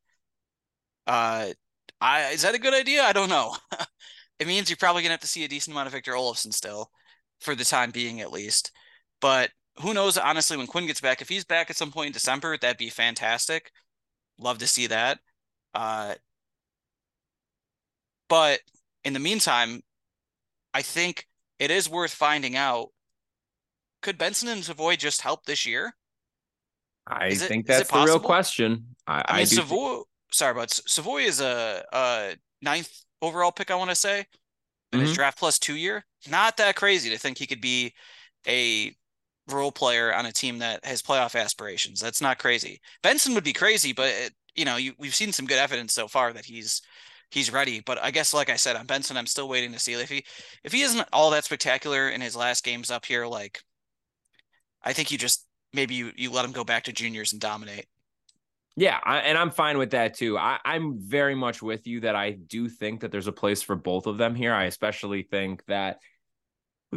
Uh, 1.08 1.50
I 2.02 2.30
is 2.32 2.42
that 2.44 2.56
a 2.56 2.60
good 2.60 2.74
idea? 2.74 3.04
I 3.04 3.14
don't 3.14 3.30
know. 3.30 3.56
it 4.44 4.48
means 4.48 4.70
you're 4.70 4.76
probably 4.76 5.04
gonna 5.04 5.14
have 5.14 5.22
to 5.22 5.28
see 5.28 5.46
a 5.46 5.48
decent 5.48 5.74
amount 5.74 5.88
of 5.88 5.94
Victor 5.94 6.12
Olofsson 6.12 6.54
still, 6.54 6.92
for 7.40 7.56
the 7.56 7.64
time 7.64 7.92
being 7.92 8.20
at 8.20 8.32
least. 8.32 8.72
But 9.22 9.52
who 9.80 9.94
knows? 9.94 10.18
Honestly, 10.18 10.58
when 10.58 10.68
Quinn 10.68 10.86
gets 10.86 11.00
back, 11.00 11.22
if 11.22 11.30
he's 11.30 11.46
back 11.46 11.70
at 11.70 11.78
some 11.78 11.92
point 11.92 12.08
in 12.08 12.14
December, 12.14 12.58
that'd 12.58 12.78
be 12.78 12.90
fantastic. 12.90 13.72
Love 14.38 14.58
to 14.58 14.68
see 14.68 14.88
that. 14.88 15.20
Uh, 15.74 16.16
but 18.28 18.60
in 19.06 19.14
the 19.14 19.20
meantime, 19.20 19.82
I 20.74 20.82
think 20.82 21.26
it 21.58 21.72
is 21.72 21.90
worth 21.90 22.12
finding 22.12 22.58
out. 22.58 22.90
Could 24.02 24.18
Benson 24.18 24.50
and 24.50 24.66
Savoie 24.66 24.98
just 24.98 25.22
help 25.22 25.46
this 25.46 25.66
year? 25.66 25.96
I 27.08 27.34
think 27.34 27.66
that's 27.66 27.90
the 27.90 28.04
real 28.04 28.20
question. 28.20 28.96
I, 29.08 29.24
I 29.26 29.34
mean, 29.34 29.42
I 29.42 29.44
Savoie, 29.46 30.04
sorry, 30.34 30.54
but 30.54 30.70
Savoie 30.72 31.20
is 31.20 31.40
a, 31.40 31.86
a 31.94 32.36
ninth 32.64 33.04
overall 33.22 33.52
pick. 33.52 33.70
I 33.72 33.76
want 33.76 33.92
to 33.92 33.96
say, 33.96 34.26
in 34.92 35.00
Mhm. 35.00 35.04
his 35.04 35.14
draft 35.14 35.38
plus 35.40 35.60
two 35.60 35.76
year. 35.76 36.06
Not 36.28 36.58
that 36.58 36.76
crazy 36.76 37.10
to 37.10 37.18
think 37.18 37.38
he 37.38 37.48
could 37.48 37.62
be 37.62 37.94
a 38.48 38.96
role 39.48 39.72
player 39.72 40.14
on 40.14 40.26
a 40.26 40.32
team 40.32 40.60
that 40.60 40.86
has 40.86 41.02
playoff 41.02 41.40
aspirations. 41.40 42.00
That's 42.00 42.22
not 42.22 42.40
crazy. 42.40 42.82
Benson 43.02 43.34
would 43.36 43.44
be 43.44 43.54
crazy, 43.54 43.94
but 43.94 44.10
it, 44.10 44.34
you 44.56 44.66
know, 44.66 44.78
you, 44.78 44.94
we've 44.98 45.16
seen 45.16 45.34
some 45.34 45.46
good 45.48 45.58
evidence 45.58 45.94
so 45.94 46.08
far 46.08 46.34
that 46.34 46.46
he's 46.46 46.82
he's 47.32 47.52
ready. 47.52 47.82
But 47.82 47.98
I 48.02 48.12
guess, 48.12 48.34
like 48.34 48.50
I 48.50 48.56
said, 48.56 48.76
on 48.76 48.86
Benson, 48.86 49.18
I'm 49.18 49.28
still 49.28 49.50
waiting 49.50 49.74
to 49.74 49.80
see 49.80 49.94
if 49.94 50.10
he 50.10 50.26
if 50.64 50.72
he 50.72 50.82
isn't 50.84 51.08
all 51.12 51.32
that 51.32 51.46
spectacular 51.46 52.10
in 52.10 52.22
his 52.22 52.36
last 52.36 52.64
games 52.64 52.92
up 52.92 53.06
here. 53.06 53.26
Like, 53.28 53.62
I 54.84 54.94
think 54.94 55.12
you 55.12 55.18
just 55.18 55.46
maybe 55.74 55.96
you 55.96 56.12
you 56.16 56.32
let 56.32 56.46
him 56.46 56.52
go 56.52 56.64
back 56.64 56.84
to 56.86 56.94
juniors 56.94 57.32
and 57.34 57.42
dominate. 57.42 57.88
Yeah, 58.76 59.00
I, 59.04 59.20
and 59.20 59.38
I'm 59.38 59.52
fine 59.52 59.78
with 59.78 59.92
that 59.92 60.16
too. 60.16 60.38
I, 60.38 60.60
I'm 60.66 61.00
very 61.00 61.36
much 61.36 61.62
with 61.62 61.86
you 61.86 62.00
that 62.02 62.16
I 62.16 62.32
do 62.32 62.68
think 62.68 63.02
that 63.02 63.12
there's 63.12 63.28
a 63.28 63.32
place 63.32 63.62
for 63.62 63.76
both 63.76 64.08
of 64.08 64.18
them 64.18 64.34
here. 64.34 64.54
I 64.54 64.66
especially 64.66 65.24
think 65.24 65.64
that. 65.68 66.00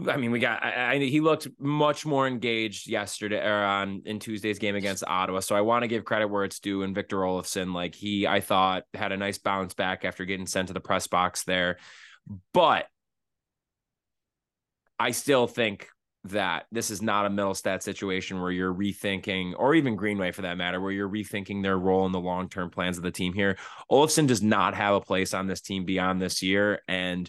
I 0.08 0.16
mean, 0.18 0.30
we 0.30 0.40
got. 0.40 0.62
I, 0.62 0.92
I, 0.94 0.98
he 0.98 1.20
looked 1.20 1.48
much 1.58 2.06
more 2.06 2.26
engaged 2.26 2.86
yesterday 2.86 3.46
or 3.46 3.62
on 3.64 4.02
in 4.04 4.18
Tuesday's 4.18 4.58
game 4.58 4.76
against 4.76 5.04
Ottawa. 5.06 5.40
So 5.40 5.54
I 5.54 5.62
want 5.62 5.82
to 5.82 5.88
give 5.88 6.04
credit 6.04 6.28
where 6.28 6.44
it's 6.44 6.60
due. 6.60 6.82
And 6.82 6.94
Victor 6.94 7.18
Olofsson, 7.18 7.74
like 7.74 7.94
he, 7.94 8.26
I 8.26 8.40
thought 8.40 8.84
had 8.94 9.12
a 9.12 9.16
nice 9.16 9.38
bounce 9.38 9.74
back 9.74 10.04
after 10.04 10.24
getting 10.24 10.46
sent 10.46 10.68
to 10.68 10.74
the 10.74 10.80
press 10.80 11.06
box 11.06 11.44
there. 11.44 11.78
But 12.52 12.86
I 14.98 15.10
still 15.10 15.46
think 15.46 15.88
that 16.30 16.66
this 16.70 16.90
is 16.90 17.02
not 17.02 17.26
a 17.26 17.30
Mittelstadt 17.30 17.82
situation 17.82 18.40
where 18.40 18.50
you're 18.50 18.74
rethinking, 18.74 19.54
or 19.56 19.74
even 19.74 19.96
Greenway 19.96 20.32
for 20.32 20.42
that 20.42 20.56
matter, 20.56 20.80
where 20.80 20.92
you're 20.92 21.08
rethinking 21.08 21.62
their 21.62 21.78
role 21.78 22.06
in 22.06 22.12
the 22.12 22.20
long 22.20 22.48
term 22.48 22.70
plans 22.70 22.96
of 22.96 23.02
the 23.02 23.10
team 23.10 23.32
here. 23.32 23.56
Olofsson 23.90 24.26
does 24.26 24.42
not 24.42 24.74
have 24.74 24.94
a 24.94 25.00
place 25.00 25.34
on 25.34 25.46
this 25.46 25.60
team 25.60 25.84
beyond 25.84 26.20
this 26.20 26.42
year. 26.42 26.80
And 26.88 27.28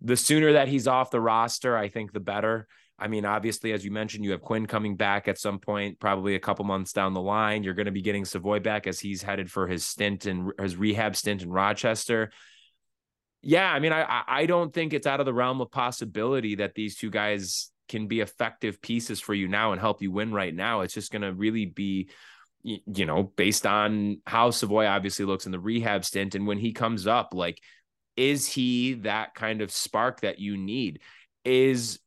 the 0.00 0.16
sooner 0.16 0.52
that 0.52 0.68
he's 0.68 0.86
off 0.88 1.10
the 1.10 1.20
roster, 1.20 1.76
I 1.76 1.88
think 1.88 2.12
the 2.12 2.20
better. 2.20 2.66
I 2.98 3.08
mean, 3.08 3.26
obviously, 3.26 3.72
as 3.72 3.84
you 3.84 3.90
mentioned, 3.90 4.24
you 4.24 4.30
have 4.30 4.40
Quinn 4.40 4.66
coming 4.66 4.96
back 4.96 5.28
at 5.28 5.38
some 5.38 5.58
point, 5.58 6.00
probably 6.00 6.34
a 6.34 6.40
couple 6.40 6.64
months 6.64 6.92
down 6.92 7.12
the 7.12 7.20
line. 7.20 7.62
You're 7.62 7.74
going 7.74 7.86
to 7.86 7.92
be 7.92 8.00
getting 8.00 8.24
Savoie 8.24 8.60
back 8.60 8.86
as 8.86 8.98
he's 8.98 9.22
headed 9.22 9.50
for 9.50 9.66
his 9.66 9.84
stint 9.84 10.24
and 10.24 10.50
his 10.58 10.76
rehab 10.76 11.14
stint 11.14 11.42
in 11.42 11.50
Rochester. 11.50 12.30
Yeah, 13.42 13.70
I 13.70 13.80
mean, 13.80 13.92
I 13.92 14.22
I 14.26 14.46
don't 14.46 14.72
think 14.72 14.92
it's 14.92 15.06
out 15.06 15.20
of 15.20 15.26
the 15.26 15.34
realm 15.34 15.60
of 15.60 15.70
possibility 15.70 16.56
that 16.56 16.74
these 16.74 16.96
two 16.96 17.10
guys 17.10 17.70
can 17.88 18.06
be 18.06 18.20
effective 18.20 18.80
pieces 18.82 19.20
for 19.20 19.34
you 19.34 19.48
now 19.48 19.72
and 19.72 19.80
help 19.80 20.02
you 20.02 20.10
win 20.10 20.32
right 20.32 20.54
now. 20.54 20.80
It's 20.80 20.94
just 20.94 21.12
going 21.12 21.22
to 21.22 21.32
really 21.32 21.66
be, 21.66 22.08
you 22.62 23.06
know, 23.06 23.22
based 23.22 23.66
on 23.66 24.20
how 24.26 24.50
Savoie 24.50 24.86
obviously 24.86 25.24
looks 25.24 25.46
in 25.46 25.52
the 25.52 25.60
rehab 25.60 26.04
stint 26.04 26.34
and 26.34 26.46
when 26.46 26.58
he 26.58 26.72
comes 26.72 27.06
up, 27.06 27.32
like, 27.32 27.60
is 28.16 28.46
he 28.48 28.94
that 28.94 29.34
kind 29.34 29.60
of 29.60 29.70
spark 29.70 30.22
that 30.22 30.38
you 30.38 30.56
need? 30.56 31.00
Is 31.44 31.98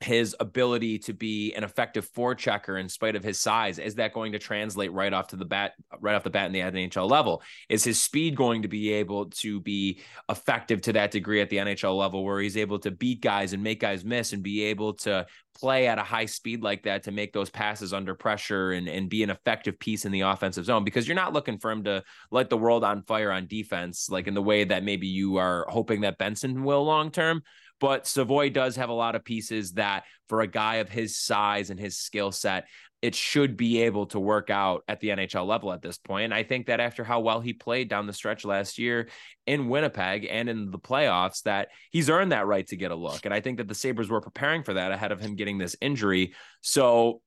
his 0.00 0.36
ability 0.40 0.98
to 0.98 1.14
be 1.14 1.54
an 1.54 1.64
effective 1.64 2.06
forechecker 2.12 2.78
in 2.78 2.86
spite 2.86 3.16
of 3.16 3.24
his 3.24 3.40
size 3.40 3.78
is 3.78 3.94
that 3.94 4.12
going 4.12 4.32
to 4.32 4.38
translate 4.38 4.92
right 4.92 5.14
off 5.14 5.28
to 5.28 5.36
the 5.36 5.44
bat 5.44 5.72
right 6.00 6.14
off 6.14 6.22
the 6.22 6.28
bat 6.30 6.46
in 6.46 6.52
the 6.52 6.60
NHL 6.60 7.08
level? 7.08 7.42
Is 7.70 7.82
his 7.82 8.02
speed 8.02 8.36
going 8.36 8.62
to 8.62 8.68
be 8.68 8.92
able 8.92 9.26
to 9.26 9.58
be 9.60 10.00
effective 10.28 10.82
to 10.82 10.92
that 10.94 11.12
degree 11.12 11.40
at 11.40 11.48
the 11.48 11.56
NHL 11.56 11.96
level 11.96 12.24
where 12.24 12.40
he's 12.40 12.58
able 12.58 12.78
to 12.80 12.90
beat 12.90 13.22
guys 13.22 13.54
and 13.54 13.62
make 13.62 13.80
guys 13.80 14.04
miss 14.04 14.34
and 14.34 14.42
be 14.42 14.64
able 14.64 14.92
to 14.94 15.26
play 15.58 15.86
at 15.86 15.98
a 15.98 16.02
high 16.02 16.26
speed 16.26 16.62
like 16.62 16.82
that 16.82 17.04
to 17.04 17.10
make 17.10 17.32
those 17.32 17.48
passes 17.48 17.94
under 17.94 18.14
pressure 18.14 18.72
and, 18.72 18.88
and 18.88 19.08
be 19.08 19.22
an 19.22 19.30
effective 19.30 19.78
piece 19.78 20.04
in 20.04 20.12
the 20.12 20.20
offensive 20.20 20.66
zone? 20.66 20.84
Because 20.84 21.08
you're 21.08 21.14
not 21.14 21.32
looking 21.32 21.56
for 21.56 21.70
him 21.70 21.84
to 21.84 22.04
light 22.30 22.50
the 22.50 22.58
world 22.58 22.84
on 22.84 23.02
fire 23.04 23.32
on 23.32 23.46
defense 23.46 24.10
like 24.10 24.26
in 24.26 24.34
the 24.34 24.42
way 24.42 24.64
that 24.64 24.84
maybe 24.84 25.06
you 25.06 25.36
are 25.36 25.64
hoping 25.70 26.02
that 26.02 26.18
Benson 26.18 26.64
will 26.64 26.84
long 26.84 27.10
term 27.10 27.42
but 27.80 28.06
Savoie 28.06 28.50
does 28.50 28.76
have 28.76 28.88
a 28.88 28.94
lot 28.94 29.14
of 29.14 29.24
pieces 29.24 29.72
that, 29.72 30.04
for 30.28 30.40
a 30.40 30.46
guy 30.46 30.76
of 30.76 30.88
his 30.88 31.18
size 31.18 31.70
and 31.70 31.78
his 31.78 31.98
skill 31.98 32.32
set, 32.32 32.66
it 33.02 33.14
should 33.14 33.56
be 33.56 33.82
able 33.82 34.06
to 34.06 34.18
work 34.18 34.50
out 34.50 34.82
at 34.88 35.00
the 35.00 35.10
NHL 35.10 35.46
level 35.46 35.72
at 35.72 35.82
this 35.82 35.98
point. 35.98 36.24
And 36.24 36.34
I 36.34 36.42
think 36.42 36.66
that 36.66 36.80
after 36.80 37.04
how 37.04 37.20
well 37.20 37.40
he 37.40 37.52
played 37.52 37.88
down 37.88 38.06
the 38.06 38.12
stretch 38.12 38.44
last 38.44 38.78
year 38.78 39.08
in 39.46 39.68
Winnipeg 39.68 40.26
and 40.28 40.48
in 40.48 40.70
the 40.70 40.78
playoffs, 40.78 41.42
that 41.42 41.68
he's 41.90 42.08
earned 42.08 42.32
that 42.32 42.46
right 42.46 42.66
to 42.68 42.76
get 42.76 42.90
a 42.90 42.96
look. 42.96 43.24
And 43.24 43.34
I 43.34 43.40
think 43.40 43.58
that 43.58 43.68
the 43.68 43.74
Sabres 43.74 44.08
were 44.08 44.22
preparing 44.22 44.62
for 44.62 44.74
that 44.74 44.92
ahead 44.92 45.12
of 45.12 45.20
him 45.20 45.36
getting 45.36 45.58
this 45.58 45.76
injury. 45.80 46.34
So 46.62 47.20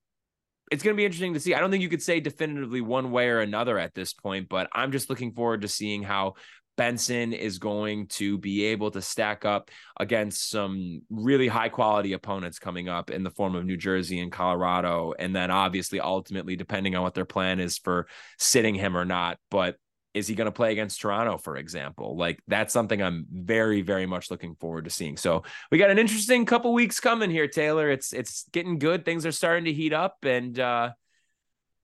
it's 0.71 0.83
going 0.83 0.95
to 0.95 0.97
be 0.97 1.05
interesting 1.05 1.33
to 1.33 1.39
see. 1.39 1.53
I 1.53 1.59
don't 1.59 1.71
think 1.71 1.83
you 1.83 1.89
could 1.89 2.01
say 2.01 2.19
definitively 2.19 2.81
one 2.81 3.11
way 3.11 3.29
or 3.29 3.39
another 3.39 3.79
at 3.79 3.93
this 3.93 4.13
point, 4.13 4.49
but 4.49 4.69
I'm 4.73 4.91
just 4.91 5.09
looking 5.09 5.33
forward 5.33 5.61
to 5.61 5.67
seeing 5.67 6.03
how 6.03 6.33
Benson 6.79 7.33
is 7.33 7.59
going 7.59 8.07
to 8.07 8.37
be 8.37 8.63
able 8.67 8.89
to 8.89 9.01
stack 9.01 9.43
up 9.43 9.69
against 9.99 10.49
some 10.49 11.01
really 11.09 11.49
high 11.49 11.67
quality 11.67 12.13
opponents 12.13 12.57
coming 12.57 12.87
up 12.87 13.11
in 13.11 13.21
the 13.21 13.31
form 13.31 13.53
of 13.53 13.65
New 13.65 13.75
Jersey 13.75 14.21
and 14.21 14.31
Colorado. 14.31 15.13
And 15.19 15.35
then 15.35 15.51
obviously, 15.51 15.99
ultimately, 15.99 16.55
depending 16.55 16.95
on 16.95 17.03
what 17.03 17.15
their 17.15 17.25
plan 17.25 17.59
is 17.59 17.77
for 17.77 18.07
sitting 18.37 18.75
him 18.75 18.95
or 18.95 19.03
not. 19.03 19.39
But 19.51 19.75
is 20.13 20.27
he 20.27 20.35
going 20.35 20.45
to 20.45 20.53
play 20.53 20.71
against 20.71 21.01
Toronto, 21.01 21.37
for 21.37 21.57
example? 21.57 22.15
Like 22.15 22.39
that's 22.47 22.71
something 22.71 23.03
I'm 23.03 23.25
very, 23.29 23.81
very 23.81 24.05
much 24.05 24.31
looking 24.31 24.55
forward 24.55 24.85
to 24.85 24.89
seeing. 24.89 25.17
So 25.17 25.43
we 25.71 25.79
got 25.79 25.89
an 25.89 25.99
interesting 25.99 26.45
couple 26.45 26.71
weeks 26.73 27.01
coming 27.01 27.29
here, 27.29 27.49
Taylor. 27.49 27.89
It's 27.89 28.13
it's 28.13 28.45
getting 28.53 28.79
good. 28.79 29.03
Things 29.03 29.25
are 29.25 29.33
starting 29.33 29.65
to 29.65 29.73
heat 29.73 29.91
up, 29.91 30.19
and 30.23 30.57
uh, 30.57 30.91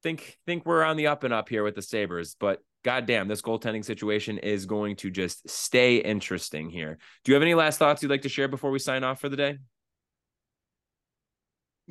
think 0.04 0.40
think 0.46 0.66
we're 0.66 0.84
on 0.84 0.96
the 0.96 1.08
up 1.08 1.26
and 1.26 1.34
up 1.34 1.50
here 1.50 1.66
with 1.66 1.76
the 1.76 1.82
Sabres. 1.82 2.38
But 2.40 2.62
goddamn, 2.86 3.28
this 3.28 3.42
goaltending 3.42 3.84
situation 3.84 4.38
is 4.38 4.68
going 4.68 4.96
to 4.98 5.10
just 5.10 5.50
stay 5.50 5.98
interesting 5.98 6.70
here. 6.70 7.00
Do 7.24 7.32
you 7.32 7.34
have 7.34 7.42
any 7.42 7.56
last 7.56 7.80
thoughts 7.80 8.04
you'd 8.04 8.12
like 8.12 8.22
to 8.22 8.30
share 8.30 8.48
before 8.48 8.70
we 8.70 8.78
sign 8.78 9.04
off 9.04 9.20
for 9.20 9.28
the 9.28 9.36
day? 9.36 9.58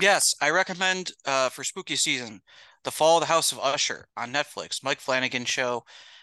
Yes, 0.01 0.37
I 0.41 0.51
recommend 0.51 1.11
uh, 1.27 1.49
for 1.49 1.65
spooky 1.65 1.97
season, 1.97 2.41
The 2.85 2.93
Fall 2.93 3.19
of 3.19 3.23
the 3.23 3.27
House 3.27 3.51
of 3.51 3.59
Usher 3.59 4.07
on 4.17 4.33
Netflix. 4.33 4.85
Mike 4.85 5.01
Flanagan 5.01 5.45
show. 5.45 5.83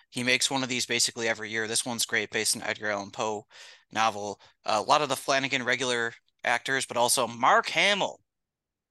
He 0.10 0.24
makes 0.24 0.50
one 0.50 0.64
of 0.64 0.70
these 0.70 0.86
basically 0.86 1.28
every 1.28 1.50
year. 1.50 1.68
This 1.68 1.86
one's 1.86 2.06
great, 2.06 2.32
based 2.32 2.56
on 2.56 2.64
Edgar 2.64 2.92
Allan 2.92 3.12
Poe 3.12 3.46
novel. 3.92 4.40
Uh, 4.66 4.82
a 4.84 4.90
lot 4.90 5.02
of 5.02 5.10
the 5.10 5.16
Flanagan 5.18 5.64
regular 5.64 6.14
actors, 6.46 6.86
but 6.86 6.98
also 6.98 7.28
Mark 7.28 7.70
Hamill. 7.70 8.22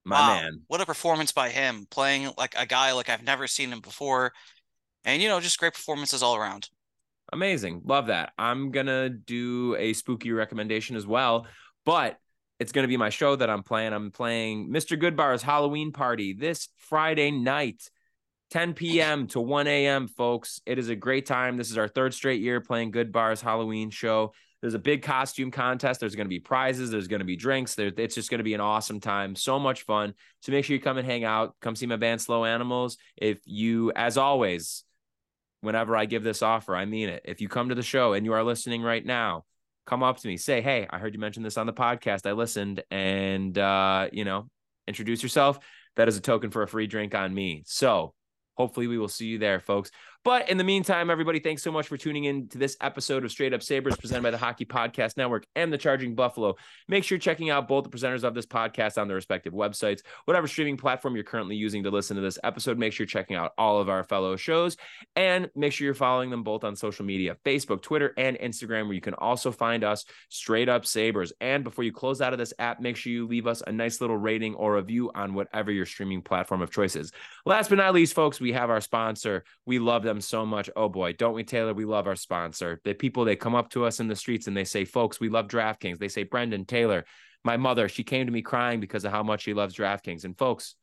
My 0.05 0.19
wow, 0.19 0.41
man. 0.43 0.61
what 0.67 0.81
a 0.81 0.87
performance 0.87 1.33
by 1.33 1.51
him, 1.51 1.87
playing 1.91 2.31
like 2.39 2.55
a 2.57 2.65
guy 2.65 2.93
like 2.93 3.11
I've 3.11 3.23
never 3.23 3.47
seen 3.47 3.71
him 3.71 3.81
before, 3.81 4.33
and 5.05 5.23
you 5.23 5.29
know, 5.29 5.41
just 5.41 5.59
great 5.59 5.75
performances 5.75 6.23
all 6.23 6.37
around. 6.37 6.69
Amazing. 7.33 7.83
Love 7.85 8.09
that. 8.09 8.33
I'm 8.39 8.73
to 8.87 9.09
do 9.09 9.77
a 9.79 9.93
spooky 9.93 10.33
recommendation 10.33 10.97
as 10.97 11.07
well, 11.07 11.47
but 11.85 12.19
it's 12.59 12.73
to 12.85 12.89
be 12.89 12.97
my 12.97 13.09
show 13.09 13.37
that 13.37 13.49
I'm 13.49 13.63
playing. 13.63 13.93
I'm 13.93 14.11
playing 14.11 14.71
Mr. 14.71 14.99
Goodbar's 14.99 15.43
Halloween 15.43 15.93
Party 15.93 16.35
this 16.35 16.69
Friday 16.77 17.31
night, 17.31 17.89
10 18.51 18.75
p.m. 18.75 19.29
to 19.29 19.41
1 19.41 19.67
a.m., 19.67 20.09
folks. 20.09 20.61
It 20.67 20.79
is 20.79 20.89
a 20.89 20.97
great 20.97 21.25
time. 21.25 21.57
This 21.57 21.71
is 21.71 21.79
our 21.79 21.89
third 21.89 22.13
straight 22.13 22.43
year 22.43 22.61
playing 22.61 22.91
Goodbar's 22.91 23.41
Halloween 23.41 23.91
show. 23.91 24.35
There's 24.61 24.75
a 24.75 24.79
big 24.79 25.03
costume 25.03 25.51
contest. 25.51 26.01
There's 26.01 26.15
going 26.15 26.27
to 26.27 26.31
be 26.31 26.41
prizes. 26.41 26.91
There's 26.91 27.09
going 27.09 27.21
to 27.21 27.27
be 27.27 27.37
drinks. 27.37 27.77
There, 27.77 27.91
it's 27.97 28.15
just 28.15 28.29
going 28.29 28.41
to 28.41 28.45
be 28.45 28.53
an 28.53 28.61
awesome 28.61 29.01
time. 29.01 29.35
So 29.35 29.59
much 29.59 29.83
fun. 29.83 30.13
So 30.43 30.53
make 30.53 30.67
sure 30.67 30.77
you 30.77 30.83
come 30.83 30.99
and 30.99 31.07
hang 31.07 31.25
out. 31.25 31.55
Come 31.63 31.75
see 31.75 31.87
my 31.87 31.97
band 31.97 32.21
Slow 32.21 32.45
Animals. 32.45 32.99
If 33.17 33.39
you, 33.47 33.91
as 33.97 34.19
always, 34.19 34.85
whenever 35.61 35.97
I 35.97 36.07
give 36.07 36.23
this 36.23 36.43
offer, 36.43 36.75
I 36.75 36.85
mean 36.85 37.09
it. 37.09 37.23
If 37.25 37.41
you 37.41 37.49
come 37.49 37.69
to 37.69 37.75
the 37.75 37.83
show 37.83 38.13
and 38.13 38.25
you 38.25 38.33
are 38.33 38.45
listening 38.45 38.83
right 38.83 39.05
now, 39.05 39.45
come 39.87 40.03
up 40.03 40.19
to 40.19 40.29
me, 40.29 40.37
say, 40.37 40.61
Hey, 40.61 40.87
I 40.89 40.99
heard 40.99 41.15
you 41.15 41.21
mention 41.21 41.43
this 41.43 41.59
on 41.59 41.67
the 41.67 41.73
podcast. 41.73 42.27
I 42.27 42.33
listened 42.33 42.83
and, 42.91 43.57
uh, 43.57 44.09
you 44.13 44.25
know, 44.25 44.49
introduce 44.87 45.23
yourself. 45.23 45.59
That 45.97 46.09
is 46.09 46.17
a 46.17 46.21
token 46.21 46.51
for 46.51 46.63
a 46.63 46.69
free 46.69 46.87
drink 46.87 47.15
on 47.15 47.35
me. 47.35 47.63
So 47.67 48.15
hopefully 48.57 48.87
we 48.87 48.99
will 48.99 49.09
see 49.09 49.27
you 49.27 49.39
there, 49.39 49.61
folks. 49.61 49.91
But 50.23 50.51
in 50.51 50.59
the 50.59 50.65
meantime, 50.65 51.09
everybody, 51.09 51.41
thanks 51.41 51.63
so 51.63 51.73
much 51.73 51.89
for 51.89 51.97
tuning 51.97 52.25
in 52.25 52.47
to 52.49 52.59
this 52.59 52.77
episode 52.83 53.25
of 53.25 53.31
Straight 53.31 53.55
Up 53.55 53.63
Sabres 53.63 53.97
presented 53.97 54.23
by 54.23 54.31
the 54.31 54.37
Hockey 54.37 54.67
Podcast 54.67 55.17
Network 55.17 55.47
and 55.57 55.73
the 55.73 55.79
Charging 55.79 56.15
Buffalo. 56.15 56.57
Make 56.89 57.05
sure 57.05 57.17
you're 57.17 57.21
checking 57.21 57.49
out 57.49 57.67
both 57.67 57.85
the 57.85 57.91
presenters 57.91 58.23
of 58.23 58.35
this 58.35 58.45
podcast 58.45 59.01
on 59.01 59.09
their 59.09 59.15
respective 59.15 59.55
websites. 59.55 60.03
Whatever 60.27 60.47
streaming 60.47 60.77
platform 60.77 61.15
you're 61.15 61.25
currently 61.25 61.57
using 61.57 61.85
to 61.85 61.91
listen 61.91 62.17
to 62.17 62.23
this 62.23 62.39
episode, 62.45 62.77
make 62.77 62.93
sure 62.93 63.05
you're 63.05 63.09
checking 63.09 63.35
out 63.35 63.53
all 63.57 63.81
of 63.81 63.89
our 63.89 64.05
fellow 64.05 64.37
shows 64.37 64.77
and 65.17 65.49
make 65.57 65.73
sure 65.73 65.87
you're 65.87 65.95
following 65.95 66.29
them 66.29 66.43
both 66.43 66.65
on 66.65 66.77
social 66.77 67.07
media 67.07 67.39
Facebook, 67.47 67.81
Twitter, 67.81 68.13
and 68.19 68.39
Instagram, 68.41 68.85
where 68.85 68.95
you 68.95 69.01
can 69.01 69.15
also 69.15 69.51
find 69.51 69.85
us 69.85 70.05
Straight 70.29 70.69
Up 70.69 70.85
Sabres. 70.85 71.33
And 71.41 71.65
before 71.65 71.85
you 71.85 71.93
close 71.93 72.21
out 72.21 72.35
of 72.35 72.39
this 72.39 72.53
app, 72.59 72.79
make 72.79 72.99
sure 72.99 73.11
you 73.11 73.27
leave 73.27 73.47
us 73.47 73.63
a 73.67 73.73
nice 73.73 74.03
little 74.03 74.19
rating 74.19 74.55
or 74.55 74.75
review 74.75 75.11
on 75.15 75.33
whatever 75.33 75.73
your 75.73 75.87
streaming 75.87 76.21
platform 76.21 76.61
of 76.61 76.71
choice 76.71 76.95
is. 76.95 77.11
Last 77.47 77.71
but 77.71 77.79
not 77.79 77.95
least, 77.95 78.13
folks, 78.13 78.39
we 78.39 78.53
have 78.53 78.69
our 78.69 78.83
sponsor. 78.83 79.45
We 79.65 79.79
love 79.79 80.10
them 80.11 80.21
so 80.21 80.45
much. 80.45 80.69
Oh 80.77 80.89
boy, 80.89 81.13
don't 81.13 81.35
we, 81.35 81.45
Taylor? 81.45 81.73
We 81.73 81.85
love 81.85 82.07
our 82.07 82.17
sponsor. 82.17 82.81
The 82.85 82.95
people 82.95 83.25
they 83.25 83.37
come 83.37 83.55
up 83.55 83.71
to 83.71 83.85
us 83.85 84.01
in 84.01 84.09
the 84.09 84.17
streets 84.17 84.47
and 84.47 84.57
they 84.57 84.65
say, 84.65 84.85
"Folks, 84.85 85.21
we 85.21 85.29
love 85.29 85.49
DraftKings." 85.49 85.99
They 85.99 86.09
say, 86.09 86.25
"Brendan 86.25 86.65
Taylor, 86.65 87.05
my 87.45 87.57
mother, 87.57 87.89
she 87.89 88.05
came 88.05 88.27
to 88.27 88.33
me 88.33 88.43
crying 88.43 88.81
because 88.81 89.05
of 89.05 89.13
how 89.13 89.23
much 89.23 89.43
she 89.43 89.55
loves 89.55 89.75
DraftKings." 89.75 90.25
And 90.25 90.37
folks, 90.37 90.75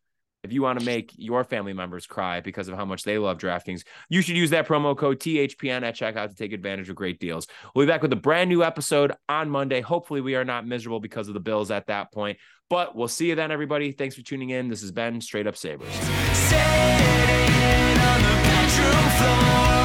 if 0.43 0.53
you 0.53 0.61
want 0.61 0.79
to 0.79 0.85
make 0.85 1.11
your 1.15 1.43
family 1.43 1.73
members 1.73 2.05
cry 2.05 2.39
because 2.39 2.67
of 2.67 2.75
how 2.75 2.85
much 2.85 3.03
they 3.03 3.17
love 3.17 3.37
DraftKings, 3.37 3.83
you 4.09 4.21
should 4.21 4.37
use 4.37 4.51
that 4.51 4.67
promo 4.67 4.95
code 4.97 5.19
THPN 5.19 5.83
at 5.83 5.95
checkout 5.95 6.29
to 6.29 6.35
take 6.35 6.53
advantage 6.53 6.89
of 6.89 6.95
great 6.95 7.19
deals. 7.19 7.47
We'll 7.75 7.85
be 7.85 7.91
back 7.91 8.01
with 8.01 8.13
a 8.13 8.17
brand 8.17 8.49
new 8.49 8.63
episode 8.63 9.13
on 9.27 9.49
Monday. 9.49 9.81
Hopefully, 9.81 10.21
we 10.21 10.35
are 10.35 10.45
not 10.45 10.65
miserable 10.65 10.99
because 10.99 11.27
of 11.27 11.33
the 11.33 11.39
Bills 11.39 11.71
at 11.71 11.87
that 11.87 12.11
point. 12.13 12.37
But 12.69 12.95
we'll 12.95 13.07
see 13.07 13.29
you 13.29 13.35
then, 13.35 13.51
everybody. 13.51 13.91
Thanks 13.91 14.15
for 14.15 14.21
tuning 14.21 14.49
in. 14.49 14.67
This 14.69 14.81
has 14.81 14.91
been 14.91 15.21
Straight 15.21 15.47
Up 15.47 15.55
Sabres 15.55 15.87
floor. 19.17 19.76